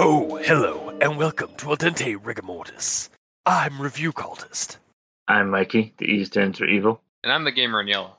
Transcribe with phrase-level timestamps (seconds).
[0.00, 3.10] Oh, hello, and welcome to Al Dente Rigor Mortis.
[3.44, 4.76] I'm Review Cultist,
[5.26, 5.94] I'm Mikey.
[5.98, 7.00] The E stands for evil.
[7.22, 8.17] And I'm the gamer in yellow.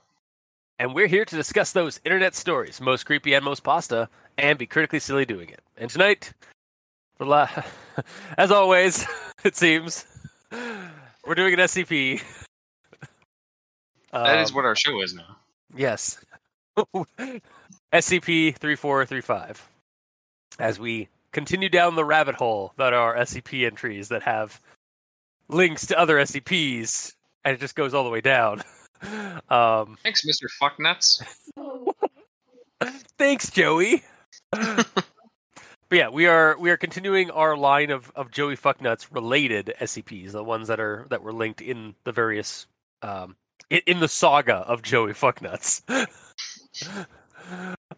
[0.79, 4.65] And we're here to discuss those internet stories, most creepy and most pasta, and be
[4.65, 5.61] critically silly doing it.
[5.77, 6.33] And tonight,
[8.37, 9.05] as always,
[9.43, 10.05] it seems,
[11.25, 12.23] we're doing an SCP.
[14.13, 15.35] That is Um, what our show is now.
[15.75, 16.23] Yes.
[17.93, 19.67] SCP 3435.
[20.57, 24.61] As we continue down the rabbit hole that are SCP entries that have
[25.49, 28.63] links to other SCPs, and it just goes all the way down.
[29.49, 30.47] Um, Thanks, Mr.
[30.61, 31.23] Fucknuts.
[33.17, 34.03] thanks, Joey.
[34.51, 34.85] but
[35.91, 40.43] yeah, we are we are continuing our line of, of Joey Fucknuts related SCPs, the
[40.43, 42.67] ones that are that were linked in the various
[43.01, 43.35] um,
[43.69, 45.81] in, in the saga of Joey Fucknuts.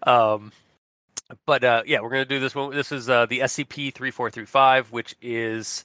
[0.04, 0.54] um,
[1.46, 2.74] but uh, yeah, we're gonna do this one.
[2.74, 5.84] This is uh, the SCP three four three five, which is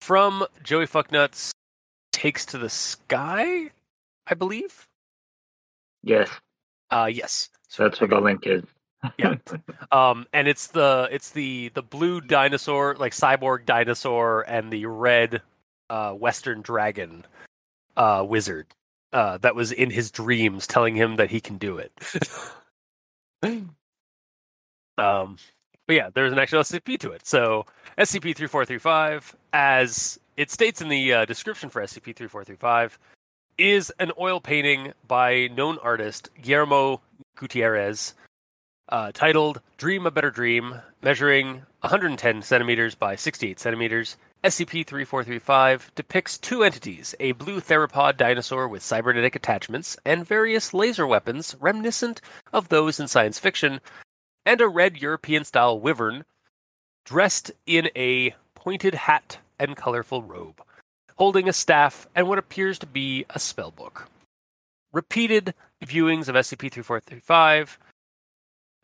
[0.00, 1.52] from Joey Fucknuts
[2.12, 3.70] takes to the sky,
[4.26, 4.88] I believe.
[6.02, 6.28] Yes.
[6.90, 7.50] Uh, yes.
[7.68, 8.64] So That's what the link is.
[9.18, 9.36] yeah.
[9.90, 15.42] Um, and it's the it's the the blue dinosaur, like cyborg dinosaur, and the red
[15.90, 17.26] uh, Western dragon
[17.96, 18.68] uh, wizard
[19.12, 21.92] uh, that was in his dreams, telling him that he can do it.
[24.98, 25.36] um,
[25.86, 27.26] but yeah, there's an actual SCP to it.
[27.26, 27.66] So
[27.98, 32.92] SCP-3435, as it states in the uh, description for SCP-3435,
[33.58, 37.00] is an oil painting by known artist Guillermo
[37.36, 38.14] Gutierrez
[38.88, 44.16] uh, titled Dream a Better Dream, measuring 110 centimeters by 68 centimeters.
[44.44, 51.06] SCP 3435 depicts two entities a blue theropod dinosaur with cybernetic attachments and various laser
[51.06, 52.20] weapons reminiscent
[52.52, 53.80] of those in science fiction,
[54.44, 56.24] and a red European style wyvern
[57.04, 60.60] dressed in a pointed hat and colorful robe,
[61.22, 64.06] holding a staff and what appears to be a spellbook.
[64.92, 65.54] Repeated
[65.86, 67.78] viewings of SCP 3435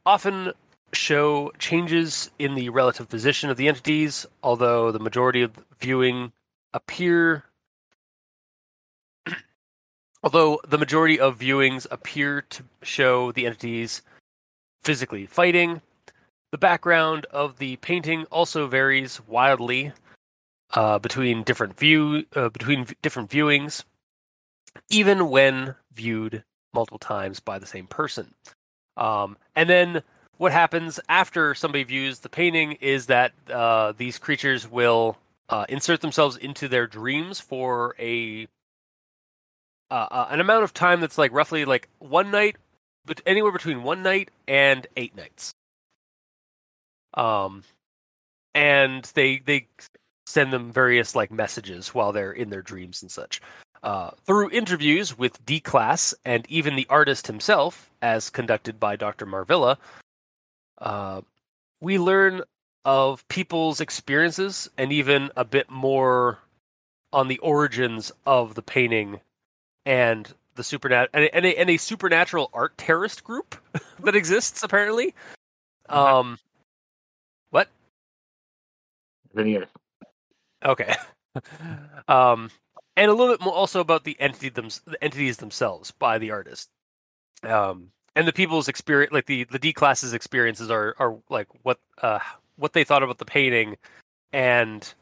[0.06, 0.52] often
[0.92, 5.50] show changes in the relative position of the entities, although the majority of
[5.80, 6.30] viewing
[6.72, 7.42] appear
[10.22, 14.00] although the majority of viewings appear to show the entities
[14.84, 15.82] physically fighting.
[16.52, 19.92] The background of the painting also varies wildly
[20.74, 23.84] uh, between different view uh, between different viewings,
[24.90, 28.34] even when viewed multiple times by the same person.
[28.96, 30.02] Um, and then
[30.36, 35.16] what happens after somebody views the painting is that uh, these creatures will
[35.48, 38.46] uh, insert themselves into their dreams for a
[39.90, 42.56] uh, uh, an amount of time that's like roughly like one night,
[43.06, 45.54] but anywhere between one night and eight nights.
[47.14, 47.64] Um,
[48.54, 49.66] and they they
[50.28, 53.40] send them various like messages while they're in their dreams and such.
[53.82, 59.24] Uh, through interviews with D Class and even the artist himself, as conducted by Dr.
[59.24, 59.78] Marvilla,
[60.78, 61.22] uh,
[61.80, 62.42] we learn
[62.84, 66.38] of people's experiences and even a bit more
[67.12, 69.20] on the origins of the painting
[69.86, 73.56] and the supernat and a, and, a, and a supernatural art terrorist group
[74.00, 75.14] that exists apparently.
[75.88, 76.38] Um,
[77.50, 77.68] what?
[80.64, 80.94] Okay.
[82.08, 82.50] um,
[82.96, 86.30] and a little bit more also about the entity them, the entities themselves by the
[86.30, 86.68] artist.
[87.44, 91.78] Um, and the people's experience, like the the D classes experiences, are are like what
[92.02, 92.18] uh
[92.56, 93.76] what they thought about the painting,
[94.32, 94.92] and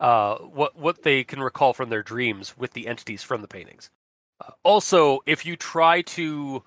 [0.00, 3.90] uh what what they can recall from their dreams with the entities from the paintings.
[4.40, 6.62] Uh, also, if you try to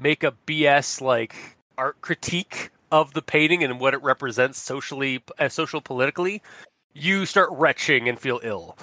[0.00, 1.36] make a BS like
[1.78, 6.42] art critique of the painting and what it represents socially, uh, social politically,
[6.92, 8.76] you start retching and feel ill.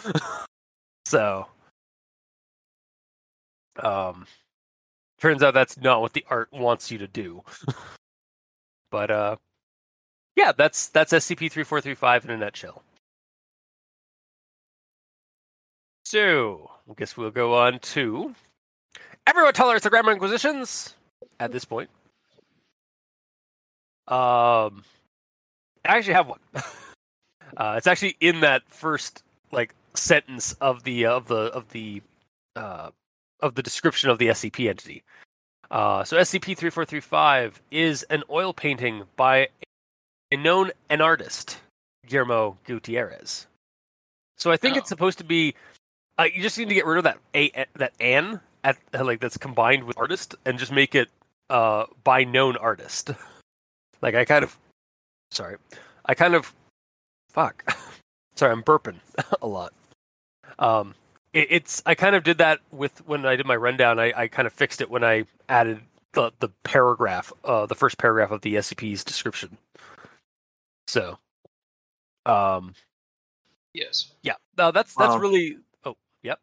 [1.06, 1.48] so,
[3.80, 4.26] um,
[5.20, 7.44] turns out that's not what the art wants you to do.
[8.92, 9.36] but uh,
[10.36, 12.84] yeah, that's that's SCP three four three five in a nutshell.
[16.06, 18.34] So, I guess we'll go on to
[19.28, 20.96] everyone tolerates the grammar inquisitions
[21.40, 21.90] at this point.
[24.08, 24.86] Um,
[25.84, 26.40] I actually have one.
[27.56, 32.02] Uh, it's actually in that first like sentence of the of the of the
[32.56, 32.90] uh,
[33.42, 35.04] of the description of the SCP entity.
[35.70, 39.48] Uh, so SCP three four three five is an oil painting by
[40.32, 41.60] a known an artist,
[42.06, 43.48] Guillermo Gutierrez.
[44.38, 44.80] So I think Oh.
[44.80, 45.56] it's supposed to be.
[46.20, 49.38] Uh, you just need to get rid of that a that an at like that's
[49.38, 51.10] combined with artist and just make it
[51.50, 53.12] uh by known artist.
[54.02, 54.58] like I kind of,
[55.32, 55.58] sorry,
[56.06, 56.54] I kind of,
[57.38, 57.78] fuck,
[58.36, 58.96] sorry, I'm burping
[59.44, 59.72] a lot.
[60.58, 60.96] Um,
[61.34, 64.00] it, it's I kind of did that with when I did my rundown.
[64.00, 65.82] I, I kind of fixed it when I added
[66.14, 69.58] the the paragraph, uh, the first paragraph of the SCP's description.
[70.88, 71.20] So,
[72.26, 72.74] um,
[73.74, 74.14] Yes.
[74.24, 75.20] yeah, no, that's that's Wow.
[75.20, 75.58] really.
[75.86, 76.40] Oh, yep.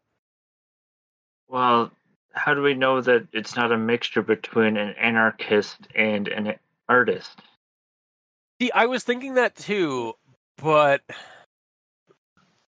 [1.48, 1.90] Well,
[2.34, 6.54] how do we know that it's not a mixture between an anarchist and an
[6.88, 7.40] artist?
[8.60, 10.14] See, I was thinking that too,
[10.58, 11.02] but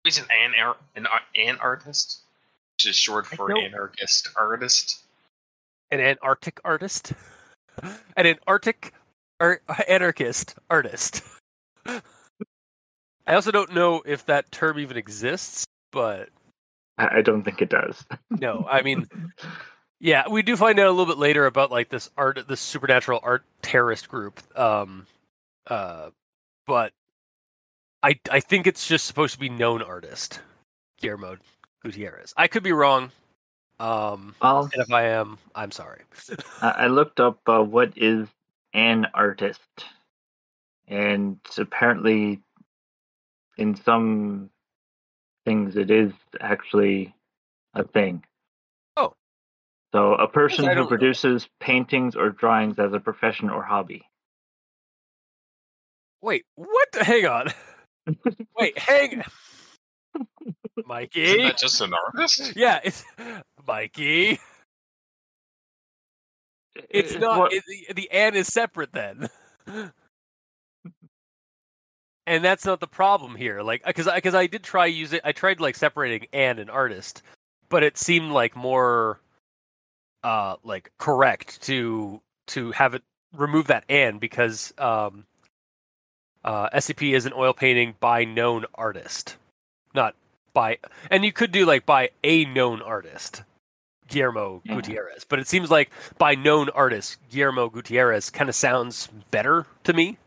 [0.05, 2.23] He's an an an, ar- an artist,
[2.75, 5.05] which is short for don't- anarchist artist.
[5.91, 7.13] an Antarctic artist,
[8.17, 8.93] an Antarctic
[9.41, 11.23] ar- anarchist artist.
[11.87, 16.31] I also don't know if that term even exists, but
[16.99, 18.05] I, I don't think it does.
[18.31, 19.07] no, I mean,
[20.01, 23.21] yeah, we do find out a little bit later about like this art, this supernatural
[23.23, 24.41] art terrorist group.
[24.59, 25.07] Um,
[25.69, 26.11] uh,
[26.67, 26.93] but
[28.03, 30.41] I I think it's just supposed to be known artist,
[31.01, 31.37] Guillermo
[31.83, 32.35] Gutierrez.
[32.37, 33.11] I could be wrong.
[33.79, 36.03] Um, well, and if I am, I'm sorry.
[36.61, 38.29] I, looked up uh, what is
[38.73, 39.61] an artist,
[40.87, 42.41] and apparently,
[43.59, 44.51] in some
[45.45, 47.13] things, it is actually
[47.75, 48.23] a thing.
[48.97, 49.15] Oh.
[49.93, 50.87] So, a person who don't know.
[50.87, 54.07] produces paintings or drawings as a profession or hobby.
[56.21, 56.89] Wait, what?
[56.93, 57.49] the- Hang on.
[58.59, 59.23] Wait, hang.
[60.87, 61.23] Mikey.
[61.23, 62.55] Isn't that just an artist?
[62.57, 63.05] yeah, it's
[63.67, 64.39] Mikey.
[66.89, 67.53] It's not.
[67.53, 69.29] It, the, the and is separate then.
[72.27, 73.63] and that's not the problem here.
[73.63, 75.21] Like, because because I did try using.
[75.25, 77.23] I tried like separating and an artist,
[77.69, 79.21] but it seemed like more,
[80.23, 83.03] uh, like correct to to have it
[83.37, 85.25] remove that and because um,
[86.45, 89.37] uh, SCP is an oil painting by known artist,
[89.95, 90.15] not
[90.53, 90.79] by.
[91.11, 93.43] And you could do like by a known artist.
[94.09, 94.75] Guillermo Yeah.
[94.75, 99.93] Gutierrez, but it seems like by known artist Guillermo Gutierrez kind of sounds better to
[99.95, 100.19] me.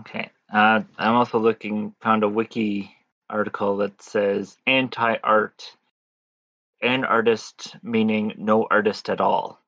[0.00, 0.30] Okay.
[0.52, 2.94] Uh, I'm also looking, found a wiki
[3.30, 5.76] article that says anti art,
[6.82, 9.60] an artist meaning no artist at all.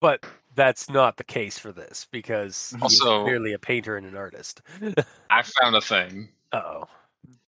[0.00, 0.24] But
[0.60, 4.60] that's not the case for this because he's clearly a painter and an artist.
[5.30, 6.28] I found a thing.
[6.52, 6.84] oh.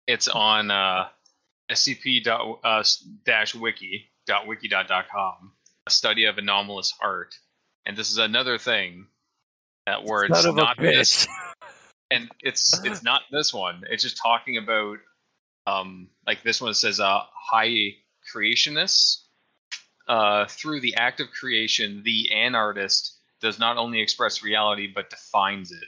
[0.07, 1.07] It's on uh,
[1.71, 2.83] scp dot, uh,
[3.25, 5.51] dash wiki dot wiki dot dot com.
[5.85, 7.35] A study of anomalous art,
[7.85, 9.07] and this is another thing
[9.85, 11.27] that where it's a not this
[12.11, 13.83] and it's it's not this one.
[13.89, 14.97] It's just talking about
[15.67, 17.95] um like this one says uh high
[18.33, 19.22] creationists.
[20.07, 25.09] Uh through the act of creation, the an artist does not only express reality but
[25.09, 25.83] defines it.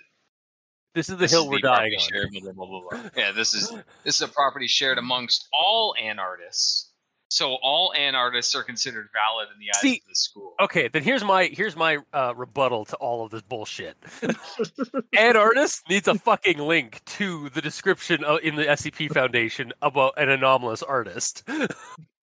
[0.94, 2.00] This is the This hill is we're dying on.
[2.09, 3.09] shared, blah, blah, blah, blah, blah.
[3.17, 3.69] Yeah, this is
[4.03, 6.91] this is a property shared amongst all an artists.
[7.27, 10.53] So all an artists are considered valid in the eyes See, of the school.
[10.62, 13.97] Okay, then here's my here's my uh, rebuttal to all of this bullshit.
[15.17, 20.13] An artist needs a fucking link to the description of, in the SCP Foundation about
[20.17, 21.43] an anomalous artist.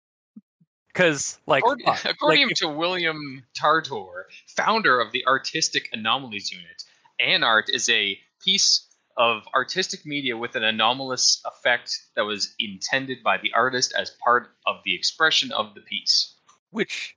[0.92, 4.24] Because, like, According, uh, fuck, according like, to William Tartor,
[4.56, 6.82] founder of the Artistic Anomalies Unit,
[7.20, 13.36] ANART is a piece of artistic media with an anomalous effect that was intended by
[13.36, 16.34] the artist as part of the expression of the piece.
[16.70, 17.16] which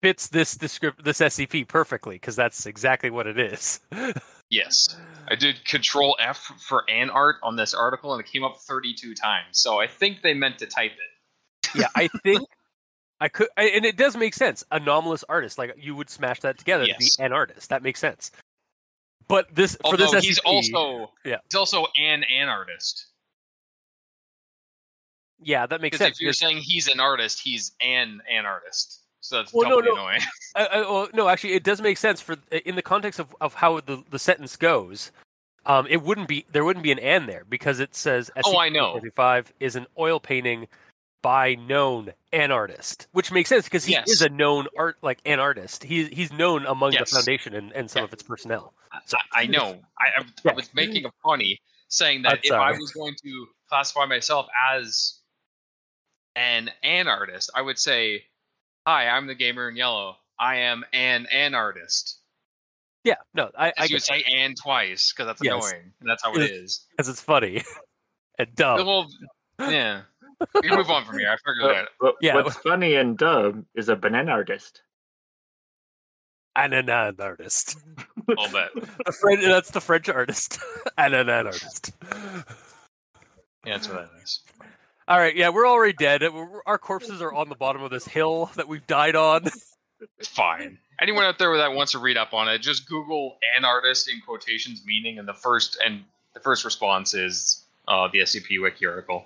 [0.00, 3.80] fits this descript this SCP perfectly because that's exactly what it is.
[4.50, 4.96] Yes.
[5.30, 9.46] I did Control F for ANART on this article and it came up 32 times.
[9.52, 11.70] So I think they meant to type it.
[11.74, 12.48] yeah, I think
[13.20, 14.64] I could, I- and it does make sense.
[14.70, 17.68] Anomalous artist, like you would smash that together to be an artist.
[17.70, 18.30] That makes sense.
[19.26, 21.36] But this for Although this he's SCP, also yeah.
[21.44, 23.06] he's also an an artist.
[25.40, 26.16] yeah, that makes sense.
[26.16, 29.02] if you're saying he's an artist, he's an an artist.
[29.20, 30.02] So that's Well, no, doubly no.
[30.06, 30.20] annoying.
[30.56, 33.54] I, I, well, no, actually, it does make sense for in the context of, of
[33.54, 35.10] how the, the sentence goes.
[35.66, 38.70] Um, it wouldn't be there wouldn't be an and there because it says Oh, I
[38.70, 38.98] know.
[39.14, 40.68] Five is an oil painting
[41.22, 44.08] by known an artist, which makes sense because he Yes.
[44.08, 45.82] is a known art like an artist.
[45.84, 47.10] He he's known among Yes.
[47.10, 48.04] the foundation and, and some Yeah.
[48.04, 48.72] of its personnel.
[49.06, 49.80] So I, I know.
[49.98, 50.52] I, I.
[50.54, 55.18] Was making a funny saying that if I was going to classify myself as
[56.36, 58.24] an an artist, I would say
[58.86, 60.16] "Hi, I'm the gamer in yellow.
[60.38, 62.20] I am an an artist."
[63.04, 65.54] Yeah, no, I, I you would say "and" twice because that's Yes.
[65.54, 66.86] annoying, and that's how it is.
[66.90, 67.62] because it's funny
[68.38, 68.86] and dumb.
[68.86, 69.08] Well,
[69.60, 70.02] yeah.
[70.62, 71.30] We move on from here.
[71.30, 71.88] I figured But, that.
[72.00, 72.34] but Yeah.
[72.36, 74.82] what's funny and dumb is a banana artist.
[76.56, 77.76] And an an artist.
[78.28, 78.88] A little bit.
[79.06, 80.58] The French, that's the French artist.
[80.98, 81.92] and an an artist.
[82.12, 82.42] Yeah,
[83.64, 84.40] that's what that is.
[85.06, 86.22] All right, yeah, we're already dead.
[86.22, 89.46] We're- Our corpses are on the bottom of this hill that we've died on.
[90.22, 90.78] Fine.
[91.00, 94.20] Anyone out there that wants to read up on it, just Google "an artist" in
[94.20, 96.04] quotations meaning, and the first and
[96.34, 99.24] the first response is uh, the SCP Wiki article,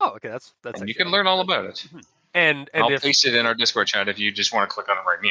[0.00, 0.80] Oh, okay, that's that's.
[0.80, 1.86] and you can learn all about it.
[2.34, 4.74] And and I'll if paste it in our Discord chat if you just want to
[4.74, 5.30] click on it right now.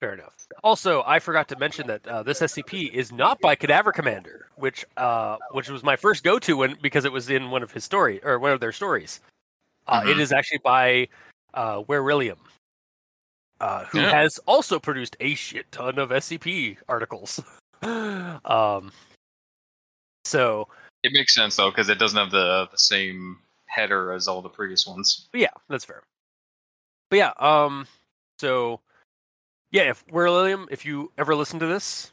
[0.00, 0.34] fair enough.
[0.62, 4.84] Also, I forgot to mention that uh, this SCP is not by Cadaver Commander, which
[4.96, 7.84] uh, which was my first go to when because it was in one of his
[7.84, 9.20] story or one of their stories.
[9.88, 10.20] Uh, It Mhm.
[10.20, 11.08] is actually by
[11.54, 12.38] uh, Weryllium,
[13.60, 14.10] uh, who Yeah.
[14.10, 17.40] has also produced a shit ton of SCP articles.
[17.82, 18.92] um,
[20.24, 20.68] so
[21.02, 23.38] It makes sense though because it doesn't have the the same
[23.72, 25.28] header as all the previous ones.
[25.32, 26.02] Yeah, that's fair.
[27.10, 27.86] But yeah, um,
[28.38, 28.80] so
[29.70, 32.12] yeah, if Weryllium, if you ever listen to this,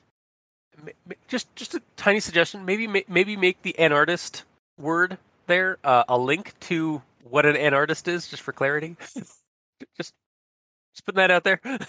[1.27, 4.43] just just a tiny suggestion, maybe maybe make the an artist
[4.77, 8.95] word there uh, a link to what an an artist is, just for clarity.
[9.15, 9.33] just
[9.97, 10.13] just
[11.05, 11.59] putting that out there.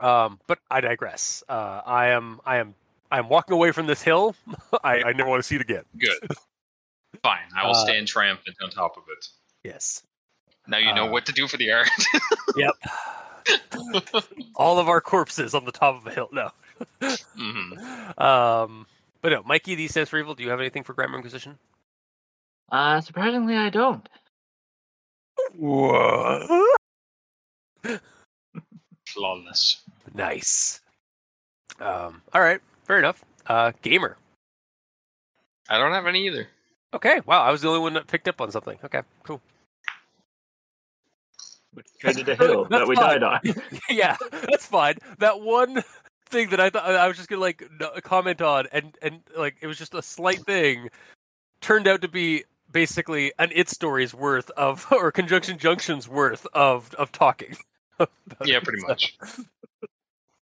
[0.00, 1.42] um, but I digress.
[1.48, 2.74] Uh, I am I am
[3.10, 4.34] I am walking away from this hill.
[4.84, 5.82] I, I never want to see it again.
[5.98, 6.18] Good.
[7.22, 7.38] Fine.
[7.56, 9.26] I will Uh, stand triumphant on top of it.
[9.64, 10.02] Yes.
[10.68, 11.88] Now you know uh, what to do for the art.
[12.56, 12.74] Yep.
[14.56, 16.28] All of our corpses on the top of a hill.
[16.32, 16.50] No.
[17.36, 17.72] hmm
[18.18, 18.86] Um,
[19.22, 20.34] but no, Mikey, these stands for evil.
[20.34, 21.58] Do you have anything for Grammar Inquisition?
[22.72, 24.08] Uh, surprisingly, I don't.
[25.56, 26.48] What?
[29.06, 29.82] Flawless.
[30.14, 30.80] Nice.
[31.80, 32.60] Um, all right,
[32.90, 33.24] fair enough.
[33.46, 34.16] Uh, gamer.
[35.68, 36.48] I don't have any either.
[36.92, 38.76] Okay, wow, I was the only one that picked up on something.
[38.84, 39.40] Okay, cool.
[41.72, 43.20] Which traded a hill that we fine.
[43.20, 43.40] died on.
[43.90, 44.96] yeah, that's fine.
[45.20, 45.84] That one
[46.26, 47.62] thing that I thought I was just gonna like
[48.02, 50.88] comment on, and and like it was just a slight thing,
[51.60, 52.42] turned out to be
[52.72, 57.56] basically an it story's worth of or conjunction junction's worth of of talking.
[58.44, 59.16] Yeah, pretty much.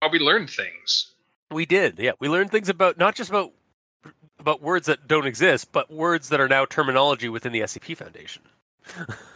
[0.01, 1.11] Oh, we learned things.
[1.51, 2.13] We did, yeah.
[2.19, 3.51] We learned things about not just about
[4.39, 8.41] about words that don't exist, but words that are now terminology within the SCP Foundation.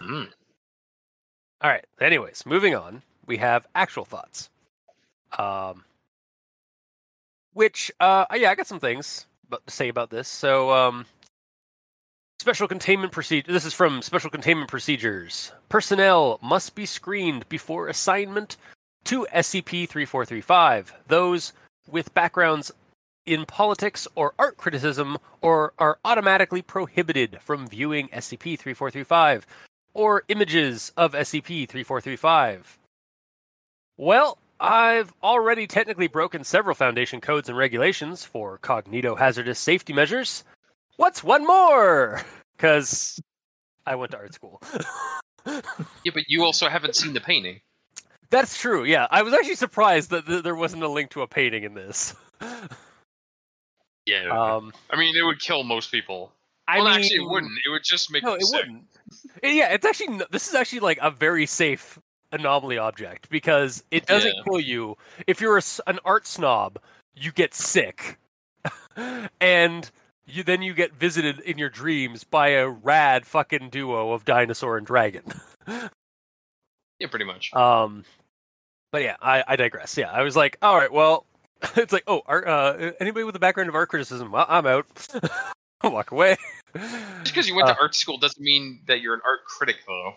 [0.02, 0.30] Mm.
[1.62, 1.86] All right.
[2.02, 3.04] Anyways, moving on.
[3.26, 4.50] We have actual thoughts.
[5.38, 5.84] Um,
[7.54, 10.28] which, uh, yeah, I got some things to say about this.
[10.28, 11.06] So, um,
[12.40, 13.52] special containment procedure.
[13.52, 15.52] This is from special containment procedures.
[15.70, 18.58] Personnel must be screened before assignment
[19.06, 20.92] to SCP-3435.
[21.08, 21.54] Those
[21.90, 22.72] with backgrounds
[23.26, 29.44] in politics or art criticism or are automatically prohibited from viewing SCP-3435
[29.94, 32.62] or images of SCP-3435.
[33.98, 40.44] Well, I've already technically broken several Foundation codes and regulations for cognito-hazardous safety measures.
[40.98, 42.22] What's one more?
[42.56, 43.20] Because
[43.86, 44.62] I went to art school.
[45.46, 47.60] Yeah, but you also haven't seen the painting.
[48.30, 48.84] That's true.
[48.84, 51.74] Yeah, I was actually surprised that th- there wasn't a link to a painting in
[51.74, 52.16] this.
[54.06, 54.30] Yeah.
[54.30, 56.32] Um, I mean, it would kill most people.
[56.68, 57.52] I well, mean, actually, it wouldn't.
[57.66, 58.62] It would just make No, it sick.
[58.62, 58.84] wouldn't.
[59.44, 62.00] Yeah, it's actually this is actually like a very safe
[62.32, 64.44] anomaly object because it doesn't Yeah.
[64.44, 64.98] kill you.
[65.28, 66.80] If you're a an art snob,
[67.16, 68.18] you get sick,
[69.40, 69.90] and
[70.26, 74.78] you then you get visited in your dreams by a rad fucking duo of dinosaur
[74.78, 75.24] and dragon.
[77.00, 77.54] Yeah, pretty much.
[77.54, 78.06] Um,
[78.92, 79.98] but yeah, I, I digress.
[79.98, 81.26] Yeah, I was like, all right, well,
[81.76, 84.86] it's like, oh, art, uh, anybody with a background of art criticism, well, I'm out.
[85.82, 86.38] I'll walk away.
[86.76, 89.78] Just because you went Uh, to art school doesn't mean that you're an art critic,
[89.86, 90.14] though.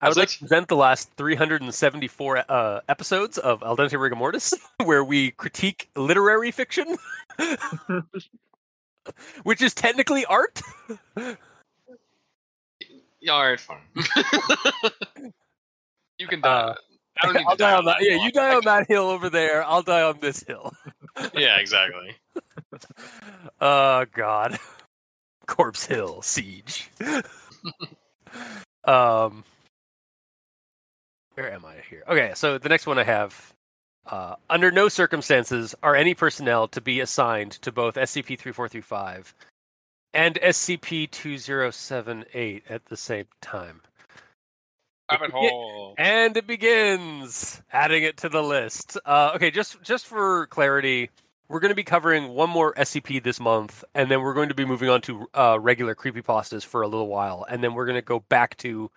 [0.00, 4.16] I would Was like to present the last 374 uh, episodes of Al Dente Rigor
[4.16, 4.52] Mortis,
[4.84, 6.96] where we critique literary fiction,
[9.44, 10.60] which is technically art.
[13.24, 13.78] Yeah, all right, fine.
[16.18, 16.48] you can die.
[16.50, 16.74] Uh,
[17.22, 17.96] I don't need I'll to die on that.
[18.00, 19.64] that Yeah, you die on that hill over there.
[19.64, 20.72] I'll die on this hill.
[21.34, 22.16] Yeah, exactly.
[23.60, 24.58] Oh God,
[25.46, 26.90] Corpse Hill siege.
[28.84, 29.44] um,
[31.34, 32.02] where am I here?
[32.08, 33.52] Okay, so the next one I have.
[34.06, 39.32] Uh, under no circumstances are any personnel to be assigned to both SCP-3435
[40.14, 43.80] and SCP two zero seven eight at the same time.
[45.10, 45.94] Rabbit hole.
[45.98, 47.60] And it begins.
[47.72, 48.96] Adding it to the list.
[49.04, 51.10] Uh, okay, just just for clarity,
[51.48, 54.54] we're going to be covering one more SCP this month, and then we're going to
[54.54, 57.98] be moving on to uh, regular creepypastas for a little while, and then we're going
[57.98, 58.90] to go back to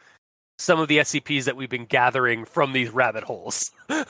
[0.59, 3.71] some of the SCPs that we've been gathering from these rabbit holes.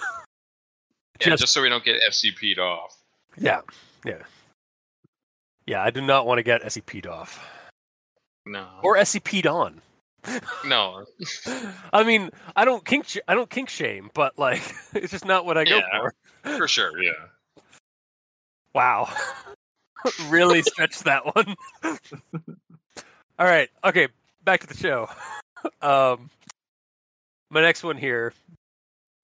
[1.19, 2.95] Yeah, just- just so we don't get SCP'd off.
[3.39, 3.61] yeah,
[4.05, 4.21] yeah,
[5.67, 5.83] yeah.
[5.83, 7.39] I do not want to get SCP'd off
[8.45, 8.65] No.
[8.81, 9.81] or SCP'd on.
[10.65, 11.05] no.
[11.93, 14.61] I mean, I don't kink, sh- I don't kink shame, but like,
[14.93, 16.13] it's just not what I go for.
[16.57, 17.11] For sure, yeah.
[18.73, 19.09] Wow.
[20.29, 21.55] really stretched that one.
[23.39, 23.69] All right.
[23.83, 24.07] Okay.
[24.43, 25.09] Back to the show.
[25.81, 26.29] Um,
[27.49, 28.33] my next one here.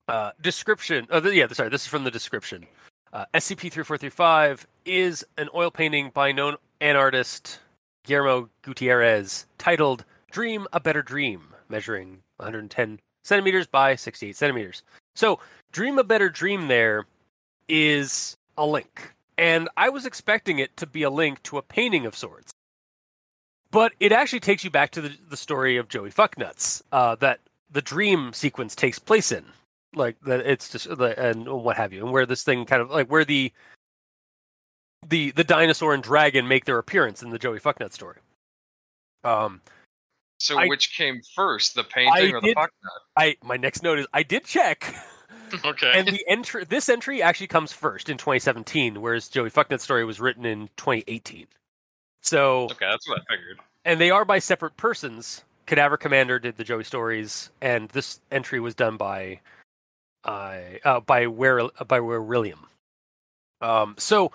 [0.08, 1.06] Uh, description.
[1.10, 1.46] Oh, yeah.
[1.48, 1.68] Sorry.
[1.68, 2.66] This is from the description.
[3.14, 7.60] Uh, SCP-3435 is an oil painting by known an artist
[8.02, 14.82] Guillermo Gutierrez titled "Dream a Better Dream," measuring 110 centimeters by 68 centimeters.
[15.14, 15.38] So,
[15.70, 17.06] "Dream a Better Dream" there
[17.68, 22.06] is a link and I was expecting it to be a link to a painting
[22.06, 22.52] of sorts.
[23.70, 27.38] But it actually takes you back to the, the story of Joey Fucknuts uh, that
[27.70, 29.44] the dream sequence takes place in,
[29.94, 32.90] like that it's just the and what have you, and where this thing kind of
[32.90, 33.52] like where the
[35.08, 38.16] the the dinosaur and dragon make their appearance in the Joey Fucknut story.
[39.22, 39.60] Um,
[40.38, 42.70] So I- which came first, the painting or the did- fuck
[43.16, 44.94] I my next note is I did check.
[45.64, 45.92] Okay.
[45.94, 50.18] and the entry this entry actually comes first in 2017 whereas joey fucknut's story was
[50.18, 51.46] written in 2018
[52.22, 53.58] so okay, that's what I figured.
[53.84, 58.58] and they are by separate persons cadaver commander did the joey stories and this entry
[58.58, 59.38] was done by
[60.24, 62.66] uh, uh by where by Weryllium
[63.60, 64.32] um so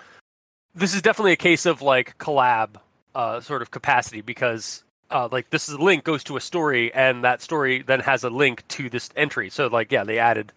[0.76, 2.76] this is definitely a case of like collab
[3.16, 6.94] uh sort of capacity because uh, like this is a link goes to a story
[6.94, 10.54] and that story then has a link to this entry so like yeah they added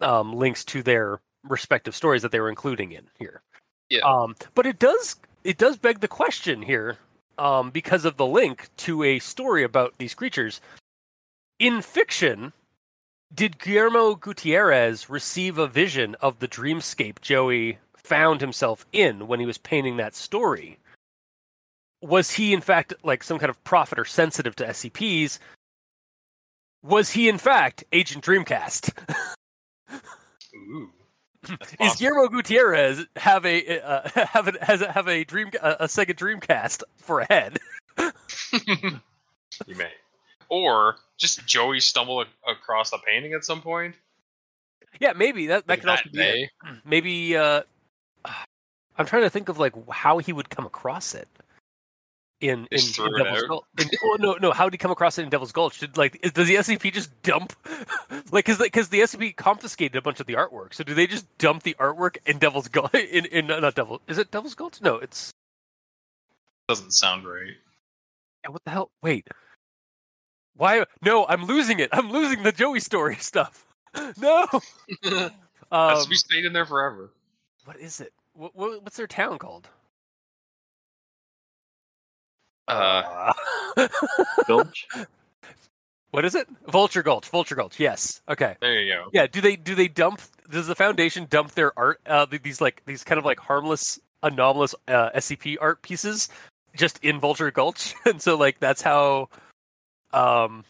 [0.00, 3.42] um, links to their respective stories that they were including in here.
[3.88, 4.00] Yeah.
[4.00, 6.98] Um, but it does it does beg the question here
[7.38, 10.60] um, because of the link to a story about these creatures.
[11.58, 12.52] In fiction,
[13.32, 19.46] did Guillermo Gutierrez receive a vision of the dreamscape Joey found himself in when he
[19.46, 20.78] was painting that story?
[22.02, 25.38] Was he in fact like some kind of prophet or sensitive to SCPs?
[26.82, 28.92] Was he in fact Agent Dreamcast?
[30.54, 30.90] Ooh.
[31.42, 31.96] That's Is possible.
[31.98, 36.14] Guillermo Gutierrez have a uh, have a has a, have a dream a, a Sega
[36.14, 37.58] Dreamcast for a head?
[38.66, 39.92] you may.
[40.48, 43.94] Or just Joey stumble a- across the painting at some point.
[44.98, 46.50] Yeah, maybe that that like could also that be it.
[46.84, 47.36] maybe.
[47.36, 47.62] Uh,
[48.98, 51.28] I'm trying to think of like how he would come across it
[52.40, 53.42] in in, in Devil's?
[53.42, 53.64] Gulch.
[54.02, 54.50] Oh, no, no.
[54.50, 55.78] How did he come across it in Devil's Gulch?
[55.78, 57.54] Did like is, does the SCP just dump
[58.32, 60.74] like because because the SCP confiscated a bunch of the artwork?
[60.74, 62.94] So do they just dump the artwork in Devil's Gulch?
[62.94, 64.80] In in not Devil is it Devil's Gulch?
[64.80, 65.30] No, it's
[66.68, 67.54] Doesn't sound right.
[68.44, 68.90] Yeah, what the hell?
[69.02, 69.28] Wait.
[70.60, 70.84] Why?
[71.00, 71.88] No, I'm losing it.
[71.90, 73.64] I'm losing the Joey story stuff.
[74.18, 74.46] No.
[75.02, 75.30] Has
[75.72, 77.10] Um, to be stayed in there forever.
[77.64, 78.12] what is it?
[78.34, 79.68] What, what, what's their town called?
[82.68, 83.32] Uh,
[84.48, 84.86] Gulch.
[86.10, 86.46] what is it?
[86.68, 87.28] Vulture Gulch.
[87.28, 87.78] Vulture Gulch.
[87.80, 88.20] Yes.
[88.28, 88.56] Okay.
[88.60, 89.08] there you go.
[89.12, 89.28] Yeah.
[89.28, 90.20] Do they do they dump?
[90.50, 92.00] Does the foundation dump their art?
[92.04, 96.28] Uh, these like these kind of like harmless, anomalous uh, SCP art pieces
[96.76, 99.28] just in Vulture Gulch, and so like that's how,
[100.12, 100.64] um,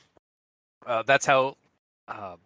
[0.87, 1.57] uh, that's how.
[2.09, 2.37] Uh,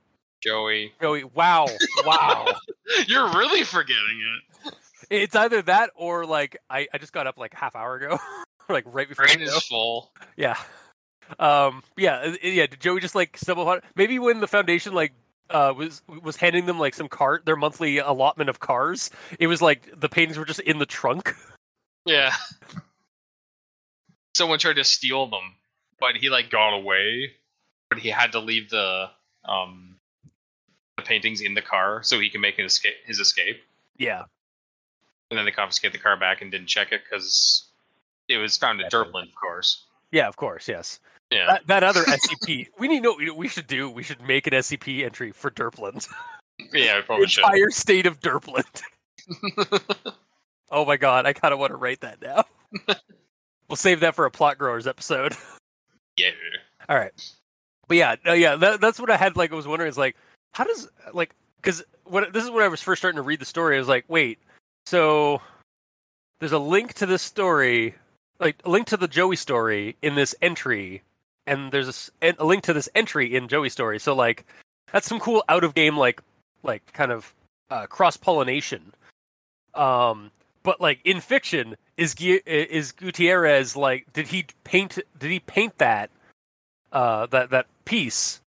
[0.42, 0.92] Joey.
[1.00, 1.66] Joey, wow,
[2.04, 2.54] wow.
[3.06, 4.22] You're really forgetting
[4.64, 4.74] it.
[5.10, 8.18] It's either that or like I, I just got up like half hour ago,
[8.68, 9.26] like right before.
[9.26, 10.10] Brain is full.
[10.36, 10.56] Yeah,
[11.38, 12.66] um, yeah, uh, yeah.
[12.66, 13.80] Did Joey just like stumble upon?
[13.96, 15.12] Maybe when the foundation like
[15.50, 19.62] uh was was handing them like some cart their monthly allotment of cars, it was
[19.62, 21.34] like the paintings were just in the trunk.
[22.06, 22.32] Yeah.
[24.34, 25.54] Someone tried to steal them,
[26.04, 27.32] but he like got away.
[27.88, 29.10] But he had to leave the
[29.44, 29.96] um
[30.96, 33.62] the paintings in the car so he can make an escape his escape.
[33.96, 34.24] Yeah,
[35.30, 37.64] And then they confiscate the car back and didn't check it because
[38.28, 38.88] it was found in.
[38.90, 39.84] Durplin, of course.
[40.10, 40.98] yeah, of course, yes.
[41.30, 41.46] Yeah.
[41.46, 43.88] That, that other SCP, we need to know what we should do.
[43.88, 46.08] We should make an SCP entry for Derpland.
[46.72, 47.44] yeah, the probably should.
[47.44, 48.82] entire state of Derpland.
[50.70, 52.44] Oh my god, I kind of want to write that now.
[53.68, 55.34] we'll save that for a plot growers episode.
[56.16, 56.30] Yeah.
[56.88, 57.12] All right,
[57.88, 59.36] but yeah, yeah, that, that's what I had.
[59.36, 60.16] Like, I was wondering, is like,
[60.52, 63.46] how does like, because when this is when I was first starting to read the
[63.46, 64.38] story, I was like, wait,
[64.86, 65.40] so
[66.40, 67.94] there's a link to this story.
[68.40, 71.02] like a link to the Joey story in this entry,
[71.46, 73.98] and there's a link to this entry in Joey story.
[73.98, 74.44] So like
[74.92, 76.20] that's some cool out of game like
[76.62, 77.32] like kind of
[77.70, 78.92] uh, cross pollination.
[79.74, 80.30] Um,
[80.64, 86.10] but like in fiction, is is Gutierrez like did he paint did he paint that
[86.90, 88.40] uh that that piece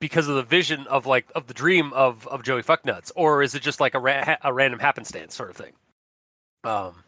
[0.00, 3.54] because of the vision of like of the dream of of Joey Fucknuts, or is
[3.54, 5.72] it just like a ra- a random happenstance sort of thing?
[6.64, 7.04] Um,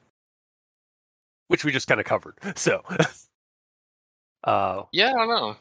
[1.49, 2.35] which we just kind of covered.
[2.57, 2.83] So,
[4.45, 5.57] uh, Yeah, I don't know.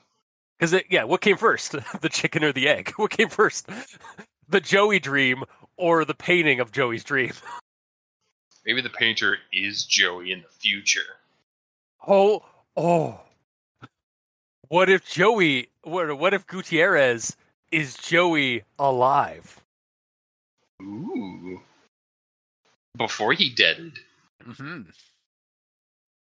[0.59, 1.71] because it yeah, what came first,
[2.01, 2.91] the chicken or the egg?
[2.97, 3.69] What came first,
[4.47, 5.43] the Joey dream
[5.77, 7.31] or the painting of Joey's dream?
[8.65, 11.17] Maybe the painter is Joey in the future.
[12.07, 12.43] Oh,
[12.77, 13.19] oh.
[14.67, 15.69] What if Joey?
[15.83, 17.35] What, what if Gutierrez
[17.71, 19.61] is Joey alive?
[20.81, 21.61] Ooh.
[22.97, 23.93] Before he deaded.
[24.47, 24.81] Mm-hmm.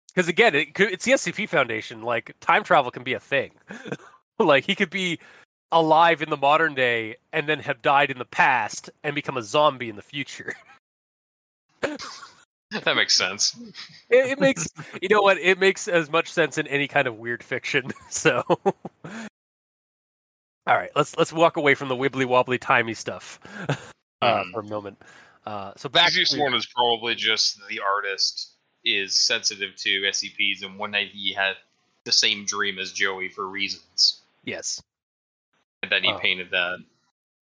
[0.09, 2.01] Because again, it, could- it's the SCP Foundation.
[2.01, 3.51] Like time travel can be a thing.
[4.39, 5.19] like he could be
[5.71, 9.43] alive in the modern day and then have died in the past and become a
[9.43, 10.55] zombie in the future.
[11.81, 13.55] That makes sense.
[14.09, 14.67] it, it makes
[15.01, 15.37] you know what?
[15.39, 17.91] It makes as much sense in any kind of weird fiction.
[18.11, 18.59] So, all
[20.67, 23.39] right, let's let's walk away from the wibbly wobbly timey stuff
[24.21, 24.51] uh, Hmm.
[24.51, 25.01] for a moment.
[25.45, 28.51] Uh, so back to one is probably just the artist
[28.85, 31.55] is sensitive to SCPs, and one night he had
[32.05, 34.81] the same dream as Joey for reasons, yes,
[35.81, 36.19] and then he Oh.
[36.19, 36.79] painted that.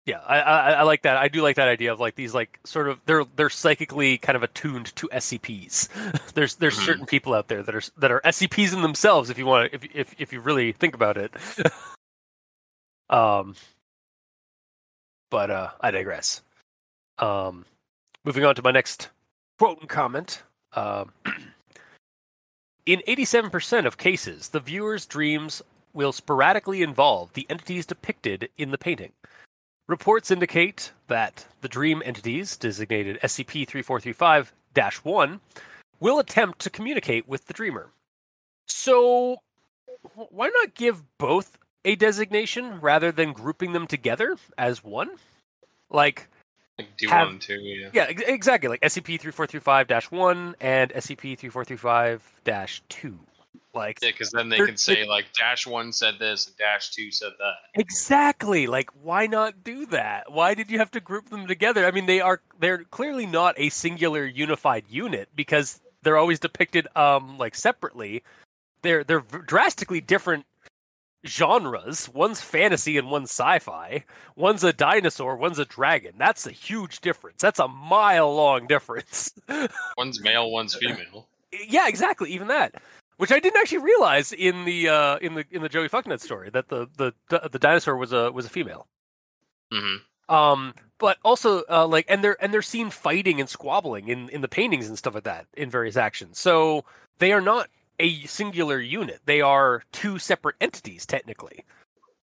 [0.06, 1.16] Yeah, I, I I like that.
[1.16, 4.36] I do like that idea of like these like sort of they're they're psychically kind
[4.36, 5.88] of attuned to SCPs.
[6.34, 6.84] there's there's Mhm.
[6.84, 9.30] certain people out there that are that are SCPs in themselves.
[9.30, 11.32] If you want to, if if if you really think about it.
[13.10, 13.54] um,
[15.30, 16.42] but uh, I digress.
[17.18, 17.64] Um,
[18.24, 19.08] moving on to my next
[19.58, 20.42] quote and comment.
[20.74, 21.12] Um,
[22.86, 25.62] in 87% of cases, the viewer's dreams
[25.94, 29.12] will sporadically involve the entities depicted in the painting.
[29.86, 34.52] Reports indicate that the dream entities, designated SCP 3435
[35.02, 35.40] 1,
[36.00, 37.90] will attempt to communicate with the dreamer.
[38.66, 39.36] So,
[40.14, 45.10] why not give both a designation rather than grouping them together as one?
[45.90, 46.28] Like,
[46.78, 47.90] Like do Have- one too, yeah.
[47.92, 48.70] yeah, exactly.
[48.70, 52.40] Like SCP 3435 1 and SCP 3435
[52.88, 53.18] 2.
[53.74, 57.10] Like, Yeah, because then they can say like dash one said this and dash two
[57.10, 57.54] said that.
[57.80, 58.66] Exactly.
[58.66, 60.30] Like why not do that?
[60.32, 61.86] Why did you have to group them together?
[61.86, 66.86] I mean, they are they're clearly not a singular unified unit because they're always depicted
[66.96, 68.22] um like separately.
[68.82, 70.46] They're they're drastically different
[71.26, 72.08] genres.
[72.12, 74.04] One's fantasy and one's sci-fi.
[74.36, 76.14] One's a dinosaur, one's a dragon.
[76.18, 77.40] That's a huge difference.
[77.40, 79.32] That's a mile long difference.
[79.96, 81.28] One's male, one's female.
[81.68, 82.30] yeah, exactly.
[82.30, 82.74] Even that,
[83.16, 86.50] which I didn't actually realize in the uh, in the in the Joey Fucknut story
[86.50, 87.12] that the the
[87.48, 88.86] the dinosaur was a was a female.
[89.72, 89.96] hmm
[90.28, 94.40] Um, but also uh, like and they're and they're seen fighting and squabbling in in
[94.40, 96.38] the paintings and stuff like that in various actions.
[96.38, 96.84] So
[97.18, 97.68] they are not
[98.00, 99.20] a singular unit.
[99.24, 101.64] They are two separate entities technically.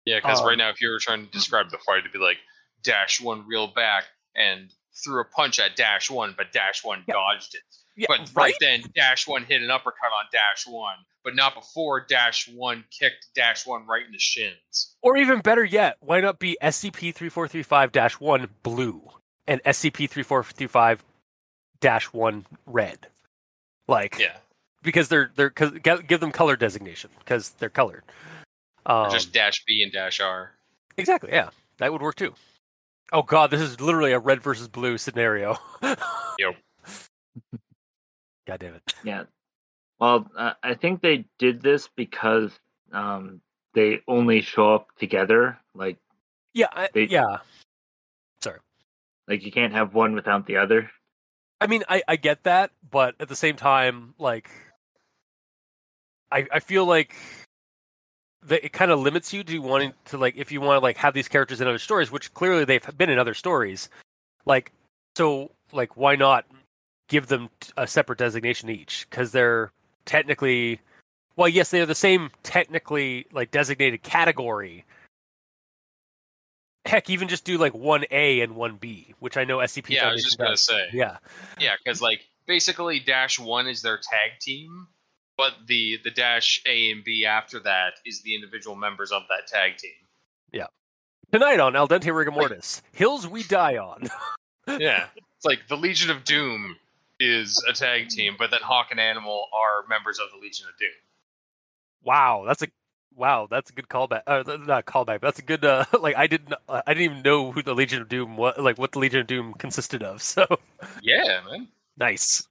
[0.05, 2.18] Yeah, because Um, right now, if you were trying to describe the fight, it'd be
[2.18, 2.37] like
[2.83, 4.05] dash one reeled back
[4.37, 4.70] and
[5.03, 7.14] threw a punch at dash one, but dash one Yeah.
[7.14, 7.62] dodged it.
[7.96, 8.37] Yeah, But right.
[8.37, 12.85] right then, dash one hit an uppercut on dash one, but not before dash one
[12.90, 14.96] kicked dash one right in the shins.
[15.02, 19.02] Or even better yet, why not be SCP-3435-1 blue
[19.46, 23.07] and SCP-3435-1 red?
[23.87, 24.37] Like Yeah,
[24.83, 28.02] because they're they're cause, give them color designation because they're colored.
[28.87, 30.52] Um, just dash B and dash R.
[30.96, 32.35] exactly, yeah, that would work too.
[33.12, 35.57] Oh god, this is literally a red versus blue scenario.
[36.37, 36.57] Yep.
[38.46, 38.94] God damn it.
[39.04, 39.24] Yeah.
[39.98, 42.50] Well, uh, I think they did this because
[42.92, 43.40] um,
[43.74, 45.59] they only show up together.
[45.74, 45.98] Like,
[46.52, 47.38] Yeah, I, They- yeah.
[48.40, 48.59] Sorry.
[49.28, 50.90] Like you can't have one without the other.
[51.61, 54.50] I mean, I, I get that, but at the same time, like,
[56.30, 57.14] I I feel like
[58.42, 60.98] that it kind of limits you to wanting to like if you want to like
[60.98, 63.88] have these characters in other stories, which clearly they've been in other stories.
[64.44, 64.72] Like,
[65.16, 66.44] so like why not
[67.14, 69.07] give them a separate designation each?
[69.09, 69.70] Because they're
[70.05, 70.81] technically,
[71.37, 74.85] well, yes, they are the same technically like designated category.
[76.87, 79.90] Heck, even just do like one A and one B, which I know SCP.
[79.90, 80.88] Yeah, I was just gonna say.
[80.92, 81.18] Yeah.
[81.61, 84.88] Yeah, because like basically dash one is their tag team,
[85.37, 89.46] but the the dash A and B after that is the individual members of that
[89.46, 89.92] tag team.
[90.53, 90.66] Yeah.
[91.31, 94.09] Tonight on Al Dente Rigor Mortis, Hills We Die On.
[94.66, 96.77] Yeah, it's like the Legion of Doom
[97.24, 100.78] is a tag team, but that Hawk and Animal are members of the Legion of
[100.78, 100.90] Doom.
[102.02, 102.68] Wow, that's a
[103.16, 104.22] wow, that's a good callback.
[104.26, 105.64] Uh, not callback, but that's a good.
[105.64, 108.60] Uh, like I didn't, uh, I didn't even know who the Legion of Doom, what
[108.62, 110.22] like what the Legion of Doom consisted of.
[110.22, 110.46] So
[111.00, 111.68] Yeah, man.
[111.96, 112.46] nice.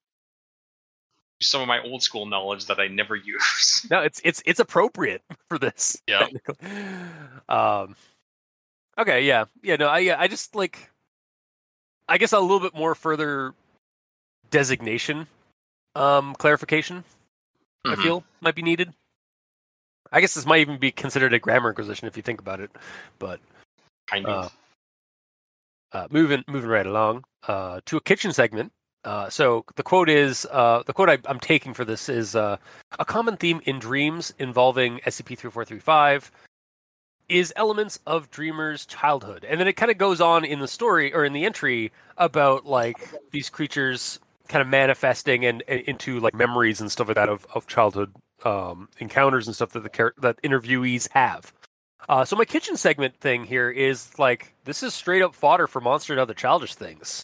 [1.42, 3.86] Some of my old school knowledge that I never use.
[3.92, 6.02] No, it's it's it's appropriate for this.
[6.08, 6.28] Yeah.
[7.50, 7.96] Um.
[8.98, 9.26] Okay.
[9.26, 9.46] Yeah.
[9.62, 9.76] Yeah.
[9.76, 9.88] No.
[9.88, 10.90] I yeah, I just like.
[12.08, 13.54] I guess a little bit more further
[14.54, 15.28] designation,
[15.96, 17.04] um, clarification.
[17.86, 18.02] I Mhm.
[18.04, 18.94] feel might be needed.
[20.12, 22.70] I guess this might even be considered a grammar inquisition if you think about it,
[23.20, 23.40] but
[24.08, 24.54] kind of.
[25.92, 28.72] uh, moving moving right along uh, to a kitchen segment.
[29.04, 32.58] Uh, so the quote is uh, the quote I, I'm taking for this is uh,
[33.00, 36.32] a common theme in dreams involving SCP-3435
[37.30, 41.14] is elements of dreamers' childhood, and then it kind of goes on in the story
[41.14, 42.98] or in the entry about like
[43.32, 47.46] these creatures kind of manifesting and, and into like memories and stuff like that of,
[47.54, 48.14] of childhood
[48.46, 51.54] um, encounters and stuff that the char- that interviewees have.
[52.10, 55.80] Uh, so my kitchen segment thing here is like this is straight up fodder for
[55.80, 57.24] monster and other childish things,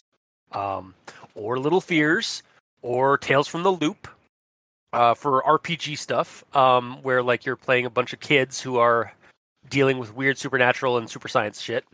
[0.52, 0.94] um,
[1.34, 2.42] or little fears,
[2.82, 4.08] or tales from the loop,
[4.92, 9.12] uh, for RPG stuff, um, where like you're playing a bunch of kids who are
[9.68, 11.84] dealing with weird supernatural and super science shit.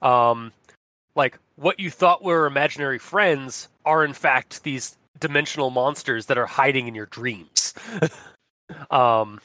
[0.00, 0.52] Um,
[1.14, 6.46] like what you thought were imaginary friends are in fact these dimensional monsters that are
[6.46, 7.74] hiding in your dreams.
[8.90, 9.40] um,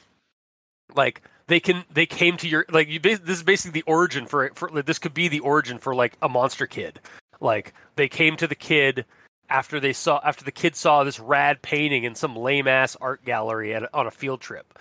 [0.94, 4.50] like they can they came to your like you this is basically the origin for
[4.54, 7.00] for this could be the origin for like a monster kid
[7.40, 9.04] like they came to the kid
[9.50, 13.24] after they saw after the kid saw this rad painting in some lame ass art
[13.24, 14.78] gallery at, on a field trip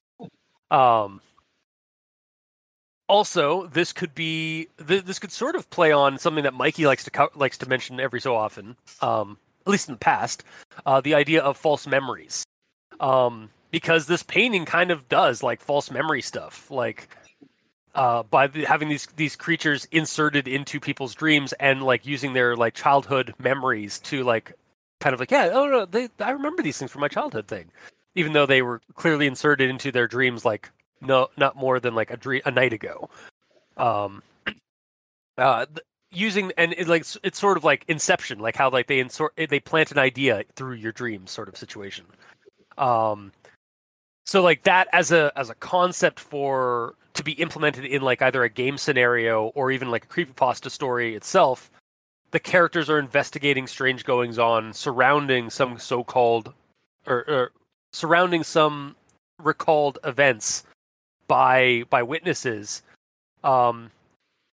[0.70, 1.20] um
[3.12, 7.04] also this could be th- this could sort of play on something that mikey likes
[7.04, 10.44] to co- likes to mention every so often um at least in the past
[10.86, 12.42] uh the idea of false memories.
[13.00, 17.08] Um because this painting kind of does like false memory stuff like
[17.94, 22.56] uh by the, having these these creatures inserted into people's dreams and like using their
[22.56, 24.54] like childhood memories to like
[25.00, 27.70] kind of like yeah oh no they i remember these things from my childhood thing
[28.14, 30.70] even though they were clearly inserted into their dreams like
[31.02, 33.08] no not more than like a dream a night ago.
[33.76, 34.22] Um
[35.38, 35.66] uh
[36.10, 39.60] using and it, like it's sort of like inception like how like they insert they
[39.60, 42.04] plant an idea through your dreams sort of situation.
[42.78, 43.32] Um
[44.24, 48.42] so like that as a as a concept for to be implemented in like either
[48.42, 51.70] a game scenario or even like a creepypasta story itself
[52.32, 56.52] the characters are investigating strange goings on surrounding some so-called
[57.06, 57.52] or, or
[57.92, 58.96] surrounding some
[59.38, 60.64] recalled events
[61.32, 62.82] by by witnesses
[63.42, 63.90] um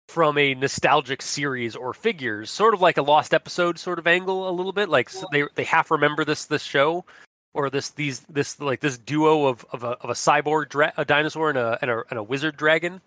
[0.09, 4.49] from a nostalgic series or figures sort of like a lost episode sort of angle
[4.49, 7.05] a little bit like they they half remember this this show
[7.53, 11.05] or this these this like this duo of of a, of a cyborg dra- a
[11.05, 12.99] dinosaur and a, and a and a wizard dragon.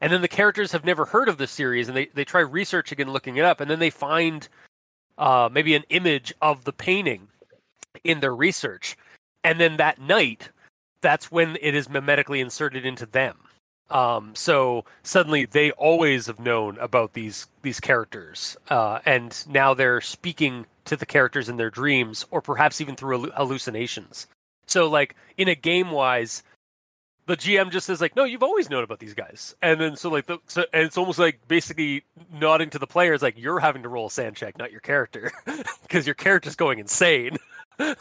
[0.00, 3.02] And then the characters have never heard of this series and they they try researching
[3.02, 4.48] and looking it up and then they find
[5.18, 7.28] uh maybe an image of the painting
[8.02, 8.96] in their research.
[9.44, 10.48] And then that night
[11.00, 13.36] that's when it is memetically inserted into them.
[13.88, 20.00] Um so suddenly they always have known about these these characters uh and now they're
[20.00, 24.26] speaking to the characters in their dreams or perhaps even through hallucinations.
[24.66, 26.42] So like in a game wise
[27.26, 29.54] the gm just says like no you've always known about these guys.
[29.60, 33.22] And then so like the so and it's almost like basically nodding to the players
[33.22, 35.32] like you're having to roll a SAN check not your character
[35.82, 37.38] because your character's going insane.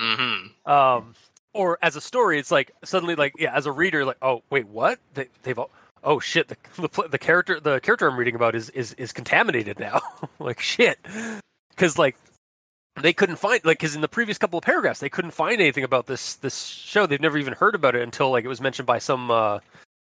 [0.00, 0.70] Mm-hmm.
[0.70, 1.14] um
[1.54, 4.66] or as a story it's like suddenly like yeah as a reader like oh wait
[4.68, 4.98] what?
[5.14, 5.70] They, they've all
[6.04, 9.78] oh shit the, the the character the character i'm reading about is is is contaminated
[9.78, 10.00] now.
[10.38, 10.98] Like shit.
[11.70, 12.16] Because like
[13.00, 15.84] they couldn't find like because in the previous couple of paragraphs they couldn't find anything
[15.84, 17.06] about this this show.
[17.06, 19.60] They've never even heard about it until like it was mentioned by some uh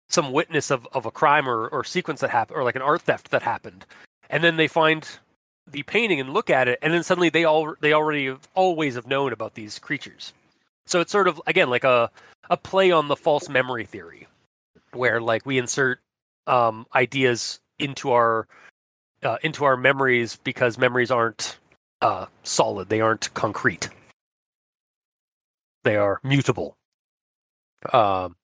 [0.09, 3.01] some witness of of a crime or or sequence that happened or like an art
[3.03, 3.85] theft that happened.
[4.29, 5.07] And then they find
[5.69, 8.95] the painting and look at it and then suddenly they all they already have, always
[8.95, 10.33] have known about these creatures
[10.85, 12.09] so it's sort of again like a
[12.49, 14.27] a play on the false memory theory
[14.93, 15.99] where like we insert
[16.47, 18.47] um ideas into our
[19.23, 21.57] uh, into our memories because memories aren't
[22.01, 22.89] uh solid.
[22.89, 23.89] They aren't concrete.
[25.83, 26.75] They are mutable.
[27.91, 28.35] Um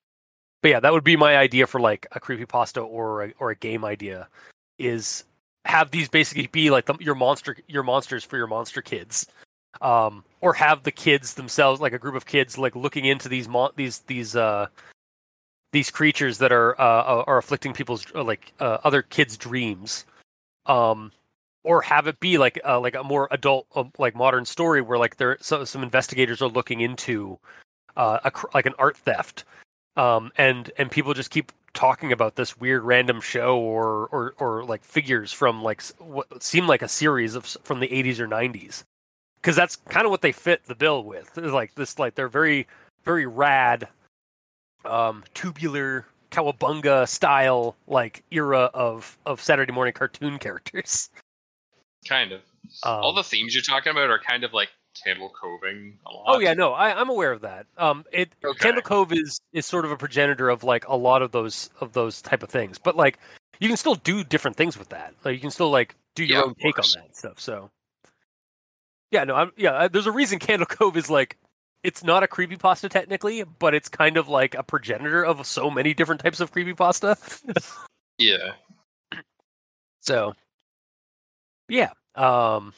[0.61, 3.55] but yeah that would be my idea for like a creepypasta or a, or a
[3.55, 4.27] game idea
[4.77, 5.23] is
[5.65, 9.27] have these basically be like the, your monster your monsters for your monster kids
[9.79, 13.47] um or have the kids themselves like a group of kids like looking into these
[13.47, 14.67] mon- these these uh
[15.71, 20.05] these creatures that are uh are afflicting people's uh, like uh, other kids dreams.
[20.65, 21.11] Um
[21.63, 24.97] or have it be like uh, like a more adult uh, like modern story where
[24.97, 27.37] like there so, some investigators are looking into
[27.95, 29.43] uh, a, like an art theft.
[29.97, 34.63] Um, and and people just keep talking about this weird random show or or or
[34.63, 38.83] like figures from like what seem like a series of from the 80s or 90s
[39.41, 42.27] because that's kind of what they fit the bill with It's like this like they're
[42.29, 42.67] very
[43.03, 43.87] very rad
[44.85, 51.09] um tubular cowabunga style like era of of saturday morning cartoon characters
[52.07, 52.41] Kind of.
[52.83, 54.69] um, All the themes you're talking about are kind of like
[55.03, 56.23] Candle Coving a lot.
[56.35, 57.65] Oh yeah, no, I, I'm aware of that.
[57.77, 58.57] Um, it Okay.
[58.59, 61.93] Candle Cove is is sort of a progenitor of like a lot of those of
[61.93, 63.19] those type of things, but like
[63.59, 65.13] you can still do different things with that.
[65.23, 67.39] Like you can still like do your Yeah, own take on that stuff.
[67.39, 67.69] So
[69.11, 69.71] yeah, no, I'm yeah.
[69.73, 71.37] uh, There's a reason Candle Cove is like
[71.83, 75.93] it's not a creepypasta technically, but it's kind of like a progenitor of so many
[75.93, 77.17] different types of creepypasta.
[78.17, 78.53] Yeah.
[80.01, 80.33] So
[81.69, 82.73] yeah, um,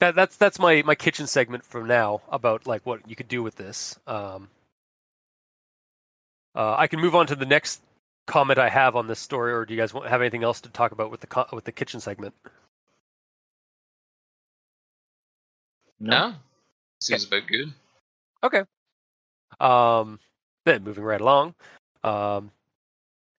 [0.00, 3.42] that that's that's my my kitchen segment from now about like what you could do
[3.42, 3.98] with this.
[4.06, 4.48] Um,
[6.54, 7.82] uh, I can move on to the next
[8.26, 10.70] comment I have on this story, or do you guys want, have anything else to
[10.70, 12.34] talk about with the co- with the kitchen segment?
[16.00, 16.34] No.
[17.00, 17.72] Seems about good.
[18.42, 18.62] Okay.
[19.60, 20.18] Um,
[20.64, 21.54] then moving right along,
[22.04, 22.50] um,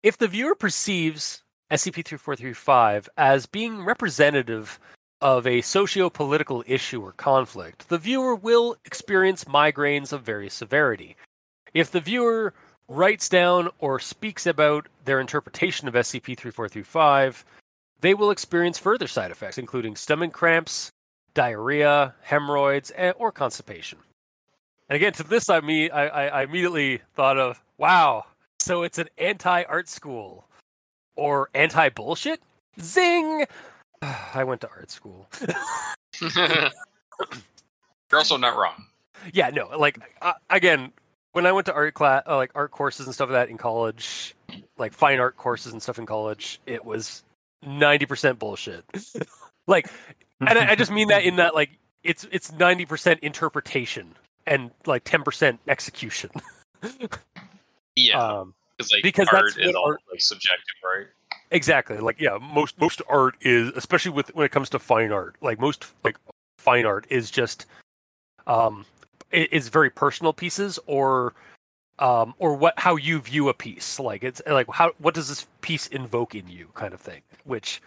[0.02, 4.78] if the viewer perceives SCP-3435 as being representative
[5.20, 11.16] of a socio-political issue or conflict, the viewer will experience migraines of various severity.
[11.74, 12.54] If the viewer
[12.88, 17.44] writes down or speaks about their interpretation of SCP-3435,
[18.00, 20.90] they will experience further side effects, including stomach cramps,
[21.36, 23.98] diarrhea, hemorrhoids, and, or constipation.
[24.88, 28.24] And again, to this, I mean, I, I, I immediately thought of, wow,
[28.58, 30.48] so it's an anti-art school
[31.14, 32.40] or anti-bullshit?
[32.80, 33.44] Zing!
[34.02, 35.28] I went to art school.
[36.20, 36.70] You're
[38.12, 38.86] also not wrong.
[39.32, 40.92] yeah, no, like uh, again,
[41.32, 43.58] when I went to art class, uh, like art courses and stuff like that in
[43.58, 44.34] college,
[44.78, 47.24] like fine art courses and stuff in college, it was
[47.62, 48.84] ninety percent bullshit.
[49.66, 49.90] like,
[50.40, 51.70] and I, I just mean that in that like
[52.02, 54.14] it's it's ninety percent interpretation
[54.46, 56.30] and like ten percent execution.
[57.96, 58.22] Yeah.
[58.22, 61.06] Um, Because like because art that's is all art- like subjective, right?
[61.50, 61.96] Exactly.
[61.98, 65.36] Like yeah, most most art is especially with when it comes to fine art.
[65.40, 66.18] Like most like
[66.58, 67.66] fine art is just
[68.46, 68.84] um
[69.32, 71.34] is very personal pieces or
[71.98, 73.98] um or what how you view a piece.
[73.98, 77.22] Like it's like how what does this piece invoke in you kind of thing.
[77.44, 77.80] Which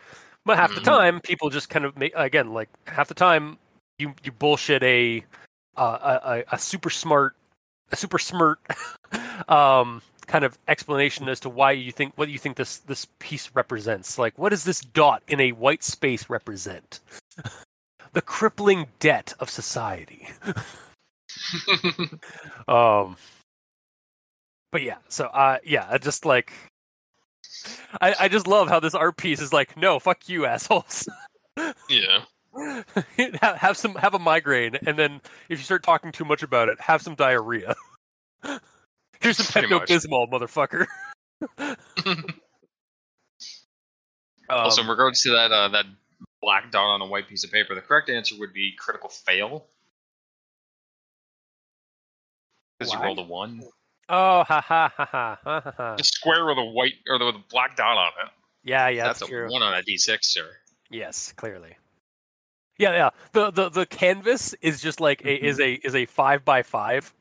[0.46, 0.86] but half the Mhm.
[0.86, 3.58] time people just kind of make again like half the time
[3.98, 5.24] you you bullshit a
[5.78, 7.36] uh, a, a super smart
[7.92, 8.60] a super smart
[9.50, 13.50] um kind of explanation as to why you think what you think this this piece
[13.56, 14.18] represents.
[14.20, 17.00] Like, what does this dot in a white space represent?
[18.14, 20.30] the crippling debt of society.
[22.68, 23.18] Um,
[24.72, 26.54] but yeah, so uh, yeah, I just like,
[28.02, 31.08] I I just love how this art piece is like, no, fuck you, assholes.
[31.90, 32.24] yeah.
[33.42, 36.70] have, have some have a migraine, and then if you start talking too much about
[36.70, 37.76] it, have some diarrhea.
[39.22, 39.86] Here's some Pepto.
[39.86, 40.86] Bismol, motherfucker.
[44.50, 45.86] also, in Um, regards to that uh, that
[46.42, 49.68] black dot on a white piece of paper, the correct answer would be critical fail.
[52.78, 53.62] Because you rolled a one.
[54.10, 55.96] Oh, ha ha ha ha ha ha.
[55.96, 58.32] The square with a white or the, with a black dot on it.
[58.64, 59.52] Yeah, yeah, that's, that's, a true.
[59.52, 60.50] one on a d6, sir.
[60.90, 61.76] Yes, clearly.
[62.78, 63.10] Yeah, yeah.
[63.34, 67.14] The the the canvas is just like a is a is a five by five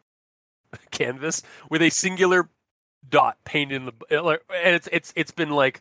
[0.93, 2.49] canvas with a singular
[3.09, 5.81] dot painted in the and it's it's it's been like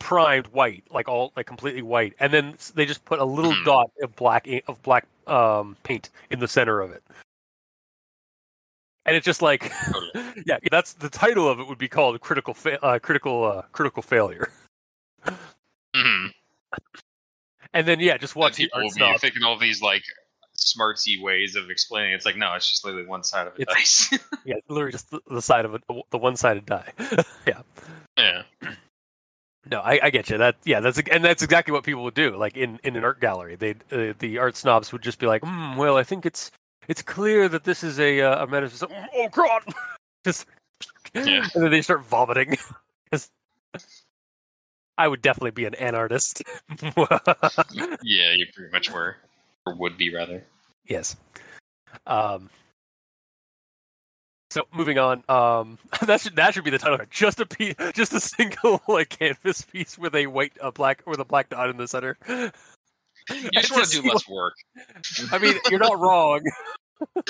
[0.00, 3.64] primed white, like all like completely white, and then they just put a little Hmm.
[3.64, 7.02] dot of black of black um paint in the center of it.
[9.06, 9.70] And it's just like,
[10.46, 14.02] yeah, that's the title of it would be called critical fa- uh, critical uh, critical
[14.02, 14.50] failure.
[15.94, 16.30] Mhm.
[17.72, 20.04] And then yeah, just watch people will be thinking all these like
[20.56, 22.12] smartsy ways of explaining.
[22.12, 22.14] it.
[22.14, 24.20] It's like no, it's just literally one side of a It's- dice.
[24.44, 26.92] Yeah, literally just the, the side of it, the one-sided die.
[27.48, 27.62] yeah.
[28.16, 28.42] yeah.
[29.68, 30.38] No, I, I get you.
[30.38, 32.36] That yeah, that's and that's exactly what people would do.
[32.36, 35.42] Like in, in an art gallery, they uh, the art snobs would just be like,
[35.42, 36.52] mm, "Well, I think it's
[36.88, 39.62] it's clear that this is a uh, a metaphor." Oh God!
[40.24, 40.46] just
[41.14, 41.46] Yeah.
[41.54, 42.56] and then they start vomiting.
[44.96, 46.42] I would definitely be an an artist.
[48.02, 49.16] Yeah, you pretty much were,
[49.66, 50.44] or would be rather.
[50.86, 51.16] yes.
[52.06, 52.50] Um.
[54.50, 56.98] So moving on, um, that should that should be the title.
[57.10, 61.18] Just a piece, just a single like canvas piece with a white, a black, with
[61.18, 62.16] a black dot in the center.
[63.30, 64.54] You just want to do less work.
[65.32, 66.42] I mean, you're not wrong.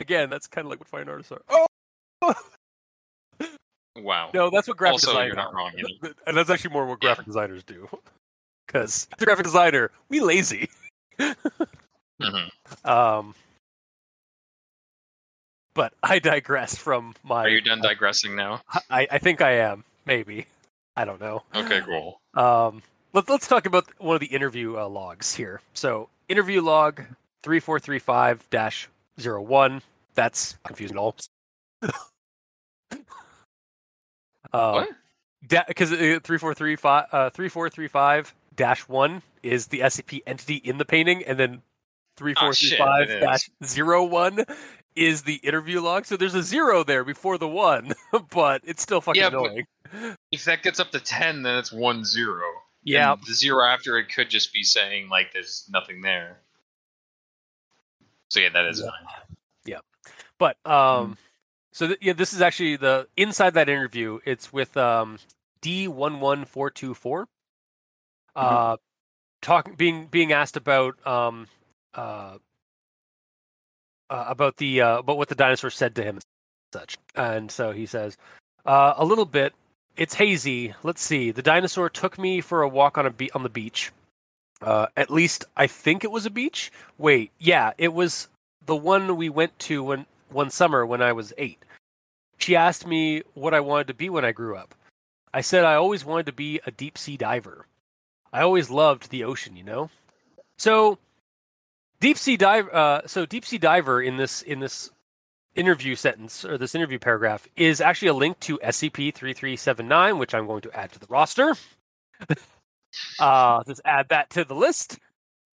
[0.00, 1.42] Again, that's kind of like what fine artists are.
[2.20, 2.34] Oh
[3.96, 4.30] wow.
[4.34, 5.26] no, that's what graphic Also, designers.
[5.28, 6.14] you're not wrong either.
[6.26, 7.88] And that's actually more what graphic designers do.
[8.66, 10.68] Because as a graphic designer, we lazy.
[11.20, 12.50] Mhm.
[12.84, 13.34] Um,
[15.74, 17.44] but I digress from my.
[17.44, 18.62] Are you done digressing now?
[18.90, 19.84] I, I think I am.
[20.06, 20.46] Maybe.
[20.96, 21.42] I don't know.
[21.54, 22.20] Okay, cool.
[22.34, 22.82] Um,
[23.12, 25.60] let's let's talk about one of the interview uh, logs here.
[25.74, 27.02] So interview log
[27.42, 28.88] three four three five dash
[29.20, 29.82] zero one.
[30.14, 31.16] That's confusing all.
[34.52, 34.88] What?
[35.66, 39.80] Because uh, three four three five uh, three four three five dash one is the
[39.80, 41.62] SCP entity in the painting, and then
[42.16, 44.44] three four three five dash zero one
[44.94, 46.06] is the interview log.
[46.06, 47.94] So there's a zero there before the one,
[48.30, 49.66] but it's still fucking Yeah, annoying.
[50.30, 52.44] If that gets up to ten, then it's one zero.
[52.84, 56.40] Yeah, And the zero after it could just be saying like there's nothing there.
[58.28, 58.86] So yeah, that is Yeah.
[58.86, 59.22] fine.
[60.42, 61.16] But um,
[61.72, 64.18] so th- yeah, this is actually the inside that interview.
[64.24, 65.18] It's with um
[65.60, 67.28] D one one four two four.
[68.34, 68.76] Uh,
[69.40, 71.46] talking being being asked about um
[71.94, 72.38] uh,
[74.10, 76.24] uh about the uh about what the dinosaur said to him and
[76.72, 78.16] such, and so he says
[78.66, 79.54] uh a little bit.
[79.96, 80.74] It's hazy.
[80.82, 81.30] Let's see.
[81.30, 83.92] The dinosaur took me for a walk on a be- on the beach.
[84.60, 86.70] Uh, at least I think it was a beach.
[86.96, 88.28] Wait, yeah, it was
[88.64, 91.58] the one we went to when one summer when I was eight.
[92.38, 94.74] She asked me what I wanted to be when I grew up.
[95.34, 97.66] I said I always wanted to be a deep sea diver.
[98.32, 99.90] I always loved the ocean, you know.
[100.58, 100.98] So,
[102.00, 102.68] deep sea dive.
[102.68, 104.90] Uh, so deep sea diver in this in this
[105.54, 109.88] interview sentence or this interview paragraph is actually a link to SCP three three seven
[109.88, 111.54] nine, which I'm going to add to the roster.
[113.18, 114.98] uh, just add that to the list.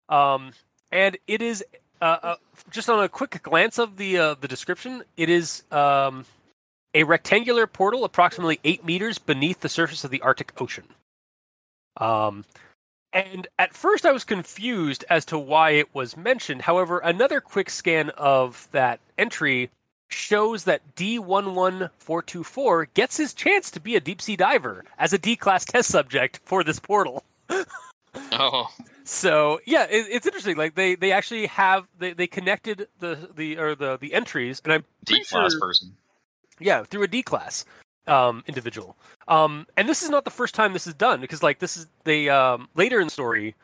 [0.08, 0.52] Um,
[0.90, 1.64] and it is
[2.00, 2.36] uh, uh,
[2.70, 6.24] just on a quick glance of the uh, the description, it is um,
[6.92, 10.84] a rectangular portal approximately eight meters beneath the surface of the Arctic Ocean.
[11.96, 12.44] Um,
[13.12, 16.62] and at first, I was confused as to why it was mentioned.
[16.62, 19.70] However, another quick scan of that entry
[20.14, 25.36] shows that D11424 gets his chance to be a deep sea diver as a D
[25.36, 27.24] class test subject for this portal.
[28.30, 28.68] Oh,
[29.02, 30.56] So yeah, it, it's interesting.
[30.56, 34.72] Like they they actually have they, they connected the the or the the entries, and
[34.72, 35.96] I'm D class sure- person.
[36.60, 37.64] yeah through a D class
[38.06, 38.96] um, individual.
[39.26, 41.88] Um, and this is not the first time this is done because like this is
[42.04, 43.56] they um, later in the story,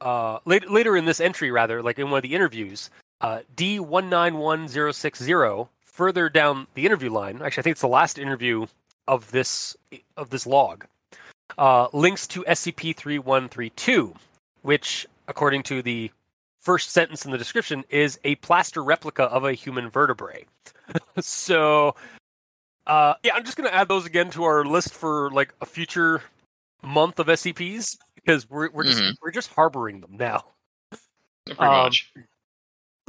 [0.00, 2.90] uh, later later in this entry rather, like in one of the interviews,
[3.20, 7.42] uh, D one nine one zero six zero further down the interview line.
[7.42, 8.66] Actually, I think it's the last interview
[9.06, 9.76] of this
[10.16, 10.86] of this log.
[11.56, 14.14] Uh, links to SCP three one three two,
[14.62, 16.10] which according to the
[16.60, 20.44] first sentence in the description is a plaster replica of a human vertebrae.
[21.20, 21.94] so
[22.86, 26.22] uh, yeah, I'm just gonna add those again to our list for like a future
[26.82, 29.14] month of SCPs because we're we're just Mhm.
[29.22, 30.44] we're just harboring them now.
[31.46, 32.12] Pretty Um, much.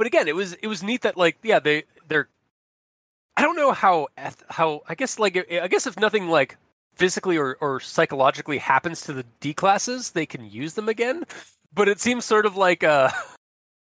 [0.00, 2.30] But again, it was it was neat that like yeah they they're
[3.36, 4.08] I don't know how
[4.48, 6.56] how I guess like I guess if nothing like
[6.94, 11.24] physically or, or psychologically happens to the D classes, they can use them again.
[11.74, 13.10] But it seems sort of like uh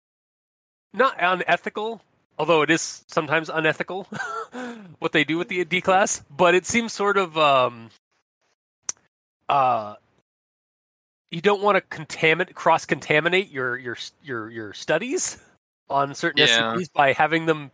[0.95, 2.01] not unethical,
[2.39, 4.05] although it is sometimes unethical
[4.97, 6.23] what they do with the D class.
[6.35, 7.91] But it seems sort of um
[9.47, 9.97] uh
[11.29, 15.37] you don't want to contaminate cross contaminate your your your your studies
[15.89, 16.73] on certain Yeah.
[16.73, 17.71] SCPs by having them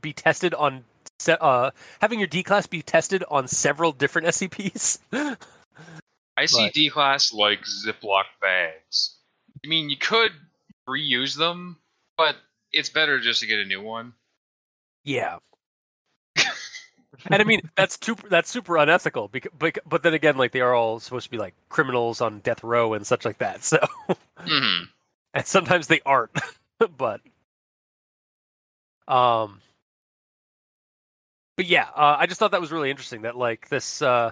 [0.00, 0.84] be tested on
[1.18, 1.70] se- uh
[2.00, 4.98] having your D class be tested on several different SCPs.
[6.36, 9.16] I see D class like Ziploc bags.
[9.64, 10.32] I mean, you could
[10.88, 11.78] reuse them,
[12.16, 12.36] but
[12.72, 14.12] it's better just to get a new one.
[15.04, 15.38] yeah.
[17.30, 20.60] and I mean that's super that's super unethical because but, but then again like they
[20.60, 23.64] are all supposed to be like criminals on death row and such like that.
[23.64, 23.78] So
[24.38, 24.82] hmm
[25.34, 26.30] and sometimes they aren't
[26.96, 27.20] but
[29.08, 29.60] um
[31.56, 34.30] but yeah uh, i just thought that was really interesting that like this uh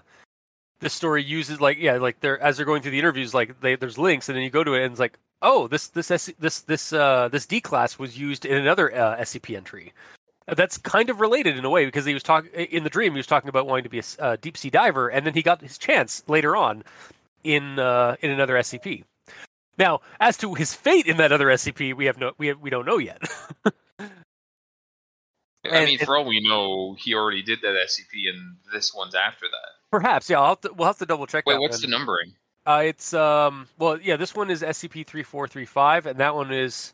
[0.80, 3.74] this story uses like yeah like they're as they're going through the interviews like they
[3.76, 6.60] there's links and then you go to it and it's like oh this this this
[6.60, 9.92] this uh this d class was used in another uh, scp entry.
[10.46, 13.16] That's kind of related in a way because he was talking in the dream he
[13.16, 15.62] was talking about wanting to be a uh, deep sea diver and then he got
[15.62, 16.84] his chance later on
[17.44, 19.04] in uh in another scp
[19.78, 22.70] now, as to his fate in that other SCP, we have no we have, we
[22.70, 23.22] don't know yet.
[25.66, 29.14] I And mean, for all we know, he already did that SCP, and this one's
[29.14, 29.68] after that.
[29.90, 30.40] Perhaps, yeah.
[30.40, 31.46] I'll have to, we'll have to double check.
[31.46, 31.90] Wait, what's one.
[31.90, 32.32] the numbering?
[32.66, 33.66] Uh, it's um.
[33.78, 34.16] Well, yeah.
[34.16, 36.92] This one is SCP three four three five, and that one is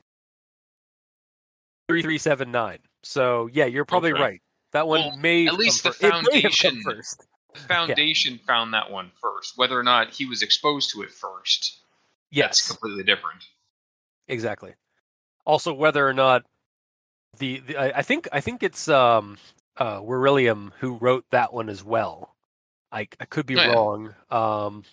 [1.88, 2.78] three three seven nine.
[3.02, 4.22] So yeah, you're probably Okay.
[4.22, 4.40] right.
[4.72, 7.26] That one Well, may at least the fir- it may have come foundation- first.
[7.66, 9.54] Foundation found that one first.
[9.56, 11.80] Whether or not he was exposed to it first,
[12.32, 13.44] that's Yes, completely different.
[14.28, 14.74] exactly.
[15.46, 16.44] Also, whether or not
[17.38, 19.36] the, the I, I think I think it's um
[19.76, 22.34] uh William who wrote that one as well.
[22.92, 23.68] I I could be Oh, yeah.
[23.72, 24.14] wrong.
[24.30, 24.84] Um,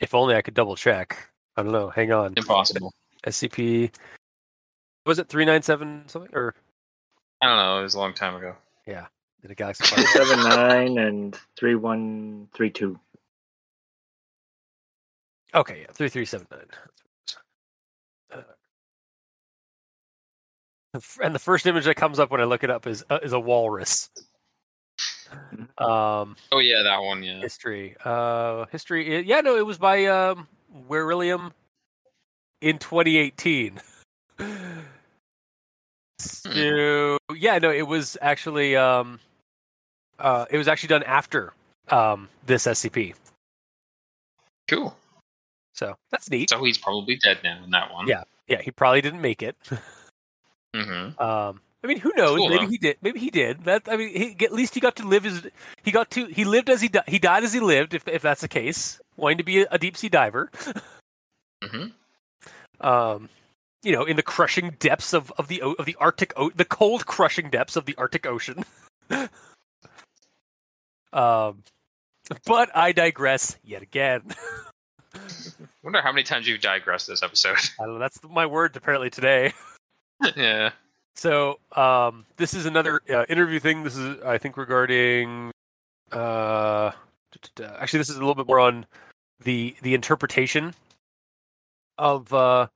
[0.00, 1.30] if only I could double check.
[1.56, 1.90] I don't know.
[1.90, 2.34] Hang on.
[2.36, 2.92] Impossible.
[3.26, 3.92] SCP.
[5.06, 6.54] Was it three nine seven something or
[7.40, 7.80] I don't know.
[7.80, 8.54] It was a long time ago.
[8.86, 9.06] Yeah
[9.44, 9.84] in a galaxy?
[9.86, 10.06] far away?
[10.06, 12.98] Seven nine and three one three two.
[15.54, 16.66] Okay, yeah, three three seven nine.
[18.32, 18.42] Uh,
[21.22, 23.32] and the first image that comes up when I look it up is uh, is
[23.32, 24.10] a walrus.
[25.78, 27.22] Um, Oh yeah, that one.
[27.22, 27.40] Yeah.
[27.40, 29.22] history, uh, history.
[29.22, 30.48] Yeah, no, it was by um,
[30.88, 31.52] William
[32.60, 33.80] in 2018.
[36.18, 39.20] So yeah, no, it was actually um,
[40.18, 41.52] uh, it was actually done after
[41.90, 43.14] um this SCP.
[44.66, 44.96] Cool.
[45.78, 46.50] So that's neat.
[46.50, 48.08] So he's probably dead now in that one.
[48.08, 48.24] Yeah.
[48.48, 49.56] Yeah, he probably didn't make it.
[50.76, 51.18] Mm-hmm.
[51.20, 52.36] Um, I mean, who knows?
[52.36, 52.70] Cool, maybe though.
[52.70, 52.96] he did.
[53.00, 53.64] Maybe he did.
[53.64, 55.46] That I mean, he, at least he got to live his.
[55.82, 56.26] He got to.
[56.26, 57.94] He lived as he di- he died as he lived.
[57.94, 60.50] If if that's the case, wanting to be a, a deep sea diver.
[61.64, 62.86] Mm-hmm.
[62.86, 63.30] Um,
[63.82, 67.06] you know, in the crushing depths of of the of the Arctic, o- the cold
[67.06, 68.62] crushing depths of the Arctic Ocean.
[71.14, 71.62] um,
[72.44, 74.34] but I digress yet again.
[75.82, 77.56] Wonder how many times you've digressed this episode.
[77.80, 77.98] Know.
[77.98, 79.52] That's my word apparently today.
[80.36, 80.70] yeah.
[81.14, 83.82] So um, this is another uh, interview thing.
[83.82, 85.50] This is, I think, regarding.
[86.12, 86.92] Uh,
[87.58, 88.86] actually, this is a little bit more on
[89.42, 90.74] the the interpretation
[91.96, 92.68] of uh,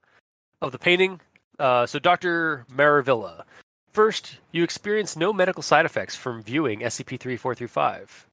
[0.61, 1.21] of the painting.
[1.59, 3.43] Uh, so, Doctor Maravilla,
[3.91, 8.27] first, you experience no medical side effects from viewing SCP three four three five.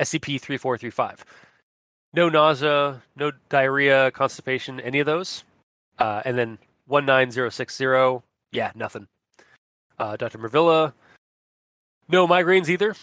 [0.00, 1.24] SCP three four three five.
[2.14, 5.44] No nausea, no diarrhea, constipation, any of those.
[5.98, 8.22] Uh, and then one nine zero six zero.
[8.50, 9.06] Yeah, nothing.
[9.98, 10.38] Uh, Dr.
[10.38, 10.92] Maravilla,
[12.08, 12.94] no migraines either.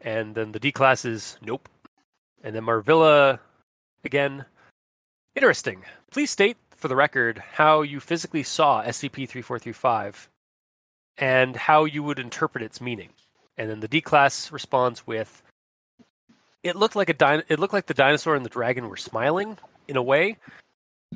[0.00, 1.68] And then the D class is nope.
[2.42, 3.38] And then Marvilla,
[4.04, 4.44] again,
[5.34, 5.84] interesting.
[6.10, 10.28] Please state for the record how you physically saw SCP 3435
[11.18, 13.10] and how you would interpret its meaning.
[13.56, 15.42] And then the D class responds with
[16.62, 19.58] it looked like a din- it looked like the dinosaur and the dragon were smiling
[19.88, 20.36] in a way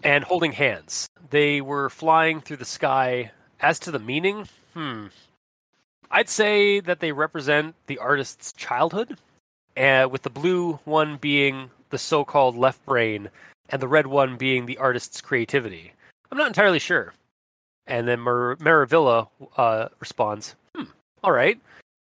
[0.03, 1.09] and holding hands.
[1.31, 3.33] They were flying through the sky.
[3.59, 5.07] As to the meaning, hmm.
[6.11, 9.17] I'd say that they represent the artist's childhood,
[9.77, 13.31] uh, with the blue one being the so called left brain,
[13.71, 15.93] and the red one being the artist's creativity.
[16.31, 17.15] I'm not entirely sure.
[17.87, 20.85] And then Mar- Maravilla uh, responds, hmm,
[21.25, 21.59] all right.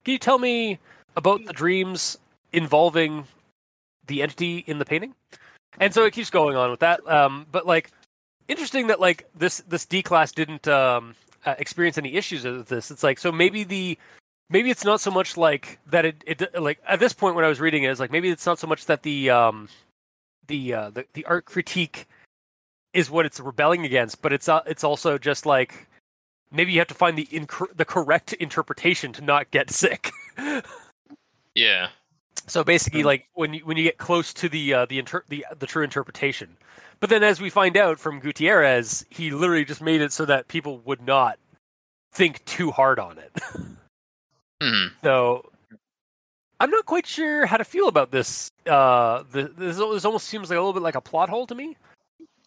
[0.05, 0.79] Can you tell me
[1.17, 2.17] about the dreams
[2.55, 3.27] involving
[4.07, 5.15] the entity in the painting?
[5.81, 7.07] And so it keeps going on with that.
[7.09, 7.91] Um, but like,
[8.49, 12.91] interesting that like this this D class didn't um, uh, experience any issues with this.
[12.91, 13.99] It's like so maybe the
[14.51, 17.49] maybe it's not so much like that it, it like at this point when I
[17.49, 19.69] was reading it, it's like maybe it's not so much that the um
[20.47, 22.07] the uh, the, the art critique
[22.93, 25.89] is what it's rebelling against, but it's uh, it's also just like
[26.53, 30.11] maybe you have to find the inc- the correct interpretation to not get sick.
[31.55, 31.89] Yeah.
[32.47, 33.07] So basically, Hmm.
[33.07, 35.83] like when you when you get close to the uh, the inter- the the true
[35.83, 36.57] interpretation,
[37.01, 40.49] but then as we find out from Gutierrez, he literally just made it so that
[40.49, 41.39] people would not
[42.13, 43.33] think too hard on it.
[44.63, 44.87] Hmm.
[45.03, 45.51] so
[46.61, 48.51] I'm not quite sure how to feel about this.
[48.67, 51.55] Uh, the, this, this almost seems like a little bit like a plot hole to
[51.55, 51.77] me.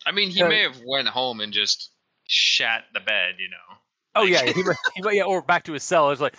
[0.06, 0.48] I mean, he Yeah.
[0.48, 1.92] may have went home and just
[2.28, 3.78] shat the bed, you know.
[4.16, 6.12] Oh yeah, he might, he might, yeah, or back to his cell.
[6.12, 6.36] It's like,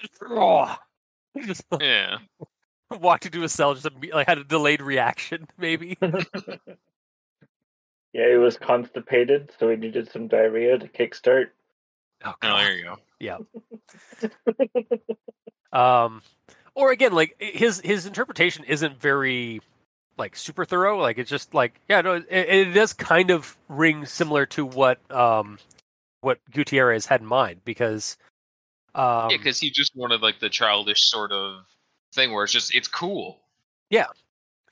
[0.30, 0.76] oh,
[1.80, 2.18] Yeah.
[3.00, 5.96] walked into a cell, just imme- like had a delayed reaction, maybe.
[8.12, 11.50] Yeah, he was constipated, so he needed some diarrhea to kickstart.
[12.24, 13.46] Oh, Oh, there you go.
[15.72, 16.20] um
[16.74, 19.60] or again like his his interpretation isn't very
[20.18, 24.04] like super thorough like it's just like yeah no it, it does kind of ring
[24.04, 25.58] similar to what um
[26.22, 28.16] what gutierrez had in mind because
[28.96, 31.64] um yeah, because he just wanted like the childish sort of
[32.12, 33.38] thing where it's just it's cool.
[33.90, 34.06] Yeah,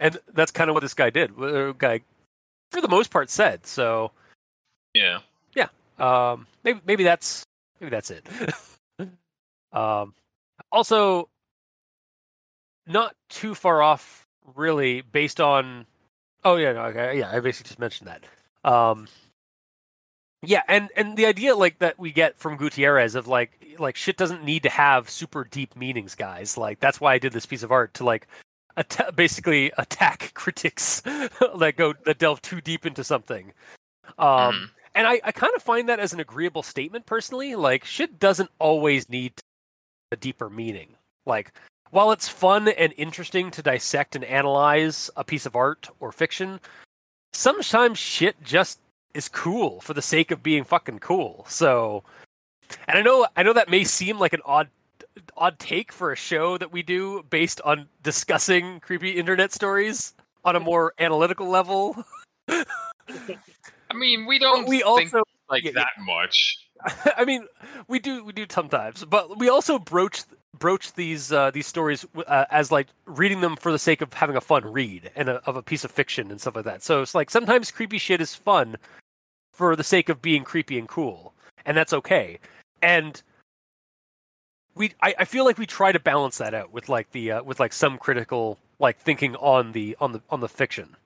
[0.01, 2.01] and that's kind of what this guy did the guy
[2.71, 4.13] for the most part said so
[4.95, 5.21] Yeah.
[5.55, 5.69] Yeah.
[5.99, 7.45] um maybe maybe that's
[7.81, 8.27] maybe that's it
[9.73, 10.15] Um,
[10.73, 11.29] also,
[12.87, 15.87] not too far off, really, based on.
[16.45, 18.71] Oh yeah, no, okay, yeah, I basically just mentioned that.
[18.71, 19.09] Um,
[20.43, 24.17] yeah, and and the idea like that we get from Gutierrez of like like shit
[24.17, 26.57] doesn't need to have super deep meanings, guys.
[26.59, 28.27] Like that's why I did this piece of art to like
[28.77, 33.53] atta- basically attack critics that go that delve too deep into something.
[34.19, 34.71] Um, Mhm.
[34.95, 37.55] and I, I kind of find that as an agreeable statement personally.
[37.55, 39.33] Like shit doesn't always need
[40.13, 40.95] a deeper meaning.
[41.27, 41.53] Like
[41.91, 46.61] while it's fun and interesting to dissect and analyze a piece of art or fiction,
[47.33, 48.81] sometimes shit just
[49.15, 51.47] is cool for the sake of being fucking cool.
[51.49, 52.05] So,
[52.87, 54.69] and I know I know that may seem like an odd
[55.37, 60.57] odd take for a show that we do based on discussing creepy internet stories on
[60.57, 62.05] a more analytical level.
[62.49, 65.81] I mean, we don't we think also like yeah, yeah.
[65.81, 66.59] that much.
[67.17, 67.47] I mean,
[67.89, 70.23] we do we do sometimes, but we also broach
[70.59, 74.37] broach these uh, these stories uh, as like reading them for the sake of having
[74.37, 76.83] a fun read and a, of a piece of fiction and stuff like that.
[76.83, 78.77] So it's like sometimes creepy shit is fun
[79.53, 81.35] for the sake of being creepy and cool,
[81.65, 82.39] and that's okay.
[82.83, 83.23] And
[84.75, 87.43] we, I, I feel like we try to balance that out with like the uh,
[87.43, 90.97] with like some critical like thinking on the on the on the fiction.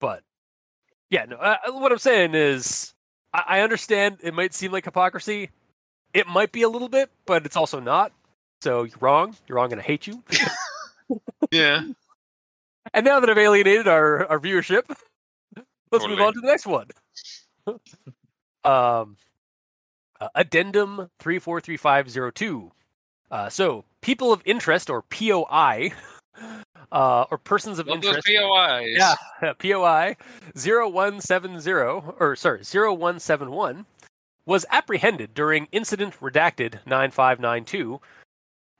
[0.00, 0.22] But
[1.10, 1.36] yeah, no.
[1.36, 2.94] Uh, what I'm saying is,
[3.32, 5.50] I, I understand it might seem like hypocrisy.
[6.14, 8.12] It might be a little bit, but it's also not.
[8.62, 9.36] So you're wrong.
[9.46, 10.22] You're wrong, and I hate you.
[11.50, 11.82] Yeah.
[12.92, 14.82] And now that I've alienated our, our viewership,
[15.90, 16.88] let's move on to the next one.
[18.64, 19.16] um,
[20.20, 22.72] uh, addendum 343502.
[23.30, 25.92] Uh, so, people of interest, or POI,
[26.92, 28.26] uh, or persons of Love those interest.
[28.26, 28.96] POIs.
[28.96, 30.16] Yeah, POI
[30.54, 33.84] 0170 or sorry, 0171
[34.46, 38.00] was apprehended during incident redacted 9592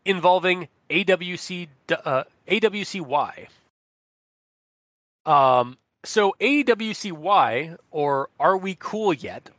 [0.08, 1.68] involving AWC
[2.04, 3.48] uh, AWCY.
[5.26, 9.50] Um so AWCY or Are We Cool Yet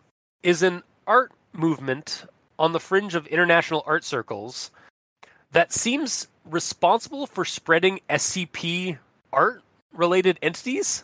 [0.41, 2.25] is an art movement
[2.57, 4.71] on the fringe of international art circles
[5.51, 8.97] that seems responsible for spreading SCP
[9.31, 9.61] art
[9.93, 11.03] related entities.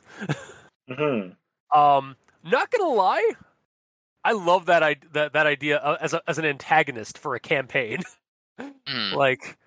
[0.90, 1.30] hmm
[1.74, 3.32] Um, not gonna lie,
[4.24, 7.40] I love that I that, that idea uh, as a, as an antagonist for a
[7.40, 8.02] campaign.
[8.60, 9.14] Hmm.
[9.14, 9.58] like,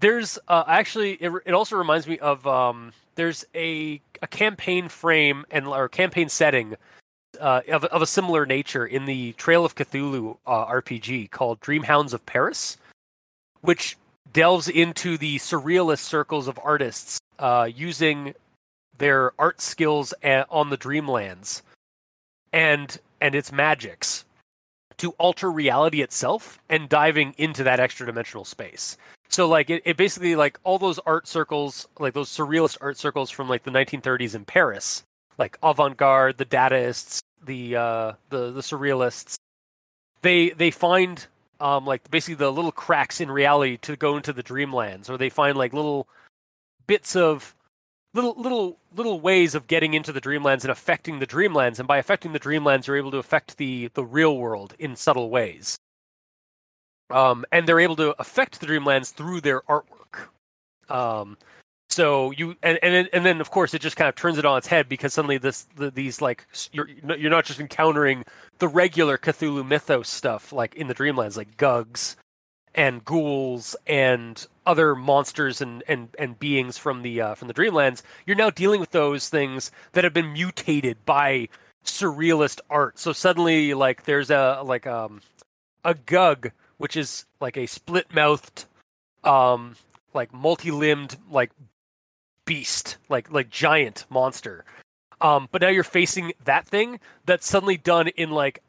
[0.00, 5.44] there's uh, actually it, it also reminds me of um, there's a a campaign frame
[5.50, 6.76] and or campaign setting
[7.40, 12.12] uh, of of a similar nature in the Trail of Cthulhu uh, RPG called Dreamhounds
[12.12, 12.76] of Paris,
[13.60, 13.96] which
[14.32, 18.34] delves into the surrealist circles of artists uh, using
[18.98, 21.62] their art skills a- on the Dreamlands
[22.52, 24.24] and and its magics
[24.98, 28.96] to alter reality itself and diving into that extra dimensional space.
[29.28, 33.30] So like it, it basically like all those art circles, like those surrealist art circles
[33.30, 35.04] from like the 1930s in Paris,
[35.38, 39.36] like avant-garde, the Dadaists, the uh, the the surrealists,
[40.20, 41.26] they they find
[41.60, 45.30] um like basically the little cracks in reality to go into the dreamlands, or they
[45.30, 46.08] find like little
[46.86, 47.54] bits of
[48.14, 51.98] little little little ways of getting into the dreamlands and affecting the dreamlands and by
[51.98, 55.78] affecting the dreamlands you're able to affect the the real world in subtle ways.
[57.10, 60.28] Um and they're able to affect the dreamlands through their artwork.
[60.88, 61.38] Um
[61.88, 64.58] so you and and and then of course it just kind of turns it on
[64.58, 68.24] its head because suddenly this the, these like you're you're not just encountering
[68.58, 72.16] the regular Cthulhu mythos stuff like in the dreamlands like gugs
[72.74, 78.02] and ghouls and other monsters and, and, and beings from the uh, from the dreamlands
[78.26, 81.48] you're now dealing with those things that have been mutated by
[81.84, 82.98] surrealist art.
[82.98, 85.20] So suddenly like there's a like um
[85.84, 88.66] a gug which is like a split-mouthed
[89.24, 89.76] um
[90.14, 91.50] like multi-limbed like
[92.44, 94.64] beast like like giant monster.
[95.20, 98.62] Um but now you're facing that thing that's suddenly done in like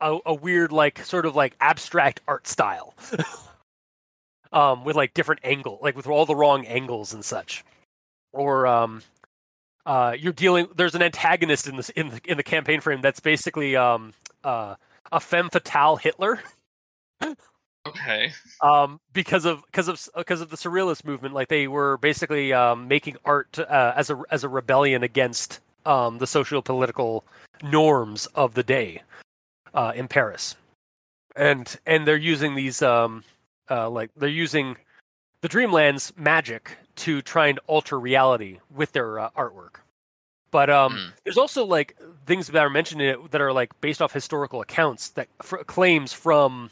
[0.00, 2.94] a, a weird like sort of like abstract art style
[4.52, 7.64] um with like different angle like with all the wrong angles and such
[8.32, 9.02] or um
[9.86, 13.20] uh you're dealing there's an antagonist in this in the in the campaign frame that's
[13.20, 14.12] basically um
[14.44, 14.74] uh
[15.10, 16.40] a femme fatale hitler
[17.86, 18.32] Okay.
[18.60, 21.34] um, because of because of because of the surrealist movement.
[21.34, 26.18] Like they were basically um, making art uh, as a as a rebellion against um,
[26.18, 27.24] the social political
[27.64, 29.02] norms of the day
[29.74, 30.54] uh, in Paris,
[31.34, 33.24] and and they're using these um,
[33.70, 34.76] uh, like they're using
[35.40, 39.76] the Dreamlands magic to try and alter reality with their uh, artwork.
[40.50, 41.08] But um, Hmm.
[41.24, 41.96] there's also like
[42.26, 45.28] things that are mentioned in it that are like based off historical accounts that
[45.66, 46.70] claims from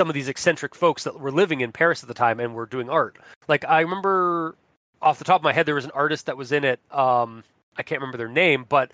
[0.00, 2.66] some of these eccentric folks that were living in Paris at the time and were
[2.66, 3.18] doing art.
[3.48, 4.56] Like I remember
[5.00, 6.80] off the top of my head, there was an artist that was in it.
[6.90, 7.44] Um,
[7.76, 8.90] I can't remember their name, but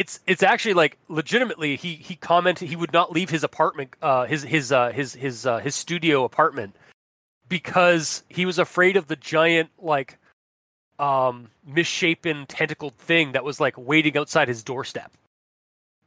[0.00, 4.24] it's it's actually like legitimately he he commented he would not leave his apartment, uh,
[4.24, 6.74] his his uh, his his uh, his studio apartment
[7.50, 10.16] because he was afraid of the giant like
[10.98, 15.12] um misshapen tentacled thing that was like waiting outside his doorstep.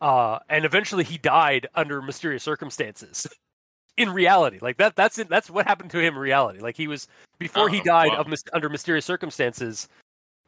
[0.02, 3.28] Uh, and eventually he died under mysterious circumstances.
[3.98, 6.62] in reality, like that that's it, that's what happened to him in reality.
[6.62, 8.22] Like he was before he Oh, died wow.
[8.22, 9.88] of mis- under mysterious circumstances.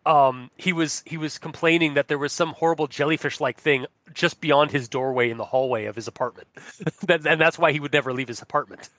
[0.06, 4.40] Um, he was he was complaining that there was some horrible jellyfish like thing just
[4.40, 6.48] beyond his doorway in the hallway of his apartment.
[7.08, 8.90] that, and that's why he would never leave his apartment.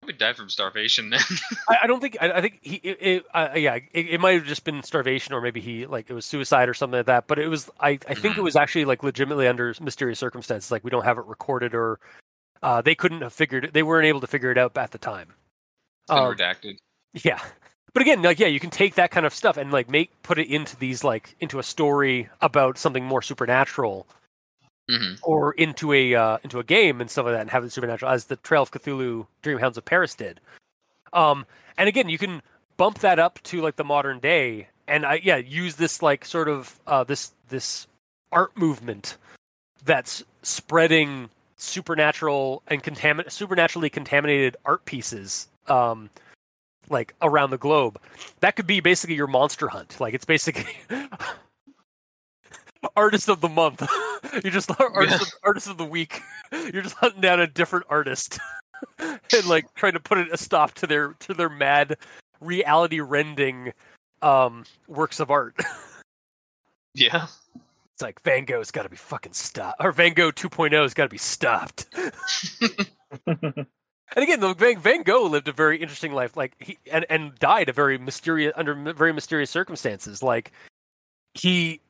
[0.00, 1.20] Probably died from starvation then.
[1.68, 4.32] I, I don't think I, I think he it, it, uh, yeah it, it might
[4.32, 7.26] have just been starvation or maybe he like it was suicide or something like that.
[7.28, 8.44] But it was I I think it Mhm.
[8.44, 10.70] was actually like legitimately under mysterious circumstances.
[10.72, 12.00] Like we don't have it recorded or
[12.62, 13.74] uh, they couldn't have figured it.
[13.74, 15.34] They weren't able to figure it out at the time.
[16.04, 16.78] It's been Um, redacted.
[17.14, 17.40] yeah.
[17.94, 20.38] But again, like yeah, you can take that kind of stuff and like make put
[20.38, 24.06] it into these like into a story about something more supernatural
[24.88, 27.72] hmm or into a uh, into a game and stuff like that and have it
[27.72, 30.40] supernatural as the Trail of Cthulhu Dreamhounds of Paris did.
[31.12, 31.46] Um
[31.78, 32.42] and again, you can
[32.76, 36.48] bump that up to like the modern day and I yeah, use this like sort
[36.48, 37.86] of uh this this
[38.32, 39.18] art movement
[39.84, 46.10] that's spreading supernatural and contamin- supernaturally contaminated art pieces um
[46.88, 47.98] like around the globe.
[48.40, 50.00] That could be basically your monster hunt.
[50.00, 50.76] Like it's basically
[52.96, 53.86] artist of the month.
[54.44, 56.20] you just artist, of, artist of the week.
[56.52, 58.38] You're just hunting down a different artist
[58.98, 61.96] and like trying to put a stop to their to their mad
[62.40, 63.72] reality rending
[64.22, 65.54] um works of art.
[66.94, 67.26] Yeah.
[67.94, 71.04] It's like Van Gogh's got to be fucking stopped, or Van Gogh 2.0 has got
[71.04, 71.86] to be stopped.
[74.14, 77.34] And again, though, Van, Van Gogh lived a very interesting life, like he and, and
[77.38, 80.22] died a very mysterious under very mysterious circumstances.
[80.22, 80.52] Like
[81.34, 81.80] he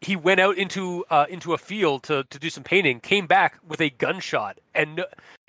[0.00, 3.58] he went out into uh, into a field to to do some painting, came back
[3.66, 5.04] with a gunshot, and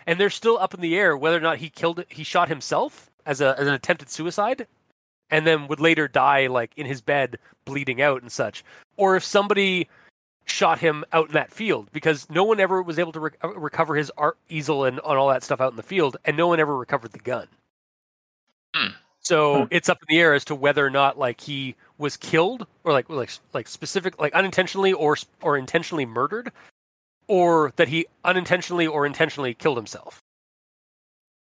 [0.05, 3.11] and they're still up in the air whether or not he killed he shot himself
[3.25, 4.65] as a as an attempted suicide,
[5.29, 8.63] and then would later die like in his bed bleeding out and such,
[8.95, 9.87] or if somebody
[10.47, 13.49] shot him out in that field because no one ever was able to re- uh,
[13.49, 16.47] recover his art easel and, and all that stuff out in the field, and no
[16.47, 17.47] one ever recovered the gun.
[18.75, 18.91] Hmm.
[19.19, 19.67] So Hmm.
[19.71, 22.93] it's up in the air as to whether or not like he was killed or
[22.93, 26.51] like like like specific like unintentionally or or intentionally murdered,
[27.27, 30.21] or that he unintentionally or intentionally killed himself.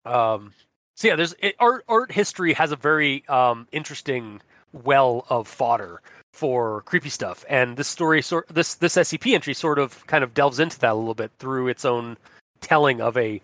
[0.05, 0.53] Um.
[0.95, 1.85] So yeah, there's it, art.
[1.87, 4.41] Art history has a very um interesting
[4.73, 6.01] well of fodder
[6.33, 10.33] for creepy stuff, and this story sort this this SCP entry sort of kind of
[10.33, 12.17] delves into that a little bit through its own
[12.61, 13.41] telling of a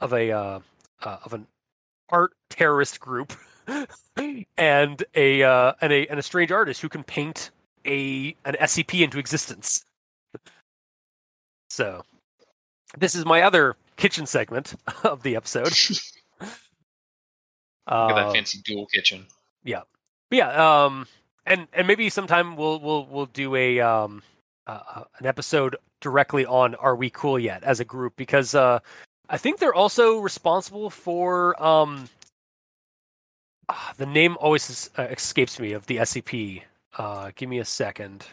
[0.00, 0.60] of a uh,
[1.02, 1.46] uh, of an
[2.10, 3.32] art terrorist group
[4.56, 7.50] and a uh, and a and a strange artist who can paint
[7.86, 9.84] a an SCP into existence.
[11.70, 12.02] So,
[12.96, 15.72] this is my other kitchen segment of the episode.
[16.40, 16.56] Look at
[17.86, 19.26] Uh, that fancy dual kitchen.
[20.30, 21.06] But yeah, um,
[21.46, 24.22] and and maybe sometime we'll we'll we'll do a um
[24.66, 28.80] uh, uh, an episode directly on Are We Cool Yet as a group because uh,
[29.28, 32.08] I think they're also responsible for um
[33.68, 36.62] ah, the name always uh, escapes me of the SCP.
[36.96, 38.26] Uh, give me a second.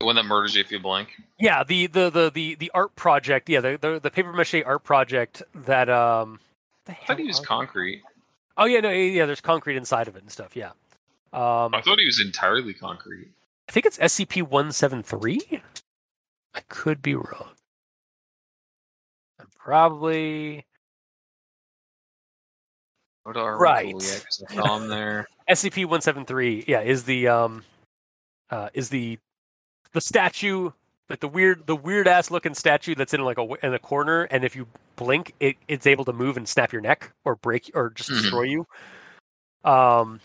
[0.00, 1.10] The one that murders you if you blink.
[1.38, 3.48] Yeah, the the the the, the art project.
[3.48, 6.40] Yeah, the, the the paper mache art project that um.
[6.84, 8.02] the I thought he was concrete.
[8.58, 9.26] Oh yeah, no, yeah.
[9.26, 10.56] There's concrete inside of it and stuff.
[10.56, 10.72] Yeah.
[11.32, 13.28] Um, I thought he was entirely concrete.
[13.68, 15.40] I think it's SCP one seven three.
[16.54, 17.50] I could be wrong.
[19.40, 20.64] I'm probably
[23.26, 23.92] Go to our Right.
[23.92, 25.26] Cool I saw there.
[25.50, 26.64] SCP one seven three.
[26.68, 27.64] Yeah, is the um,
[28.50, 29.18] uh, is the
[29.92, 30.70] the statue
[31.10, 34.22] like the weird the weird ass looking statue that's in like a in a corner,
[34.24, 37.70] and if you blink, it it's able to move and snap your neck or break
[37.74, 38.22] or just Mhm.
[38.22, 38.66] destroy you.
[39.64, 40.20] Um,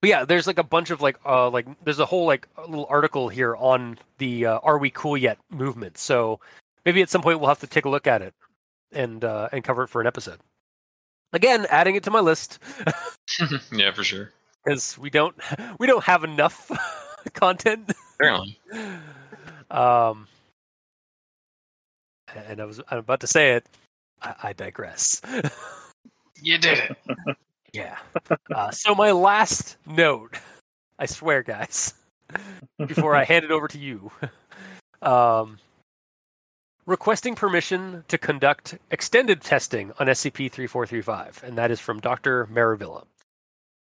[0.00, 2.66] but yeah, there's like a bunch of like uh like there's a whole like a
[2.66, 5.98] little article here on the uh, Are We Cool Yet movement.
[5.98, 6.40] So
[6.84, 8.34] maybe at some point we'll have to take a look at it
[8.92, 10.38] and uh, and cover it for an episode.
[11.32, 12.58] Again, adding it to my list
[13.72, 14.32] yeah, for sure.
[14.64, 15.36] because we don't
[15.78, 16.70] we don't have enough
[17.34, 17.92] content.
[18.14, 18.58] Apparently.
[19.70, 20.26] Um,
[22.34, 23.66] and I was I'm about to say it.
[24.22, 25.20] I, I digress.
[26.40, 27.36] You did it.
[27.78, 27.98] Yeah.
[28.54, 30.36] Uh, so my last note,
[30.98, 31.94] I swear, guys,
[32.86, 34.10] before I hand it over to you,
[35.02, 35.58] um,
[36.86, 42.46] requesting permission to conduct extended testing on SCP-3435, and that is from Dr.
[42.46, 43.04] Maravilla.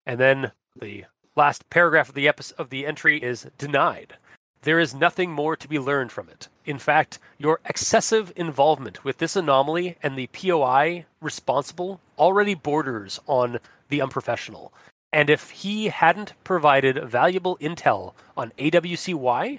[0.06, 1.06] And then the
[1.36, 4.16] last paragraph of the episode of the entry is denied.
[4.64, 6.50] There is nothing more to be learned from it.
[6.70, 13.58] In fact, your excessive involvement with this anomaly and the POI responsible already borders on
[13.88, 14.72] the unprofessional.
[15.12, 19.58] And if he hadn't provided valuable intel on AWCY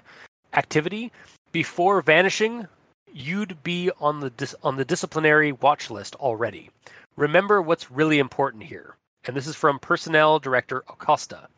[0.53, 1.11] activity
[1.51, 2.69] before vanishing,
[3.11, 6.69] you'd be on the dis- on the disciplinary watch list already.
[7.17, 8.95] Remember what's really important here.
[9.25, 11.49] And this is from personnel director Acosta.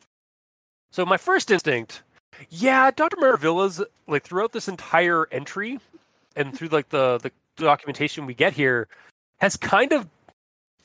[0.91, 2.01] So my first instinct
[2.50, 3.18] yeah, Dr.
[3.18, 5.80] Maravilla's like throughout this entire entry
[6.36, 8.88] and through like the the documentation we get here
[9.40, 10.08] has kind of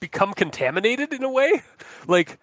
[0.01, 1.63] become contaminated in a way.
[2.07, 2.39] Like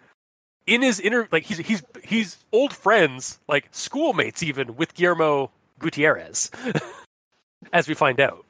[0.68, 6.52] in his inner like he's he's he's old friends, like schoolmates even with Guillermo Gutierrez.
[7.74, 8.46] as we find out.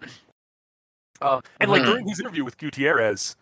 [1.21, 1.89] Uh, and like Hmm.
[1.89, 3.35] during his interview with Gutierrez,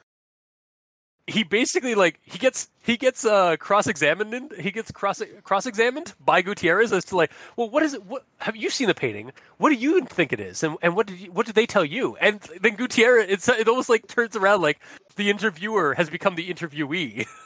[1.27, 6.13] he basically like he gets he gets uh cross examined he gets cross cross examined
[6.19, 9.31] by Gutierrez as to like well what is it what have you seen the painting?
[9.57, 10.63] What do you think it is?
[10.63, 12.17] And and what did you, what did they tell you?
[12.17, 14.79] And then Gutierrez it's it almost like turns around like
[15.15, 17.25] the interviewer has become the interviewee.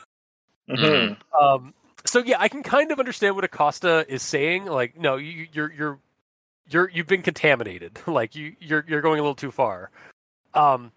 [0.70, 1.16] Mhm.
[1.40, 1.74] um
[2.04, 5.72] so yeah I can kind of understand what Acosta is saying like no you you're
[5.72, 6.00] you're
[6.70, 8.00] you're you've been contaminated.
[8.08, 9.92] Like you you're you're going a little too far.
[10.54, 10.92] Um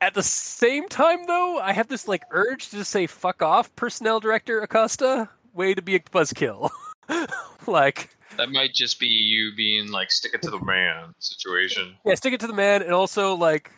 [0.00, 3.74] at the same time, though, I have this like urge to just say "fuck off,"
[3.76, 5.28] personnel director Acosta.
[5.52, 6.70] Way to be a buzzkill.
[7.66, 11.96] like, That might just be you being like stick it to the man situation.
[12.04, 13.70] yeah, stick it to the man, and also like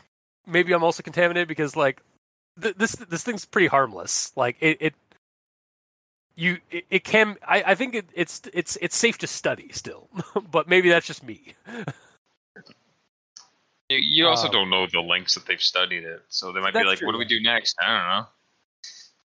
[0.46, 2.02] maybe I'm also contaminated because like
[2.60, 4.32] th- this this thing's pretty harmless.
[4.36, 4.94] Like it, it
[6.36, 10.08] you it, it can I, I think it, it's it's it's safe to study still,
[10.50, 11.54] but maybe that's just me.
[13.92, 16.72] You, you also Um, don't know the lengths that they've studied it, so they might
[16.74, 18.26] be like, true, "What do we do next?" I don't know.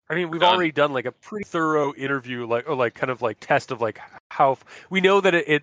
[0.09, 0.55] I mean, we've Done.
[0.55, 3.81] already done like a pretty thorough interview, like or like kind of like test of
[3.81, 4.01] like
[4.31, 5.63] how we know that it, it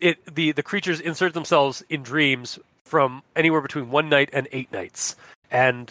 [0.00, 4.70] it the the creatures insert themselves in dreams from anywhere between one night and eight
[4.70, 5.16] nights,
[5.50, 5.90] and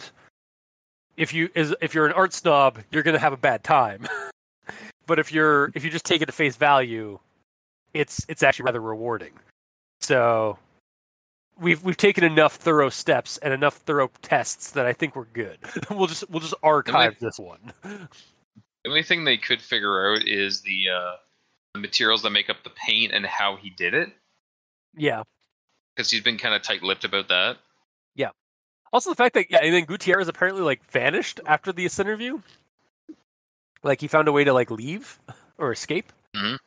[1.16, 4.06] if you is if you're an art snob, you're gonna have a bad time.
[5.06, 7.18] but if you're if you just take it at face value,
[7.92, 9.32] it's it's actually rather rewarding.
[10.00, 10.58] So
[11.58, 15.58] we've we've taken enough thorough steps and enough thorough tests that I think we're good.
[15.90, 17.72] we'll just we'll just archive this one.
[18.84, 21.16] The only thing they could figure out is the uh,
[21.74, 24.12] the materials that make up the paint and how he did it,
[24.94, 25.24] Yeah.
[25.96, 27.56] because he's been kind of tight-lipped about that.
[28.14, 28.30] Yeah.
[28.92, 32.40] Also, the fact that yeah, and then Gutierrez apparently like vanished after this interview.
[33.82, 35.18] Like he found a way to like leave
[35.58, 36.58] or escape, Mhm.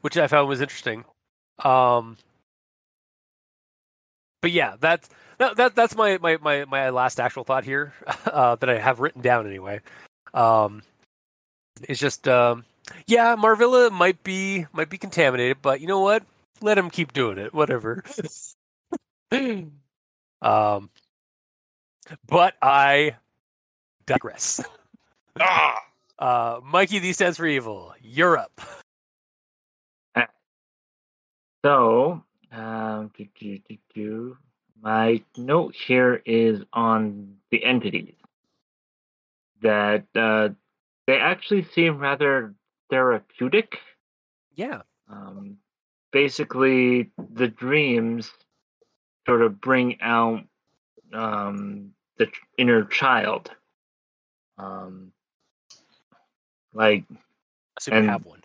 [0.00, 1.04] which I found was interesting.
[1.58, 2.18] Um,
[4.44, 7.94] but yeah, that's that, that that's my, my my my last actual thought here
[8.26, 9.80] uh, that I have written down anyway.
[10.34, 10.82] Um,
[11.84, 12.66] it's just um,
[13.06, 16.24] yeah, Marvilla might be might be contaminated, but you know what?
[16.60, 17.54] Let him keep doing it.
[17.54, 18.04] Whatever.
[20.42, 20.90] um,
[22.26, 23.16] but I
[24.04, 24.62] digress.
[25.40, 25.78] Ah,
[26.18, 27.94] Uh, Mikey, these stands for evil.
[28.02, 28.60] Europe.
[31.64, 32.22] So,
[32.54, 34.36] um, do, do, do, do.
[34.82, 38.14] my note here is on the entities
[39.62, 40.50] that uh,
[41.06, 42.54] they actually seem rather
[42.90, 43.78] therapeutic.
[44.54, 44.82] Yeah.
[45.10, 45.58] Um,
[46.12, 48.30] basically, the dreams
[49.26, 50.44] sort of bring out
[51.12, 52.28] um, the
[52.58, 53.50] inner child.
[54.58, 55.12] Um,
[56.72, 57.16] like I
[57.78, 58.40] Assume you And- have one.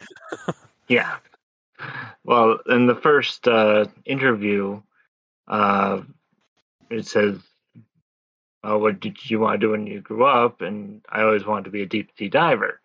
[0.88, 1.18] Yeah.
[2.23, 4.82] Well, in the first uh, interview,
[5.47, 6.01] uh,
[6.89, 7.38] it says,
[8.63, 11.65] uh, "What did you want to do when you grew up?" And I always wanted
[11.65, 12.82] to be a deep sea diver.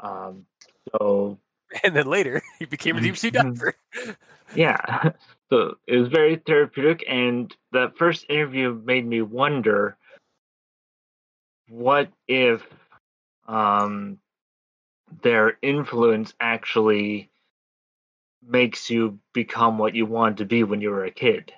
[0.00, 0.46] Um,
[0.90, 1.38] so
[1.82, 3.74] And then later, he became a deep sea diver.
[4.54, 5.12] yeah,
[5.50, 9.96] so it was very therapeutic, and that first interview made me wonder,
[11.68, 12.62] what if
[13.48, 14.18] um,
[15.22, 17.30] their influence actually
[18.46, 21.52] makes you become what you wanted to be when you were a kid?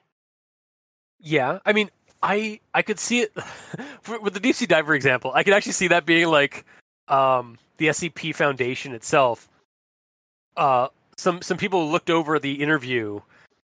[1.20, 1.91] Yeah, I mean,
[2.22, 3.32] I I could see it
[4.22, 5.32] with the deep sea diver example.
[5.35, 6.64] I could actually see that being like
[7.09, 9.49] um, the SCP Foundation itself.
[10.57, 13.20] Uh, some some people looked over the interview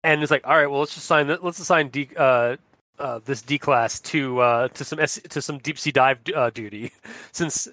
[0.05, 1.27] and it's like, all right, well, let's just sign.
[1.43, 2.57] Let's assign D, uh,
[2.99, 6.51] uh, this D class to uh, to some S, to some deep sea dive uh,
[6.51, 6.93] duty,
[7.33, 7.67] since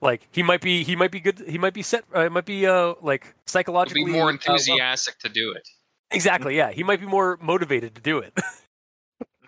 [0.00, 2.66] like he might be he might be good he might be set uh, might be
[2.66, 5.68] uh like he'll psychologically be more uh, well- enthusiastic to do it.
[6.10, 6.56] exactly.
[6.56, 8.38] Yeah, he might be more motivated to do it.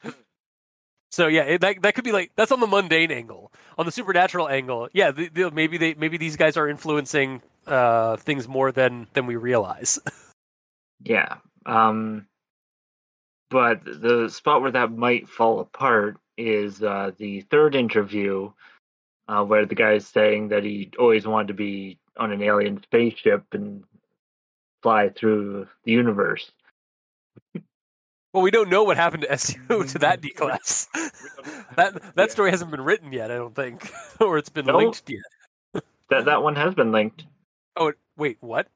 [1.11, 3.53] so yeah, it, that that could be like that's on the mundane angle.
[3.77, 8.17] On the supernatural angle, yeah, the, the, maybe they maybe these guys are influencing uh,
[8.17, 9.99] things more than than we realize.
[11.05, 11.37] Yeah.
[11.67, 12.27] Um,
[13.51, 18.51] but the spot where that might fall apart is uh, the third interview,
[19.29, 23.45] uh, where the guy's saying that he always wanted to be on an alien spaceship
[23.53, 23.85] and
[24.83, 26.51] fly through the universe.
[28.33, 30.89] Well, we don't know what happened to SU to that D class.
[31.77, 32.27] that that Yeah.
[32.33, 34.77] story hasn't been written yet, I don't think, or it's been No.
[34.79, 35.83] linked yet.
[36.11, 37.25] That that one has been linked.
[37.77, 38.69] Oh wait, what?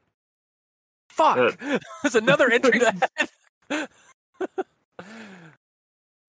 [1.09, 1.59] Fuck!
[2.03, 3.11] There's another entry that.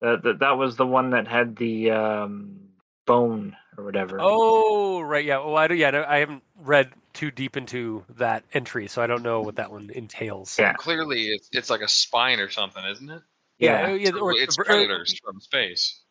[0.02, 2.60] That that, that was the one that had the um,
[3.06, 4.18] bone or whatever.
[4.22, 5.38] oh right, yeah.
[5.38, 5.78] Well, I don't.
[5.78, 9.72] Yeah, I haven't read too deep into that entry, so I don't know what that
[9.72, 10.58] one entails.
[10.58, 10.74] Yeah.
[10.74, 13.22] Clearly, it's it's like a spine or something, isn't it?
[13.60, 13.92] yeah, yeah.
[13.92, 14.12] Oh, yeah.
[14.22, 14.66] Or- it's or- oh.
[14.66, 16.02] predators from space.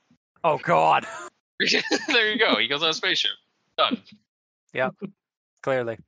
[0.45, 1.07] Oh God,
[2.09, 2.57] there you go.
[2.59, 3.33] He goes on a spaceship.
[3.79, 4.03] Done.
[4.73, 4.91] Yeah,
[5.63, 5.99] clearly.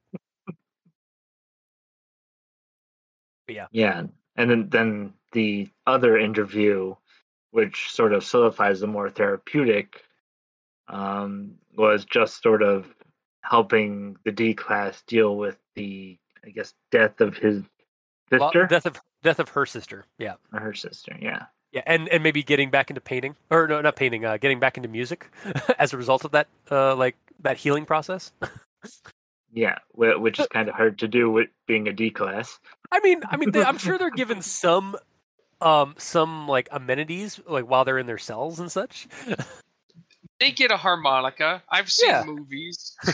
[3.48, 4.04] Yeah, Yeah.
[4.36, 6.94] and then then the other interview,
[7.50, 10.02] which sort of solidifies the more therapeutic,
[10.88, 12.86] um, was just sort of
[13.42, 17.62] helping the D class deal with the, I guess, death of his
[18.30, 20.04] Well, sister death of death of her sister.
[20.18, 21.16] Yeah, her sister.
[21.20, 24.24] Yeah, yeah, and and maybe getting back into painting, or no, not painting.
[24.24, 25.30] Uh, getting back into music
[25.78, 28.32] as a result of that, uh, like that healing process.
[29.52, 32.58] yeah, which is kind of hard to do with being a D class.
[32.92, 34.96] I mean, I mean, they, I'm sure they're given some,
[35.60, 39.08] um, some like amenities, like while they're in their cells and such.
[40.40, 41.62] They get a harmonica.
[41.68, 42.24] I've seen Yeah.
[42.24, 42.96] movies.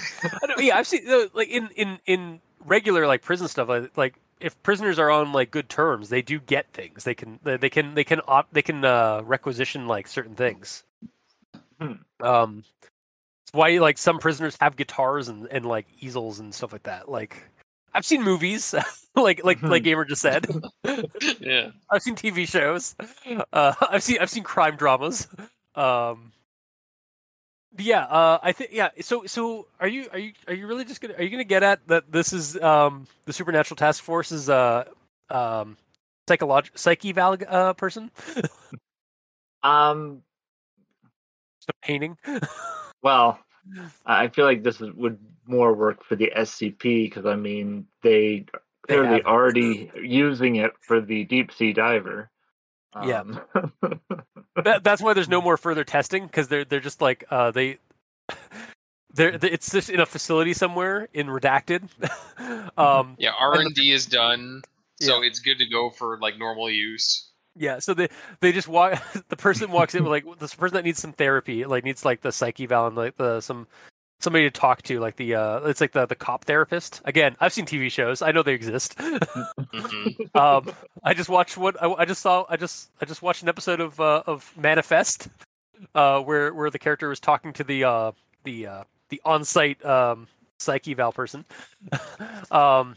[0.42, 3.96] I don't, yeah, I've seen uh, like in in in regular like prison stuff, like,
[3.96, 7.04] like if prisoners are on like good terms, they do get things.
[7.04, 10.82] They can they they can they can op- they can uh, requisition like certain things.
[11.80, 11.92] Hmm.
[12.20, 12.64] Um,
[13.44, 17.08] it's why like some prisoners have guitars and and like easels and stuff like that.
[17.10, 17.36] Like
[17.92, 18.74] I've seen movies,
[19.14, 20.46] like like like Gamer just said.
[21.40, 21.70] yeah.
[21.90, 22.96] I've seen TV shows.
[23.52, 25.28] Uh, I've seen I've seen crime dramas.
[25.74, 26.39] Um, but
[27.78, 28.90] yeah, uh, I think yeah.
[29.00, 31.62] So so are you are you are you really just gonna are you gonna get
[31.62, 34.84] at that this is um, the supernatural task force's uh,
[35.30, 35.76] um,
[36.28, 38.10] psycholog psych eval uh, person?
[39.62, 40.22] Um,
[41.60, 42.16] Just a painting.
[43.02, 43.38] well,
[44.06, 48.46] I feel like this would more work for the SCP because I mean they
[48.88, 49.26] They clearly it.
[49.26, 52.30] already using it for the deep sea diver.
[53.05, 53.20] Yeah.
[53.20, 53.41] Um,
[54.64, 57.78] that, that's why there's no more further testing because they're they're just like uh, they.
[59.12, 61.88] They're, they- it's just in a facility somewhere in redacted.
[62.78, 63.32] um, Yeah.
[63.36, 64.62] R and D is done,
[65.01, 65.26] so Yeah.
[65.26, 67.28] it's good to go for like normal use.
[67.57, 69.03] Yeah, so they they just walk.
[69.28, 72.20] The person walks in with like this person that needs some therapy, like needs like
[72.20, 73.66] the psych eval and like the some
[74.20, 77.00] somebody to talk to, like the uh, it's like the the cop therapist.
[77.04, 78.22] Again, I've seen TV shows.
[78.22, 78.96] I know they exist.
[79.70, 80.34] Mhm.
[80.36, 82.44] um, I just watched what I, I just saw.
[82.48, 85.28] I just I just watched an episode of uh, of Manifest,
[85.94, 88.12] uh, where where the character was talking to the uh,
[88.44, 90.26] the uh, the on site um,
[90.58, 91.44] psych eval person.
[92.50, 92.96] um,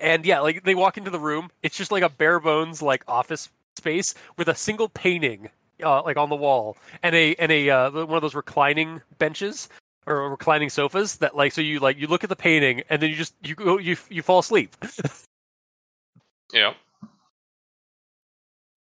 [0.00, 3.04] and yeah, like they walk into the room, it's just like a bare bones like
[3.06, 5.50] office space with a single painting,
[5.82, 9.68] uh, like on the wall, and a and a uh, one of those reclining benches
[10.06, 13.10] or reclining sofas that like so you like you look at the painting and then
[13.10, 14.76] you just you go you you fall asleep,
[16.52, 16.74] Yeah.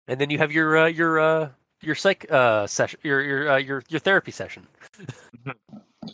[0.06, 1.48] and then you have your uh, your uh,
[1.82, 4.66] your psych uh, session, your your uh, your your therapy session.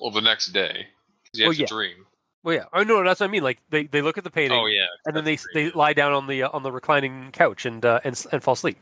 [0.00, 0.88] Well, the next day,
[1.32, 1.66] you have Oh, to yeah.
[1.66, 2.06] dream.
[2.42, 3.44] Well, yeah, oh no, that's what I mean.
[3.44, 4.86] Like they, they look at the painting, Oh yeah.
[5.06, 8.00] and then they they lie down on the uh, on the reclining couch and uh,
[8.02, 8.76] and and fall asleep.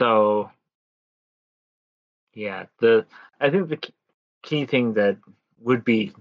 [0.00, 0.50] So,
[2.32, 3.04] yeah, the
[3.38, 3.78] I think the
[4.42, 5.18] key thing that
[5.60, 6.12] would be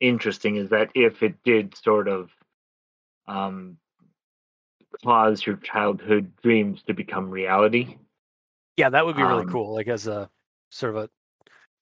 [0.00, 2.30] interesting is that if it did sort of
[3.26, 3.76] um,
[5.02, 7.98] cause your childhood dreams to become reality.
[8.78, 9.74] Yeah, that would be really Um, cool.
[9.74, 10.30] Like as a
[10.70, 11.10] sort of a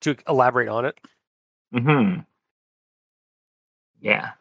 [0.01, 0.99] to elaborate on it.
[1.73, 2.21] Hmm.
[4.01, 4.33] Yeah.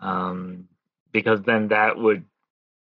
[0.00, 0.68] Um,
[1.12, 2.24] because then that would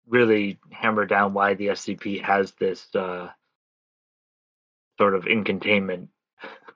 [0.07, 3.29] really hammer down why the SCP has this uh,
[4.97, 6.09] sort of in containment.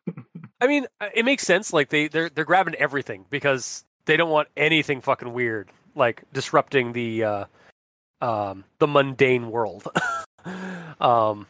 [0.61, 1.73] I mean, uh, it makes sense.
[1.73, 6.93] Like they they're they're grabbing everything because they don't want anything fucking weird like disrupting
[6.93, 7.45] the uh,
[8.21, 9.87] um, the mundane world.
[11.01, 11.47] um,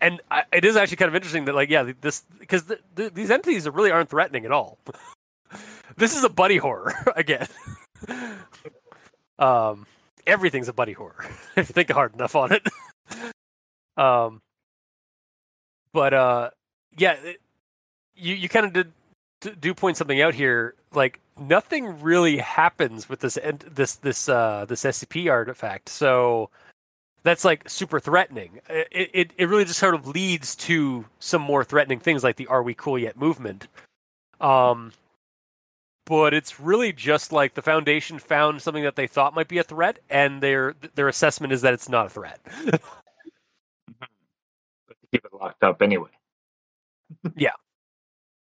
[0.00, 3.10] and I, it is actually kind of interesting that like yeah this because the, the,
[3.10, 4.78] these entities really aren't threatening at all.
[5.96, 7.46] this is a buddy horror again.
[9.38, 9.86] um,
[10.26, 11.24] everything's a buddy horror
[11.56, 12.66] if you think hard enough on it.
[13.96, 14.40] um,
[15.92, 16.50] but uh,
[16.96, 17.40] yeah, it,
[18.14, 20.74] you you kind of did do point something out here.
[20.92, 26.50] Like nothing really happens with this end this this uh this SCP artifact, so
[27.22, 28.60] that's like super threatening.
[28.68, 32.46] It, it it really just sort of leads to some more threatening things like the
[32.46, 33.68] "Are we cool yet?" movement.
[34.40, 34.92] Um,
[36.06, 39.62] but it's really just like the Foundation found something that they thought might be a
[39.64, 42.40] threat, and their their assessment is that it's not a threat.
[42.66, 42.80] but
[45.12, 46.10] keep it locked up anyway.
[47.36, 47.52] yeah,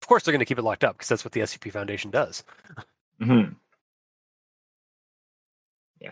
[0.02, 2.10] of course they're going to keep it locked up because that's what the SCP Foundation
[2.12, 2.44] does.
[3.22, 3.54] Mm-hmm.
[6.00, 6.12] Yeah.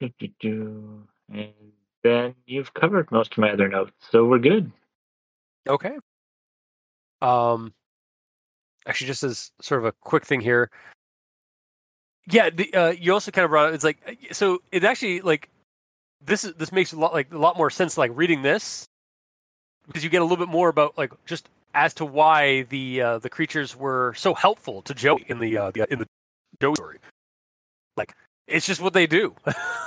[0.00, 1.52] And
[2.04, 4.70] then you've covered most of my other notes, so we're good.
[5.68, 5.96] Okay.
[7.20, 7.72] Um,
[8.86, 10.70] actually, just as sort of a quick thing here.
[12.28, 13.98] Yeah, the, uh, you also kind of brought it's like
[14.32, 15.48] so it actually like
[16.24, 18.84] this is this makes a lot like a lot more sense like reading this
[19.86, 23.18] because you get a little bit more about like just as to why the uh,
[23.18, 26.06] the creatures were so helpful to Joey in the uh, the in the
[26.60, 26.98] Joey story.
[27.96, 28.14] Like
[28.48, 29.34] it's just what they do.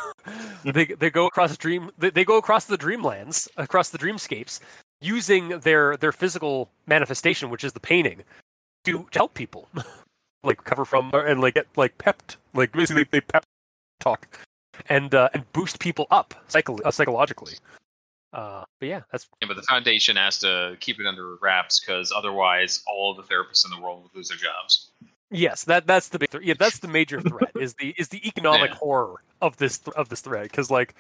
[0.64, 4.60] they they go across dream they, they go across the dreamlands, across the dreamscapes,
[5.02, 8.24] using their their physical manifestation, which is the painting,
[8.86, 9.68] to, to help people,
[10.44, 13.44] like cover from and like get like pepped, like basically they pep
[14.00, 14.40] talk,
[14.88, 17.54] and uh, and boost people up psycho- uh, psychologically.
[18.32, 19.48] Uh, but yeah, that's yeah.
[19.48, 23.72] But the foundation has to keep it under wraps because otherwise, all the therapists in
[23.76, 24.92] the world would lose their jobs.
[25.32, 28.26] Yes, that that's the big th- yeah that's the major threat is the is the
[28.28, 28.78] economic yeah.
[28.78, 30.96] horror of this of this threat because like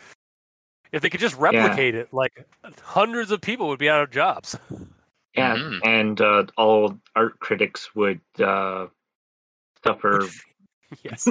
[0.91, 2.01] if they could just replicate yeah.
[2.01, 2.47] it, like
[2.81, 4.57] hundreds of people would be out of jobs.
[5.35, 5.87] Yeah, mm-hmm.
[5.87, 8.87] and uh, all art critics would uh,
[9.83, 10.25] suffer.
[11.03, 11.27] yes,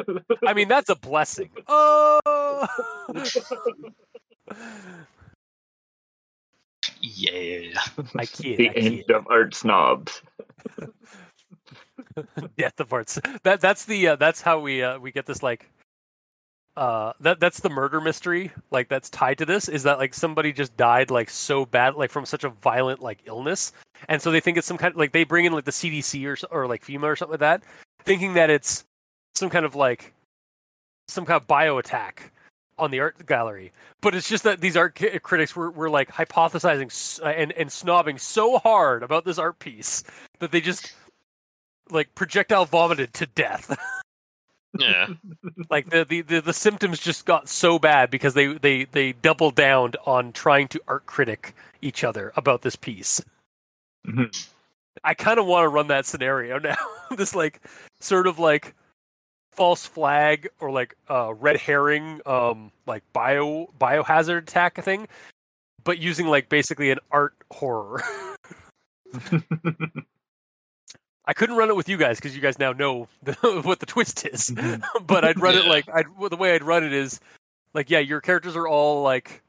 [0.46, 1.50] I mean that's a blessing.
[1.66, 2.66] Oh.
[7.02, 7.80] Yeah.
[8.16, 8.58] I kid.
[8.58, 10.22] the I end of art snobs.
[12.56, 13.18] Death of arts.
[13.42, 15.68] That that's the uh, that's how we uh, we get this like
[16.76, 20.52] uh that that's the murder mystery like that's tied to this is that like somebody
[20.52, 23.72] just died like so bad like from such a violent like illness
[24.08, 26.24] and so they think it's some kind of like they bring in like the CDC
[26.24, 27.62] or or like FEMA or something like that
[28.04, 28.84] thinking that it's
[29.34, 30.14] some kind of like
[31.08, 32.32] some kind of bio attack
[32.78, 33.72] on the art gallery.
[34.00, 38.18] But it's just that these art critics were, were like hypothesizing uh, and, and snobbing
[38.18, 40.02] so hard about this art piece
[40.40, 40.92] that they just
[41.90, 43.76] like projectile vomited to death.
[44.78, 45.08] yeah.
[45.70, 49.54] like the, the, the, the, symptoms just got so bad because they, they, they doubled
[49.54, 53.20] down on trying to art critic each other about this piece.
[54.06, 54.24] Mm-hmm.
[55.04, 56.76] I kind of want to run that scenario now.
[57.16, 57.60] this like
[58.00, 58.74] sort of like
[59.52, 65.06] false flag or like uh, red herring um like bio biohazard attack thing
[65.84, 68.02] but using like basically an art horror
[71.26, 73.86] i couldn't run it with you guys because you guys now know the, what the
[73.86, 75.04] twist is mm-hmm.
[75.06, 75.60] but i'd run yeah.
[75.60, 77.20] it like I'd the way i'd run it is
[77.74, 79.42] like yeah your characters are all like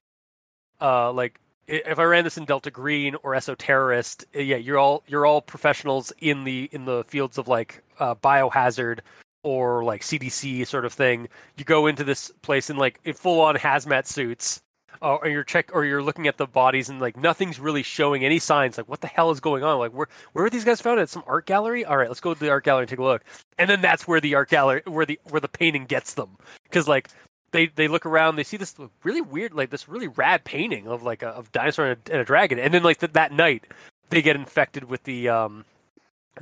[0.82, 5.26] uh like if I ran this in Delta Green or Esoterrorist, yeah, you're all you're
[5.26, 9.00] all professionals in the in the fields of like uh, biohazard
[9.44, 11.30] or like CDC sort of thing.
[11.58, 14.62] You go into this place in like full on hazmat suits,
[15.02, 18.40] or you're check or you're looking at the bodies and like nothing's really showing any
[18.40, 18.78] signs.
[18.78, 19.80] Like what the hell is going on?
[19.80, 21.86] Like where where are these guys found at some art gallery?
[21.86, 23.24] All right, let's go to the art gallery and take a look.
[23.58, 26.88] And then that's where the art gallery where the where the painting gets them because
[26.88, 27.10] like.
[27.52, 28.36] They, they look around.
[28.36, 28.74] They see this
[29.04, 32.22] really weird, like this really rad painting of like a of dinosaur and a, and
[32.22, 32.58] a dragon.
[32.58, 33.68] And then like th- that night,
[34.10, 35.64] they get infected with the um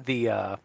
[0.06, 0.56] the uh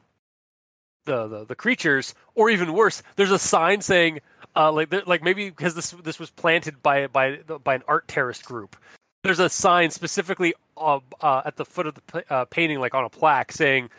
[1.06, 4.20] the, the, the creatures, or even worse, there's a sign saying,
[4.57, 8.45] uh, like like maybe because this this was planted by by by an art terrorist
[8.45, 8.77] group.
[9.23, 13.05] There's a sign specifically uh, uh, at the foot of the uh, painting, like on
[13.05, 13.91] a plaque, saying,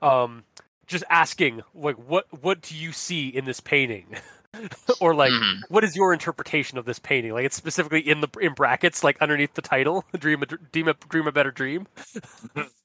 [0.00, 0.42] um,
[0.86, 4.06] just asking, like, what what do you see in this painting?
[5.00, 5.60] or like mm-hmm.
[5.68, 9.16] what is your interpretation of this painting like it's specifically in the in brackets like
[9.22, 11.86] underneath the title dream a dream a, dream a better dream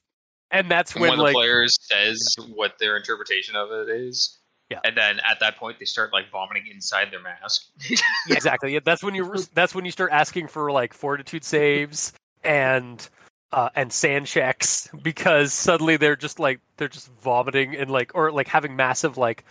[0.52, 4.40] and that's when one like, the players says what their interpretation of it is.
[4.70, 4.80] Yeah.
[4.84, 7.68] And then at that point, they start like vomiting inside their mask.
[8.30, 8.74] exactly.
[8.74, 12.14] Yeah, that's when you that's when you start asking for like fortitude saves
[12.44, 13.08] and
[13.52, 18.32] uh, and SAN checks because suddenly they're just like they're just vomiting and like or
[18.32, 19.46] like having massive like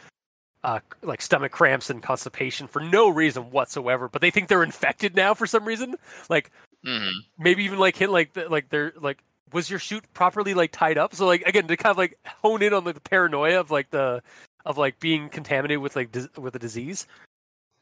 [0.65, 4.09] uh, like stomach cramps and constipation for no reason whatsoever.
[4.09, 5.95] But they think they're infected now for some reason.
[6.28, 6.51] Like
[6.85, 7.19] mm-hmm.
[7.39, 9.23] maybe even like hit like like they're like
[9.53, 11.15] was your suit properly like tied up?
[11.15, 13.91] So like again to kind of like hone in on like, the paranoia of like
[13.91, 14.23] the
[14.65, 17.07] of like being contaminated with like dis- with a disease.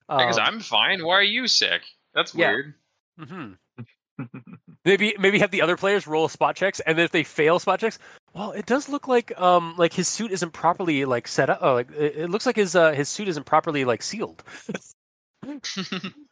[0.09, 1.05] Because Um, I'm fine.
[1.05, 1.83] Why are you sick?
[2.15, 2.51] That's yeah.
[2.51, 2.75] weird.
[3.21, 3.57] mhm.
[4.85, 7.81] Maybe maybe have the other players roll spot checks, and then if they fail spot
[7.81, 7.99] checks,
[8.35, 11.59] well, it does look like um like his suit isn't properly like set up.
[11.63, 14.43] Oh, like it, it looks like his uh his suit isn't properly like sealed.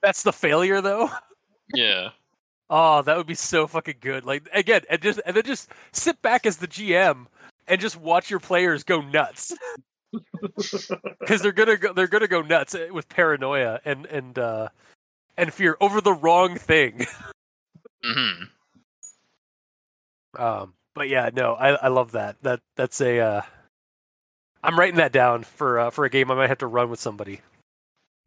[0.02, 1.10] That's the failure though.
[1.74, 2.10] yeah.
[2.72, 4.24] Oh, that would be so fucking good.
[4.24, 7.26] Like again, and just and then just sit back as the GM
[7.66, 9.52] and just watch your players go nuts
[11.20, 14.68] because they're gonna go they're gonna go nuts eh, with paranoia and and uh
[15.36, 17.06] and fear over the wrong thing.
[18.04, 18.44] hmm
[20.38, 22.36] Um, but yeah, no, I I love that.
[22.42, 23.42] That that's a uh,
[24.62, 27.00] I'm writing that down for uh, for a game I might have to run with
[27.00, 27.40] somebody.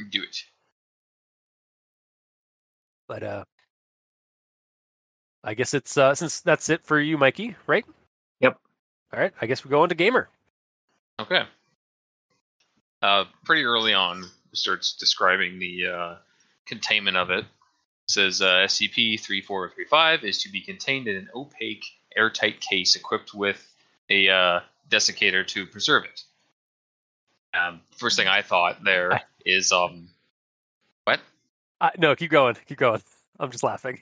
[0.09, 0.37] Do it.
[3.07, 3.43] But uh,
[5.43, 7.85] I guess it's uh since that's it for you, Mikey, right?
[8.39, 8.59] Yep.
[9.13, 10.29] All right, I guess we go on to gamer.
[11.19, 11.43] Okay.
[13.03, 14.23] Uh, pretty early on,
[14.53, 16.15] starts describing the uh,
[16.65, 17.39] containment of it.
[17.39, 17.45] It
[18.07, 21.83] says uh, SCP-3435 is to be contained in an opaque,
[22.15, 23.69] airtight case equipped with
[24.09, 24.59] a uh,
[24.89, 26.23] desiccator to preserve it.
[27.53, 30.07] Um, first thing I thought there is um,
[31.03, 31.19] what?
[31.97, 33.01] No, keep going, keep going.
[33.37, 33.99] I'm just laughing.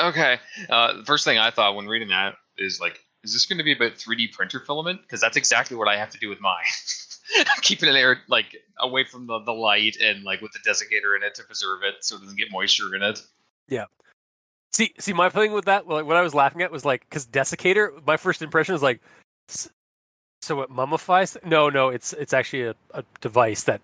[0.00, 0.38] Okay.
[0.70, 3.64] Uh, the first thing I thought when reading that is like, is this going to
[3.64, 5.02] be about 3D printer filament?
[5.02, 6.64] Because that's exactly what I have to do with mine.
[7.62, 11.22] Keeping it air like away from the, the light and like with the desiccator in
[11.22, 13.22] it to preserve it so it doesn't get moisture in it.
[13.68, 13.86] Yeah.
[14.72, 17.26] See, see, my thing with that, like, what I was laughing at was like, because
[17.26, 18.04] desiccator.
[18.06, 19.00] My first impression was like,
[20.42, 21.36] so it mummifies?
[21.44, 23.80] No, no, it's it's actually a, a device that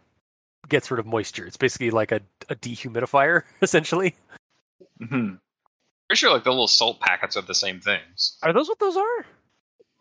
[0.69, 1.47] gets rid of moisture.
[1.47, 4.15] It's basically like a, a dehumidifier, essentially.
[5.01, 5.39] Mhm.
[6.11, 8.37] Pretty sure like the little salt packets are the same things.
[8.43, 9.27] Are those what those are?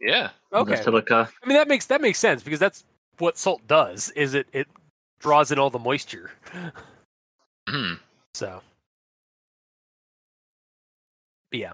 [0.02, 0.32] Yeah.
[0.52, 0.72] Okay.
[0.72, 1.30] The silica.
[1.44, 2.84] I mean that makes that makes sense because that's
[3.20, 4.10] what salt does.
[4.16, 4.68] Is it it
[5.20, 6.32] draws in all the moisture.
[7.70, 7.94] Hmm.
[8.34, 8.64] So,
[11.52, 11.74] but yeah,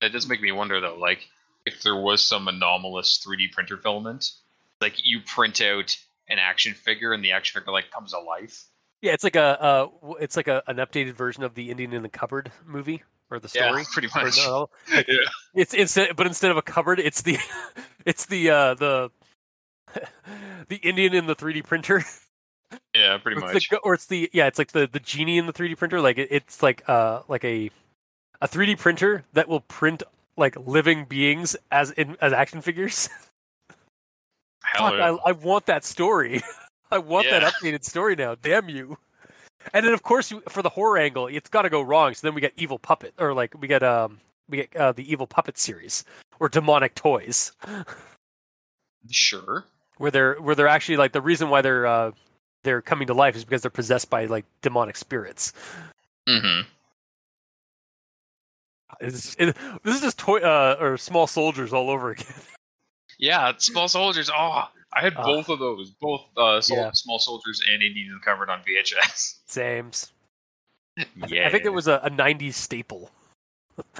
[0.00, 1.26] It does make me wonder though, like
[1.66, 4.30] if there was some anomalous 3D printer filament,
[4.80, 5.96] like you print out
[6.28, 8.64] an action figure and the action figure like comes to life.
[9.04, 12.02] Yeah, it's like a uh, it's like a, an updated version of the Indian in
[12.02, 13.84] the Cupboard movie or the story.
[13.92, 14.38] pretty much.
[14.38, 15.16] no, like, Yeah.
[15.54, 17.36] It's instead, but instead of a cupboard, it's the
[18.06, 19.10] it's the uh, the
[20.68, 22.02] the Indian in the 3D printer.
[22.94, 23.68] Yeah, pretty or it's much.
[23.68, 26.00] the, or it's the yeah, it's like the the genie in the 3D printer.
[26.00, 27.70] Like it, it's like uh like a
[28.40, 30.02] a 3D printer that will print
[30.38, 33.10] like living beings as in as action figures.
[34.62, 34.94] Hell Fuck.
[34.94, 36.40] I, I want that story.
[36.90, 38.34] I want that updated story now.
[38.34, 38.98] Damn you.
[39.72, 42.14] And then of course for the horror angle, it's got to go wrong.
[42.14, 45.10] So then we get evil puppet or like we get um we get uh, the
[45.10, 46.04] evil puppet series
[46.38, 47.52] or demonic toys
[49.10, 49.64] Sure.
[49.98, 52.10] where they're where they're actually like the reason why they're uh
[52.62, 55.52] they're coming to life is because they're possessed by like demonic spirits.
[56.28, 56.68] Mm-hmm.
[59.00, 62.26] It's, it, this is just toy uh, or small soldiers all over again.
[63.18, 64.30] Yeah, small soldiers.
[64.34, 64.64] Oh,
[64.96, 65.24] I had Ah.
[65.24, 66.90] both of those, both uh, sol- Yeah.
[66.92, 69.36] small soldiers and Indian covered on VHS.
[69.46, 70.12] Sames.
[70.98, 71.48] I, th- yeah.
[71.48, 73.10] I think it was a, a '90s staple.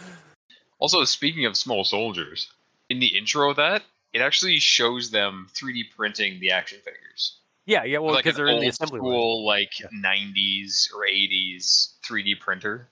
[0.81, 2.53] Also, speaking of small soldiers,
[2.91, 7.39] in the intro of that, it actually shows them 3D printing the action figures.
[7.65, 7.99] Yeah, yeah.
[7.99, 9.09] Well, because an they're in the old assembly line.
[9.11, 9.87] school, like Yeah.
[9.95, 12.89] 90s or 80s 3D printer.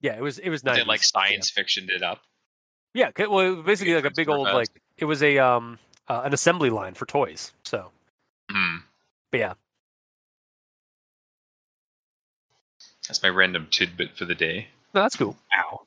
[0.00, 0.86] Yeah, it was it was They nice.
[0.86, 2.22] like science fictioned it up.
[2.94, 5.78] Yeah, well, it was basically like a big old like it was a um
[6.08, 7.52] uh, an assembly line for toys.
[7.64, 7.90] So,
[8.50, 8.76] Hmm.
[9.30, 9.54] but yeah,
[13.08, 14.68] That's my random tidbit for the day.
[14.94, 15.36] no, that's cool.
[15.56, 15.82] Ow.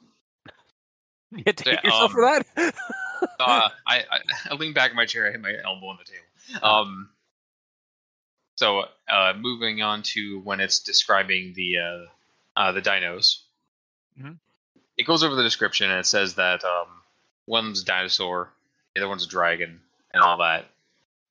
[1.31, 2.45] You had to Yeah, hit yourself um, for that.
[3.39, 4.03] uh, I, I
[4.51, 5.27] I lean back in my chair.
[5.27, 6.65] I hit my elbow on the table.
[6.65, 7.09] Um.
[8.55, 13.43] So, uh, moving on to when it's describing the uh, uh, the dinos,
[14.19, 14.37] Mhm.
[14.97, 16.87] it goes over the description and it says that um,
[17.47, 18.51] one's a dinosaur,
[18.95, 19.79] the other one's a dragon,
[20.13, 20.65] and all that.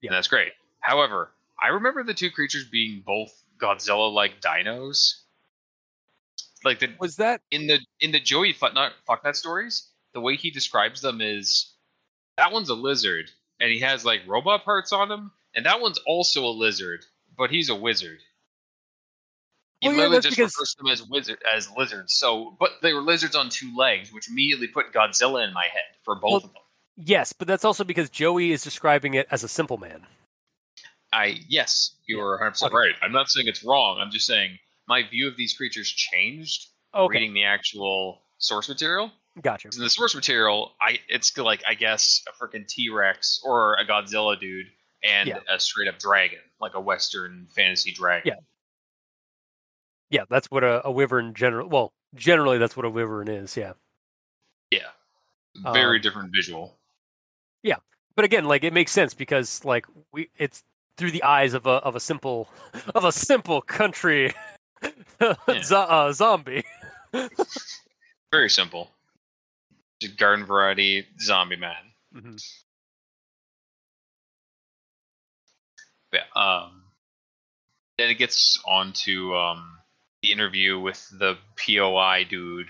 [0.00, 0.08] Yeah.
[0.10, 0.52] And that's great.
[0.80, 1.30] However,
[1.60, 5.14] I remember the two creatures being both Godzilla-like dinos.
[6.64, 10.50] Like the was that in the in the Joey Fucknut Fucknut stories, the way he
[10.50, 11.72] describes them is
[12.36, 13.30] that one's a lizard
[13.60, 17.04] and he has like robot parts on him, and that one's also a lizard,
[17.36, 18.18] but he's a wizard.
[19.80, 22.14] He Well, literally that's just because- refers to them as wizard as lizards.
[22.14, 25.96] So, but they were lizards on two legs, which immediately put Godzilla in my head
[26.04, 26.62] for both Well- of them.
[26.98, 30.06] Yes, but that's also because Joey is describing it as a simple man.
[31.12, 32.22] I yes, you Yeah.
[32.24, 32.94] are 100 percent right.
[33.00, 33.98] I'm not saying it's wrong.
[33.98, 39.10] I'm just saying my view of these creatures changed Okay, reading the actual source material.
[39.40, 39.68] Gotcha.
[39.74, 43.86] In the source material, I it's like I guess a freaking T Rex or a
[43.86, 44.66] Godzilla dude
[45.02, 45.38] and Yeah.
[45.48, 48.32] a straight up dragon, like a Western fantasy dragon.
[48.34, 48.40] Yeah.
[50.10, 51.68] Yeah, that's what a, a wyvern general.
[51.68, 53.56] Well, generally that's what a wyvern is.
[53.56, 53.74] Yeah.
[54.70, 54.88] Yeah.
[55.72, 56.77] Very Um, different visual.
[58.18, 60.64] But again like it makes sense because like we it's
[60.96, 62.48] through the eyes of a of a simple
[62.96, 64.34] of a simple country
[65.62, 66.64] zo- uh, zombie
[68.32, 68.90] Very simple.
[70.00, 71.74] Just garden variety zombie man.
[72.14, 72.36] Mm-hmm.
[76.12, 76.20] Yeah.
[76.36, 76.82] Um,
[77.96, 79.78] then it gets on to um,
[80.22, 82.68] the interview with the POI dude.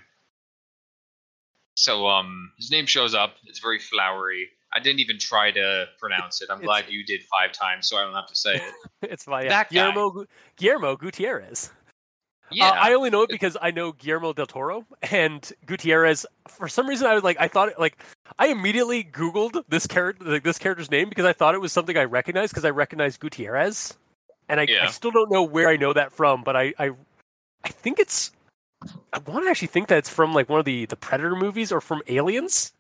[1.75, 3.35] So um, his name shows up.
[3.47, 4.49] It's very flowery.
[4.73, 6.49] I didn't even try to pronounce it.
[6.51, 8.75] I'm It's- glad you did five times, so I don't have to say it.
[9.03, 9.49] it's my yeah.
[9.49, 9.71] That.
[9.71, 10.27] Guillermo Gu-
[10.57, 11.73] Guillermo Gutierrez.
[12.51, 16.25] Yeah, Uh, I only know it because I know Guillermo del Toro and Gutierrez.
[16.49, 18.03] For some reason, I was like, I thought it, like
[18.39, 21.97] I immediately Googled this character, like, this character's name because I thought it was something
[21.99, 23.99] I recognized because I recognized Gutierrez,
[24.49, 26.93] and I, I still don't know where I know that from, but I, I,
[27.65, 28.33] I think it's.
[29.13, 31.71] I want to actually think that it's from like one of the the Predator movies
[31.71, 32.73] or from Aliens,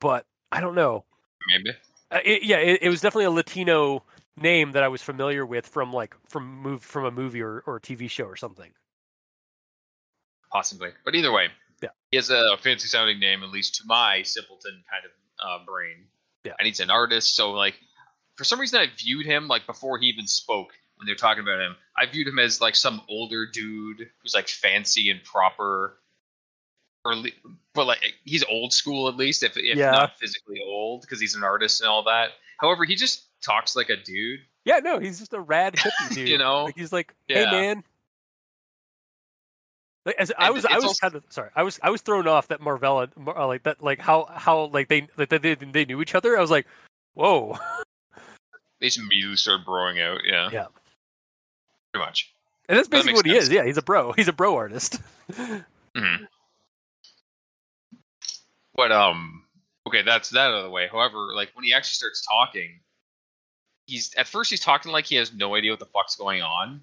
[0.00, 1.04] but I don't know.
[1.48, 1.76] maybe.
[2.10, 4.02] Uh, it, yeah, it, it was definitely a Latino
[4.36, 7.76] name that I was familiar with from like from move from a movie or, or
[7.76, 8.70] a TV show or something.
[10.50, 10.90] Possibly.
[11.04, 11.48] But either way,
[11.82, 11.90] Yeah.
[12.10, 15.10] he has a fancy sounding name, at least to my simpleton kind of
[15.44, 16.06] uh, brain.
[16.44, 16.52] Yeah.
[16.58, 17.74] And he's an artist, so like
[18.36, 21.42] for some reason I viewed him like before he even spoke when they were talking
[21.42, 21.76] about him.
[21.96, 25.98] I viewed him as like some older dude who's like fancy and proper.
[27.08, 27.14] Or,
[27.74, 29.90] but like he's old school at least, if if Yeah.
[29.92, 32.30] not physically old, because he's an artist and all that.
[32.58, 34.40] However, he just talks like a dude.
[34.64, 36.28] Yeah, no, he's just a rad hippie dude.
[36.28, 36.64] You know?
[36.64, 37.50] like he's like, hey Yeah.
[37.50, 37.84] man.
[40.04, 41.50] Like, as I was, I was also- kind of sorry.
[41.54, 44.64] I was, I was thrown off that Marvella, Mar- uh, like that, like how, how,
[44.66, 46.36] like they, like they, they, knew each other.
[46.36, 46.66] I was like,
[47.14, 47.58] whoa.
[48.80, 50.20] They just immediately started broing out.
[50.24, 50.50] Yeah.
[50.52, 50.66] Yeah.
[51.92, 52.32] Pretty much.
[52.68, 53.44] And that's basically makes what he sense.
[53.46, 53.50] is.
[53.50, 54.12] Yeah, he's a bro.
[54.12, 55.00] He's a bro artist.
[55.34, 56.14] hmm
[58.78, 59.42] But um,
[59.88, 60.86] okay, that's that out of the way.
[60.86, 62.78] However, like when he actually starts talking,
[63.86, 66.80] he's at first he's talking like he has no idea what the fuck's going on,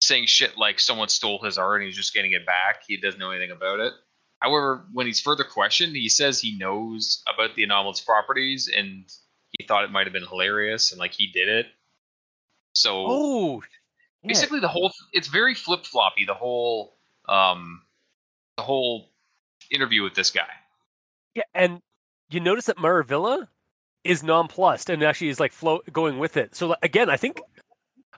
[0.00, 2.84] saying shit like someone stole his art and he's just getting it back.
[2.88, 3.92] He doesn't know anything about it.
[4.40, 9.04] However, when he's further questioned, he says he knows about the anomalous properties and
[9.58, 11.66] he thought it might have been hilarious and like he did it.
[12.72, 13.62] So Oh,
[14.22, 14.28] yeah.
[14.28, 16.96] basically the whole it's very flip floppy the whole
[17.28, 17.82] um
[18.56, 19.10] the whole
[19.70, 20.48] interview with this guy
[21.34, 21.80] Yeah, and
[22.30, 23.48] you notice that Maravilla
[24.04, 26.54] is nonplussed and actually is like flow going with it.
[26.54, 27.40] So again, I think.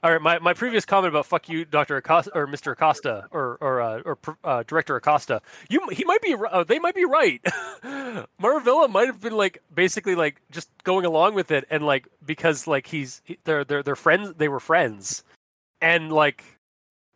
[0.03, 3.57] All right, my, my previous comment about "fuck you, Doctor Acosta" or Mister Acosta or
[3.63, 5.41] or uh, or uh, Director Acosta,
[5.71, 7.43] you he might be uh, they might be right.
[7.83, 12.67] Maravilla might have been like basically like just going along with it and like because
[12.67, 15.25] like he's they're they're they're friends they were friends
[15.81, 16.45] and like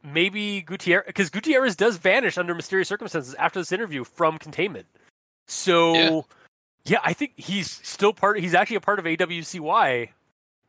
[0.02, 4.86] maybe Gutierrez because Gutierrez does vanish under mysterious circumstances after this interview from containment.
[5.50, 6.20] So Yeah.
[6.84, 8.38] yeah, I think he's still part.
[8.38, 10.08] He's actually a part of AWCY,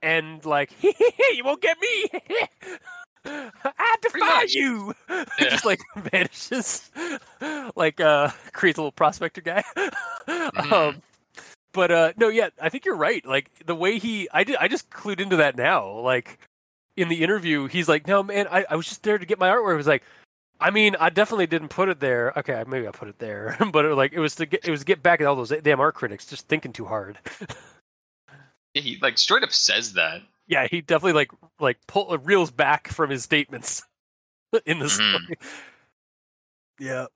[0.01, 2.09] and like you won't get me.
[3.25, 4.93] I defy you.
[5.39, 5.49] Yeah.
[5.49, 6.89] Just like vanishes,
[7.75, 9.63] like uh creates a little prospector guy.
[10.27, 10.71] Mhm.
[10.71, 11.01] um,
[11.73, 13.23] but uh no, yeah, I think you're right.
[13.25, 15.99] Like the way he, I did, I just clued into that now.
[15.99, 16.39] Like
[16.97, 19.49] in the interview, he's like, "No, man, I, I was just there to get my
[19.49, 20.03] artwork." It was like,
[20.61, 22.33] I mean, I definitely didn't put it there.
[22.37, 24.81] Okay, maybe I put it there, but it, like it was to get it was
[24.81, 27.17] to get back at all those damn art critics just thinking too hard.
[28.73, 32.87] Yeah, he like straight up says that yeah, he definitely like like pull reels back
[32.87, 33.83] from his statements
[34.65, 34.89] in the Mhm.
[34.89, 35.37] story.
[36.79, 37.07] Yeah,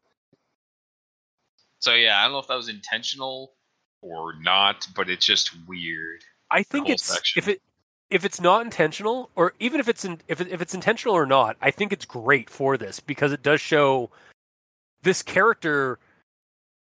[1.79, 3.53] so yeah i don't know if that was intentional
[4.01, 7.39] or not but it's just weird I think it's section.
[7.39, 7.61] if it
[8.09, 11.57] if it's not intentional, or even if it's in, if if it's intentional or not,
[11.61, 14.09] I think it's great for this because it does show
[15.01, 15.99] this character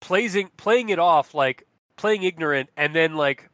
[0.02, 1.66] playing playing it off like
[1.98, 3.50] playing ignorant and then like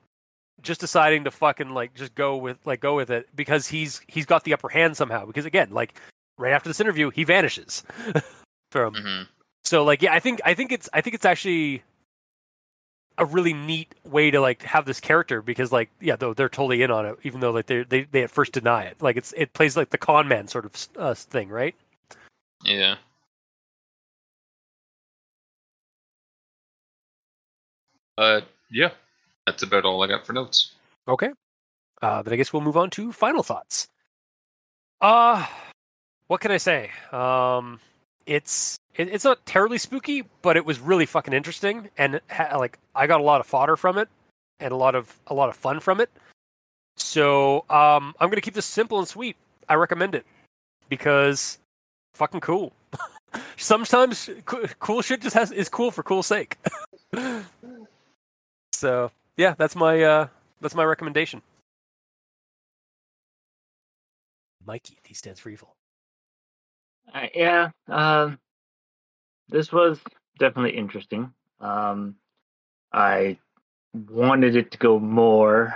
[0.61, 4.25] just deciding to fucking like just go with like go with it because he's he's
[4.25, 5.93] got the upper hand somehow because again like
[6.37, 7.83] right after this interview he vanishes
[8.71, 9.27] from Mhm.
[9.63, 11.81] so like yeah, I think I think it's I think it's actually
[13.17, 16.81] a really neat way to like have this character because like yeah though they're totally
[16.81, 19.01] in on it even though like they they they at first deny it.
[19.01, 21.75] Like it's it plays like the con man sort of uh, thing right?
[22.63, 22.95] Yeah.
[28.17, 28.41] Uh
[28.71, 28.91] yeah.
[29.45, 30.73] That's about all i got for notes.
[31.07, 31.29] Okay.
[32.01, 33.87] Uh then I guess we'll move on to final thoughts.
[35.01, 35.45] Uh
[36.27, 36.91] what can I say?
[37.11, 37.79] Um
[38.25, 42.79] it's it, it's not terribly spooky, but it was really fucking interesting, and ha- like
[42.95, 44.09] I got a lot of fodder from it,
[44.59, 46.09] and a lot of a lot of fun from it.
[46.95, 49.35] So um, I'm gonna keep this simple and sweet.
[49.67, 50.25] I recommend it
[50.89, 51.57] because
[52.13, 52.73] fucking cool.
[53.57, 56.57] Sometimes co- cool shit just has is cool for cool sake.
[58.71, 60.27] so yeah, that's my uh,
[60.61, 61.41] that's my recommendation.
[64.65, 65.75] Mikey, he stands for evil.
[67.11, 68.37] Uh, yeah, um,
[69.49, 69.99] this was
[70.37, 71.31] definitely interesting.
[71.59, 72.15] Um,
[72.91, 73.37] I
[73.93, 75.75] wanted it to go more,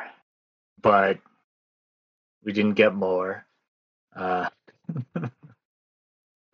[0.82, 1.20] but
[2.44, 3.46] we didn't get more.
[4.16, 4.50] Uh,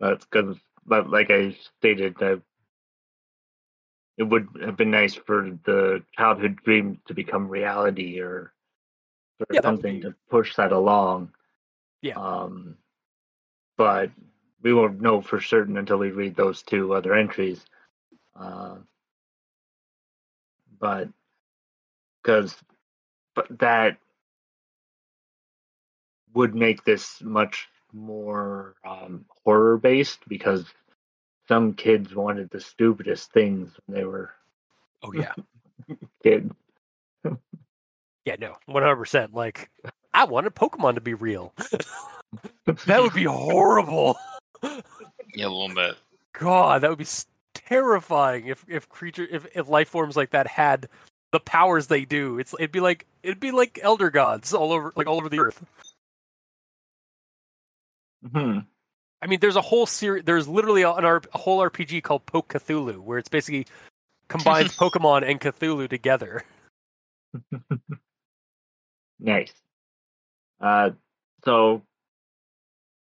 [0.00, 0.56] that's because,
[0.86, 2.42] but like I stated, that
[4.16, 8.52] it would have been nice for the childhood dream to become reality, or
[9.50, 11.32] Yeah, something be- to push that along.
[12.02, 12.14] Yeah.
[12.16, 12.76] Um,
[13.76, 14.10] but
[14.64, 17.64] we won't know for certain until we read those two other entries.
[18.34, 18.76] Uh,
[20.80, 21.08] but
[22.22, 22.56] because
[23.34, 23.98] but that
[26.34, 30.64] would make this much more um, horror based because
[31.46, 34.32] some kids wanted the stupidest things when they were
[35.04, 35.32] Oh yeah,
[36.22, 36.50] kids.
[38.24, 39.34] yeah, no, one hundred percent.
[39.34, 39.70] Like
[40.14, 41.52] I wanted Pokemon to be real.
[42.86, 44.18] that would be horrible.
[45.36, 45.96] Yeah, a little bit.
[46.32, 47.06] God, that would be
[47.54, 50.88] terrifying if if creature if, if life forms like that had
[51.32, 52.38] the powers they do.
[52.38, 55.40] It's it'd be like it'd be like elder gods all over like all over the
[55.40, 55.64] earth.
[58.32, 58.58] Hmm.
[59.20, 60.22] I mean, there's a whole series.
[60.24, 63.66] There's literally a, an R, a whole RPG called Pokethulhu, where it's basically
[64.28, 66.44] combines Pokemon and Cthulhu together.
[69.20, 69.52] Nice.
[70.60, 70.90] Uh,
[71.44, 71.82] so,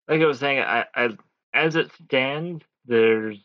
[0.07, 1.10] like I was saying, I, I
[1.53, 3.38] as it stands, there's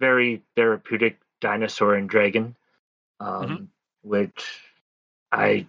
[0.00, 2.54] very therapeutic dinosaur and dragon,
[3.20, 3.68] um,
[4.02, 4.60] which
[5.32, 5.66] I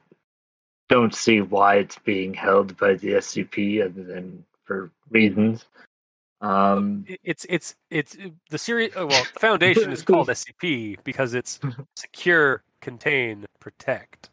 [0.89, 5.65] don't see why it's being held by the SCP other than for reasons.
[6.41, 8.15] Um, It's it's it's
[8.49, 8.91] the series.
[8.95, 11.59] oh, Well, the foundation is called SCP because it's
[11.95, 14.29] secure, contain, protect.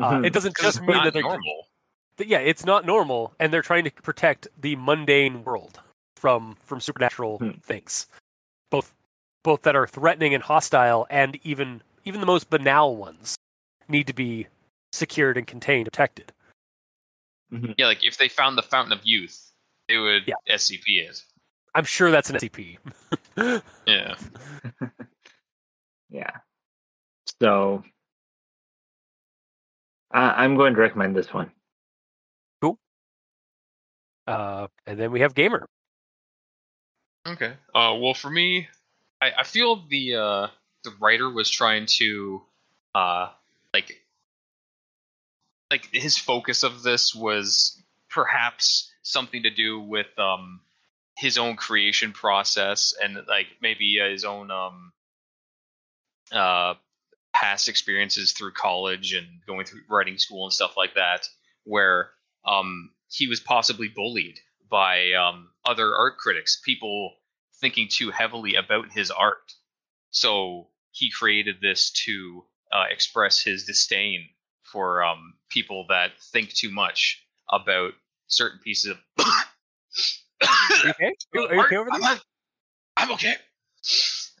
[0.00, 1.68] Uh, it doesn't just mean that they're normal.
[2.16, 5.78] th- yeah, it's not normal, and they're trying to protect the mundane world
[6.24, 7.50] from from supernatural Hmm.
[7.62, 8.06] things,
[8.70, 8.94] both
[9.42, 13.36] both that are threatening and hostile, and even even the most banal ones
[13.88, 14.46] need to be
[14.90, 16.32] secured and contained, protected.
[17.76, 19.52] Yeah, like if they found the Fountain of Youth,
[19.86, 20.36] they would Yeah.
[20.48, 21.22] SCP it.
[21.74, 22.78] I'm sure that's an SCP.
[23.86, 24.14] Yeah.
[26.08, 26.30] yeah.
[27.38, 27.84] So,
[30.10, 31.50] I, I'm going to recommend this one.
[34.26, 35.68] uh, and then we have gamer.
[37.26, 37.54] Okay.
[37.74, 38.68] Uh, well, for me,
[39.20, 40.46] I, I feel the uh,
[40.84, 42.42] the writer was trying to,
[42.94, 43.28] uh,
[43.72, 44.04] like,
[45.70, 50.60] like his focus of this was perhaps something to do with um
[51.16, 54.92] his own creation process and like maybe his own um
[56.32, 56.74] uh
[57.32, 61.28] past experiences through college and going through writing school and stuff like that
[61.64, 62.10] where
[62.46, 64.38] um he was possibly bullied
[64.74, 67.12] by um other art critics people
[67.60, 69.52] thinking too heavily about his art
[70.10, 74.26] so he created this to uh, express his disdain
[74.64, 77.92] for um people that think too much about
[78.26, 78.98] certain pieces of
[80.42, 81.14] Are you okay?
[81.36, 82.10] Are you okay over I'm, there?
[82.10, 82.24] not-
[82.96, 83.34] I'm okay.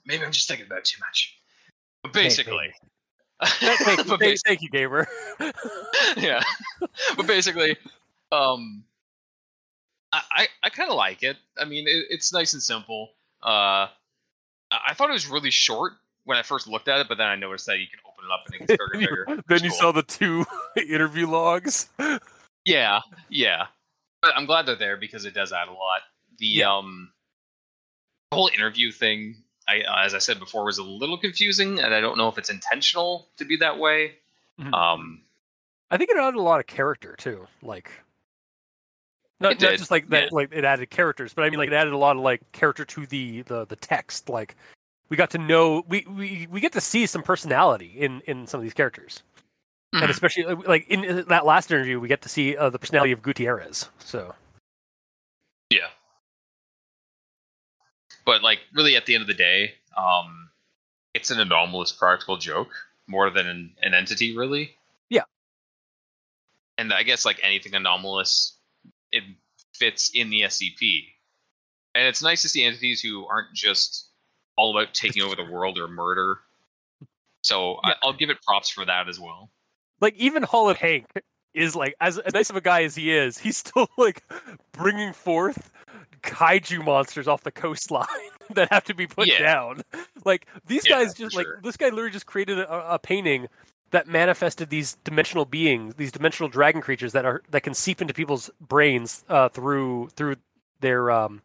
[0.04, 1.38] Maybe I'm just thinking about too much.
[2.02, 2.74] But basically,
[3.44, 5.06] Thank, thank, but thank you, gamer.
[6.16, 6.42] yeah.
[7.16, 7.76] But basically,
[8.32, 8.84] um,
[10.14, 11.36] I I, I kind of like it.
[11.58, 13.10] I mean, it, it's nice and simple.
[13.42, 13.88] Uh,
[14.70, 15.92] I, I thought it was really short
[16.24, 18.32] when I first looked at it, but then I noticed that you can open it
[18.32, 19.42] up and it gets bigger and bigger.
[19.48, 19.78] then It's you cool.
[19.78, 20.44] saw the two
[20.76, 21.88] interview logs.
[22.64, 23.66] Yeah, yeah.
[24.22, 26.00] But I'm glad they're there because it does add a lot.
[26.38, 26.76] The Yeah.
[26.78, 27.10] um
[28.30, 29.36] the whole interview thing,
[29.68, 32.38] I uh, as I said before, was a little confusing, and I don't know if
[32.38, 34.14] it's intentional to be that way.
[34.60, 34.72] Mhm.
[34.72, 35.22] Um,
[35.90, 37.46] I think it added a lot of character too.
[37.62, 37.90] Like
[39.40, 40.28] not, not just like that yeah.
[40.32, 42.84] like it added characters, but I mean like it added a lot of like character
[42.84, 44.28] to the the, the text.
[44.28, 44.56] Like
[45.08, 48.58] we got to know we, we we get to see some personality in in some
[48.58, 49.22] of these characters.
[49.92, 50.10] And Mhm.
[50.10, 53.12] especially uh, like in uh, that last interview we get to see uh, the personality
[53.12, 53.90] of Gutierrez.
[53.98, 54.34] So
[55.70, 55.88] yeah.
[58.24, 60.48] But like, really, at the end of the day, um,
[61.12, 62.70] it's an anomalous practical joke
[63.06, 64.74] more than an, an entity, really.
[65.10, 65.24] Yeah.
[66.78, 68.53] And I guess like anything anomalous,
[69.14, 69.24] it
[69.74, 71.04] fits in the SCP.
[71.94, 74.10] and it's nice to see entities who aren't just
[74.56, 76.38] all about taking over the world or murder.
[77.42, 77.94] So I, Yeah.
[78.02, 79.50] I'll give it props for that as well.
[80.00, 81.06] like even Holland Hank
[81.54, 84.22] is like as, as nice of a guy as he is, he's still like
[84.72, 85.70] bringing forth
[86.22, 88.06] kaiju monsters off the coastline
[88.54, 89.38] that have to be put Yeah.
[89.40, 89.82] down.
[90.24, 91.60] Like these Yeah, guys just like sure.
[91.62, 93.46] this guy literally just created a, a painting
[93.94, 98.12] that manifested these dimensional beings, these dimensional dragon creatures that are that can seep into
[98.12, 100.34] people's brains uh, through through
[100.80, 101.42] their um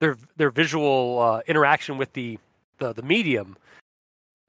[0.00, 2.38] their their visual uh, interaction with the,
[2.78, 3.56] the the medium.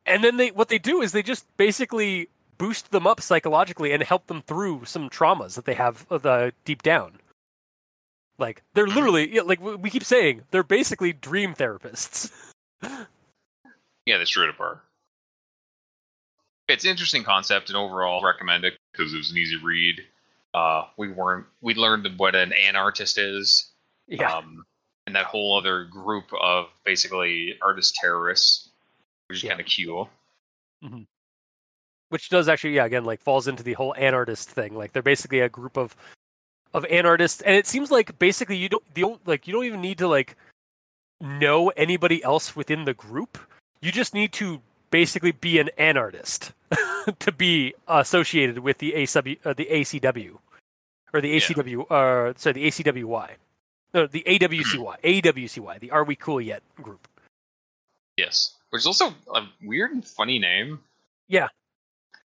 [0.08, 4.02] And then they what they do is they just basically boost them up psychologically and
[4.02, 7.20] help them through some traumas that they have uh, the deep down.
[8.40, 12.32] Like they're literally like we keep saying they're basically dream therapists.
[14.06, 14.82] Yeah, they straight apart.
[16.70, 20.02] It's an interesting concept, and overall recommend it because it was an easy read.
[20.54, 23.72] Uh, we weren't we learned what an anartist is,
[24.08, 24.64] yeah, um,
[25.08, 28.70] and that whole other group of basically artist terrorists,
[29.28, 29.50] which is Yeah.
[29.52, 30.10] kind of cool.
[32.10, 34.76] which does actually yeah again like falls into the whole anartist thing.
[34.76, 35.96] Like they're basically a group of
[36.74, 39.82] of anartists, and it seems like basically you don't the don't- like you don't even
[39.82, 40.36] need to like
[41.22, 43.38] know anybody else within the group.
[43.82, 46.54] You just need to basically be an anartist
[47.20, 50.38] to be associated with the ACW, uh, the ACW,
[51.14, 51.82] or the Yeah.
[51.90, 53.30] Uh, sorry, the ACWY,
[53.94, 57.08] no, the AWCY, AWCY, the Are We Cool Yet group.
[58.18, 60.80] Yes, which is also a weird and funny name.
[61.28, 61.48] Yeah.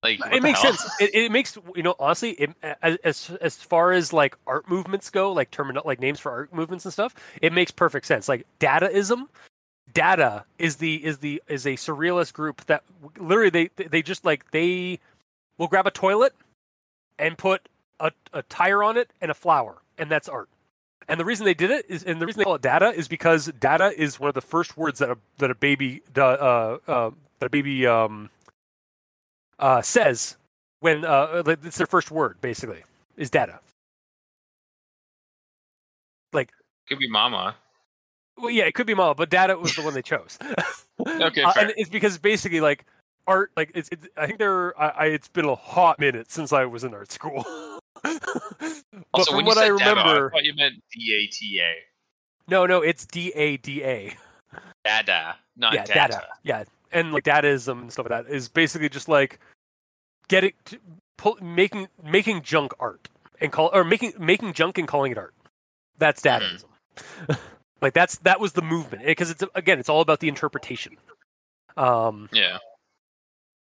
[0.03, 0.73] like it makes hell?
[0.73, 0.89] sense.
[0.99, 2.51] It, it makes you know honestly, it,
[2.81, 6.53] as as as far as like art movements go, like terminal like names for art
[6.53, 8.29] movements and stuff, it makes perfect sense.
[8.29, 9.27] Like Dadaism,
[9.93, 12.83] Dada is the is the is a surrealist group that
[13.17, 14.99] literally they they just like they
[15.57, 16.33] will grab a toilet
[17.17, 17.67] and put
[17.99, 20.49] a, a tire on it and a flower, and that's art.
[21.07, 23.07] And the reason they did it is, and the reason they call it data is
[23.07, 27.11] because data is one of the first words that a that a baby uh, uh,
[27.39, 28.29] that a baby um,
[29.59, 30.37] uh, says
[30.79, 32.83] when uh, it's their first word basically
[33.17, 33.59] is data.
[36.33, 36.51] Like,
[36.87, 37.55] Could be Mama.
[38.41, 40.37] Well, yeah, it could be mama, but data was the one they chose.
[41.07, 42.85] Okay, Uh, and it's because basically like
[43.25, 46.53] art, like it's, it's I think there, I, I, it's been a hot minute since
[46.53, 47.43] I was in art school.
[48.03, 48.13] but
[49.11, 51.25] also, from when what you I said Dada, remember, I thought you meant D A
[51.25, 51.73] T A.
[52.51, 54.15] no, no, it's D A D A.
[54.85, 55.99] Dada, not yeah, data.
[56.13, 56.27] data.
[56.43, 59.39] Yeah, and like dadaism and stuff like that is basically just like
[60.27, 60.77] getting to,
[61.17, 63.09] pull, making making junk art
[63.39, 65.33] and call or making making junk and calling it art.
[65.97, 66.65] That's dadaism.
[67.81, 70.97] like that's that was the movement because it's again it's all about the interpretation.
[71.77, 72.57] Um, Yeah,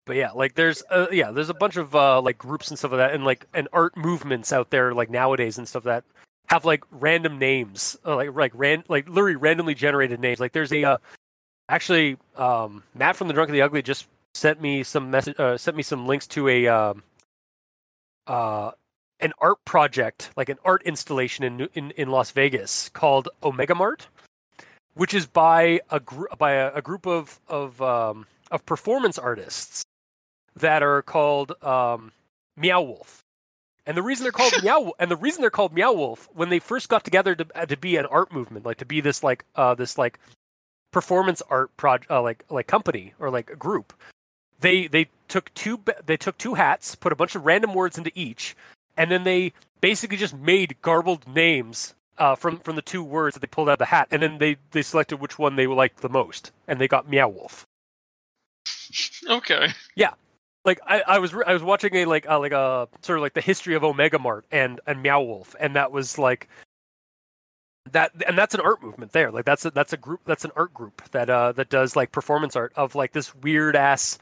[0.07, 2.93] but yeah, like there's uh, yeah there's a bunch of uh, like groups and stuff
[2.93, 6.05] like that and like and art movements out there like nowadays and stuff that
[6.49, 10.41] have like random names uh, like like ran like literally randomly generated names.
[10.41, 10.99] Like there's a uh,
[11.69, 15.59] actually um, Matt from the Drunk and the Ugly just sent me some message uh,
[15.59, 17.03] sent me some links to a um,
[18.27, 18.71] uh,
[19.21, 24.09] an art project like an art installation in in in Las Vegas called Omega Mart,
[24.95, 29.85] which is by a gr- by a, a group of of um, of performance artists
[30.57, 32.13] that are called um,
[32.57, 33.23] Meow Wolf.
[33.87, 36.49] And the reason they're called Meow Wolf, and the reason they're called Meow Wolf when
[36.49, 39.23] they first got together to uh, to be an art movement, like to be this
[39.23, 40.19] like uh this like
[40.93, 43.93] performance art project uh, like like company or like a group.
[44.61, 48.11] They they took two they took two hats, put a bunch of random words into
[48.15, 48.57] each,
[48.99, 53.41] and then they basically just made garbled names uh, from from the two words that
[53.41, 56.03] they pulled out of the hat, and then they they selected which one they liked
[56.03, 57.67] the most, and they got Meow Wolf
[59.29, 59.69] okay.
[59.97, 60.13] Yeah,
[60.65, 63.23] like I, I was re- I was watching a like uh, like a sort of
[63.23, 66.49] like the history of Omega Mart and and Meow Wolf, and that was like
[67.93, 69.31] that, and that's an art movement there.
[69.31, 72.13] Like that's a, that's a group that's an art group that uh that does like
[72.13, 74.19] performance art of like this weird ass.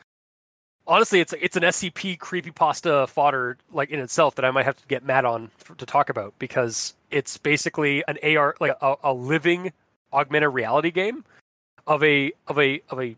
[0.89, 4.87] Honestly, it's it's an SCP creepypasta fodder like in itself that I might have to
[4.87, 9.13] get Matt on for, to talk about because it's basically an AR like a, a
[9.13, 9.73] living
[10.13, 11.25] augmented reality game
[11.89, 13.17] of a of a of a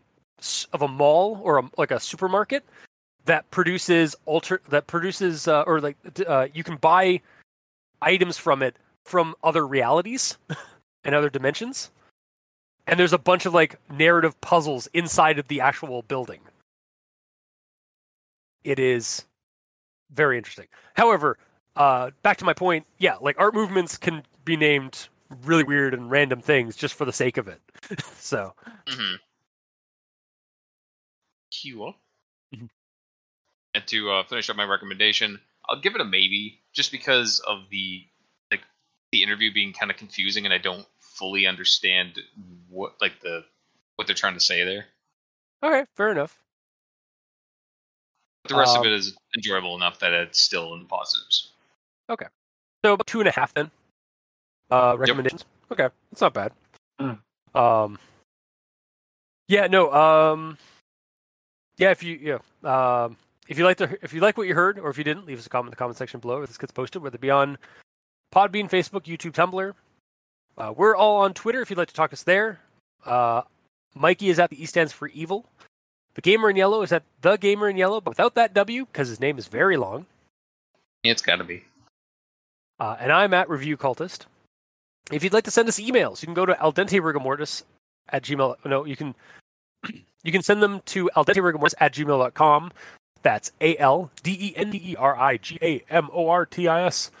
[0.73, 2.63] of a mall or a, like a supermarket
[3.25, 5.97] that produces alter that produces uh, or like
[6.27, 7.21] uh, you can buy
[8.01, 8.75] items from it
[9.05, 10.37] from other realities
[11.03, 11.91] and other dimensions.
[12.87, 16.39] And there's a bunch of like narrative puzzles inside of the actual building
[18.63, 19.25] it is
[20.11, 21.37] very interesting however
[21.75, 25.07] uh, back to my point yeah like art movements can be named
[25.45, 27.61] really weird and random things just for the sake of it
[28.17, 28.53] so
[28.87, 29.15] Mm-hmm.
[31.63, 31.95] Cool.
[32.53, 32.69] Mhm.
[33.73, 37.69] And to uh, finish up my recommendation, I'll give it a maybe, just because of
[37.69, 38.05] the
[38.51, 38.61] like
[39.11, 42.19] the interview being kind of confusing, and I don't fully understand
[42.67, 43.45] what like the
[43.95, 44.85] what they're trying to say there.
[45.61, 46.39] Okay, fair enough.
[48.43, 51.51] But the rest Um, of it is enjoyable enough that it's still in the positives.
[52.09, 52.27] Okay.
[52.85, 53.69] So about two and a half then.
[54.71, 55.45] Uh, recommendations.
[55.71, 56.51] Okay, that's not bad.
[56.99, 57.19] Mm.
[57.55, 57.99] Um,
[59.47, 59.91] yeah, no.
[59.91, 60.57] Um,
[61.77, 63.17] yeah, if you yeah, um,
[63.47, 65.39] if you like the if you like what you heard, or if you didn't, leave
[65.39, 66.41] us a comment in the comment section below.
[66.41, 67.57] If this gets posted, whether it be on
[68.33, 69.73] Podbean, Facebook, YouTube, Tumblr.
[70.57, 71.61] Uh, we're all on Twitter.
[71.61, 72.59] If you'd like to talk to us there.
[73.05, 73.41] Uh,
[73.95, 75.45] Mikey is at the E stands for evil.
[76.15, 79.07] The gamer in yellow is that the gamer in yellow, but without that W because
[79.07, 80.05] his name is very long.
[81.03, 81.63] It's got to be.
[82.79, 84.25] Uh, and I'm at Review Cultist.
[85.11, 87.63] If you'd like to send us emails, you can go to al dente rigamortis
[88.09, 88.55] at gmail.
[88.65, 89.15] No, you can
[90.23, 92.71] you can send them to al dente rigamortis at gmail.com.
[93.21, 96.45] That's A L D E N D E R I G A M O R
[96.45, 97.11] T I S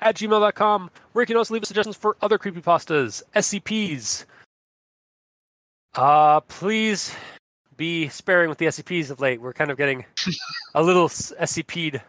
[0.00, 4.24] at gmail.com, where you can also leave us suggestions for other creepypastas, SCPs.
[5.94, 7.14] Uh, please
[7.76, 9.40] be sparing with the SCPs of late.
[9.40, 10.04] We're kind of getting
[10.74, 12.00] a little SCP'd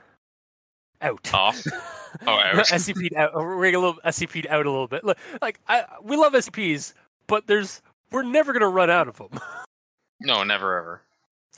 [1.01, 1.33] out.
[1.33, 1.63] Off.
[2.25, 2.65] Oh, out.
[2.67, 3.35] SCP'd out.
[3.35, 5.03] We're getting a little SCP'd out a little bit.
[5.03, 6.93] Look, Like I, we love SCPs,
[7.27, 9.31] but there's we're never gonna run out of them.
[10.21, 11.01] No, never ever.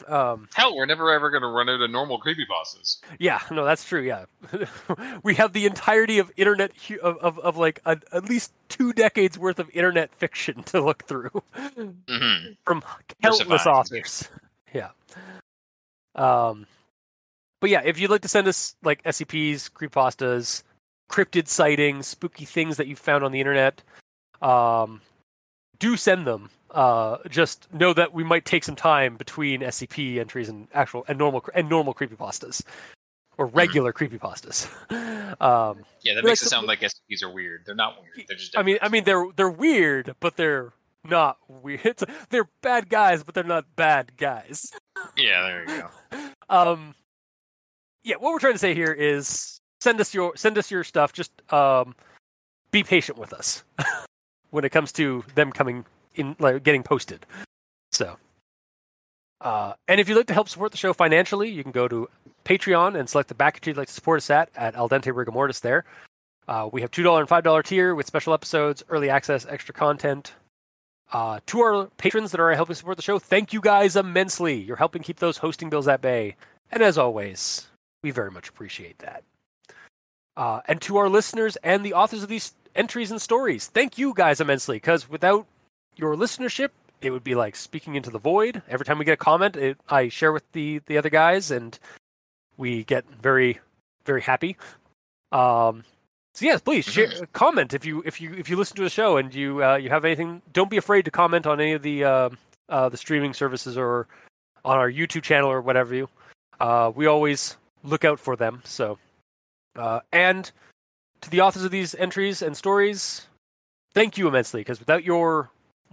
[0.07, 2.97] Um, Hell, we're never ever going to run out of normal creepypastas.
[3.19, 4.01] yeah, no, that's true.
[4.01, 4.25] Yeah,
[5.23, 8.93] we have the entirety of internet hu- of of, of like a, at least two
[8.93, 11.31] decades worth of internet fiction to look through
[11.75, 12.83] hmm from
[13.21, 14.29] countless authors.
[14.73, 14.89] Yeah.
[16.15, 16.65] Um,
[17.61, 20.63] but yeah, if you'd like to send us like SCPs, creepypastas,
[21.09, 23.81] cryptid sightings, spooky things that you found on the internet,
[24.41, 25.01] um,
[25.79, 26.49] do send them.
[26.71, 31.17] Uh, just know that we might take some time between SCP entries and actual and
[31.17, 32.61] normal and normal creepypastas
[33.37, 34.67] or regular creepypastas.
[35.41, 37.63] Um, Yeah, that Like makes it sound like SCPs are weird.
[37.65, 38.27] They're not weird.
[38.29, 38.57] They're just.
[38.57, 40.71] I mean, I mean, they're they're weird, but they're
[41.03, 41.81] not weird.
[41.85, 44.71] It's, they're bad guys, but they're not bad guys.
[45.17, 46.17] yeah, there you go.
[46.49, 46.95] Um,
[48.05, 51.11] yeah, what we're trying to say here is send us your send us your stuff.
[51.11, 51.93] Just um,
[52.71, 53.65] be patient with us
[54.51, 55.83] when it comes to them coming
[56.17, 57.25] in, like getting posted.
[57.91, 58.17] So,
[59.41, 62.09] uh, and if you'd like to help support the show financially, you can go to
[62.43, 65.31] Patreon and select the backer you'd like to support us at at Al Dente Rigor
[65.31, 65.61] Mortis.
[65.61, 65.85] There,
[66.47, 69.73] uh, we have two dollar and five dollar tier with special episodes, early access, extra
[69.73, 70.33] content.
[71.13, 74.55] Uh, to our patrons that are helping support the show, thank you guys immensely.
[74.55, 76.35] You're helping keep those hosting bills at bay.
[76.69, 77.67] And as always,
[78.03, 79.23] we very much appreciate that.
[80.35, 84.13] Uh, and to our listeners and the authors of these entries and stories, thank you
[84.13, 85.47] guys immensely, because without
[85.97, 86.69] your listenership,
[87.01, 88.61] it would be like speaking into the void.
[88.67, 91.77] Every time we get a comment, it, I share with the, the other guys, and
[92.57, 93.59] we get very,
[94.05, 94.57] very happy.
[95.31, 95.83] Um,
[96.33, 99.17] so yes, please share, comment if you if you if you listen to the show
[99.17, 100.43] and you uh, you have anything.
[100.53, 102.29] Don't be afraid to comment on any of the uh,
[102.69, 104.07] uh, the streaming services or
[104.63, 106.09] on our YouTube channel or whatever you.
[106.59, 108.61] Uh, we always look out for them.
[108.65, 108.99] So,
[109.75, 110.51] uh, and
[111.21, 113.25] to the authors of these entries and stories,
[113.93, 115.49] thank you immensely because without your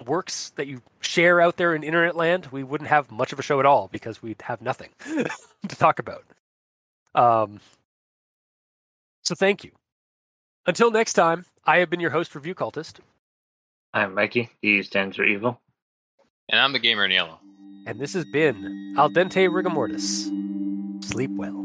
[0.06, 3.42] works that you share out there in internet land, we wouldn't have much of a
[3.42, 4.90] show at all because we'd have nothing
[5.68, 6.24] to talk about.
[7.14, 7.60] Um,
[9.22, 9.70] so thank you.
[10.66, 12.94] Until next time, I have been your host, Review Cultist,
[13.92, 14.50] I'm Mikey.
[14.62, 15.60] E stands for evil.
[16.50, 17.38] And I'm the gamer in yellow.
[17.86, 20.30] and this has been Al Dente Rigor Mortis.
[21.00, 21.64] Sleep well.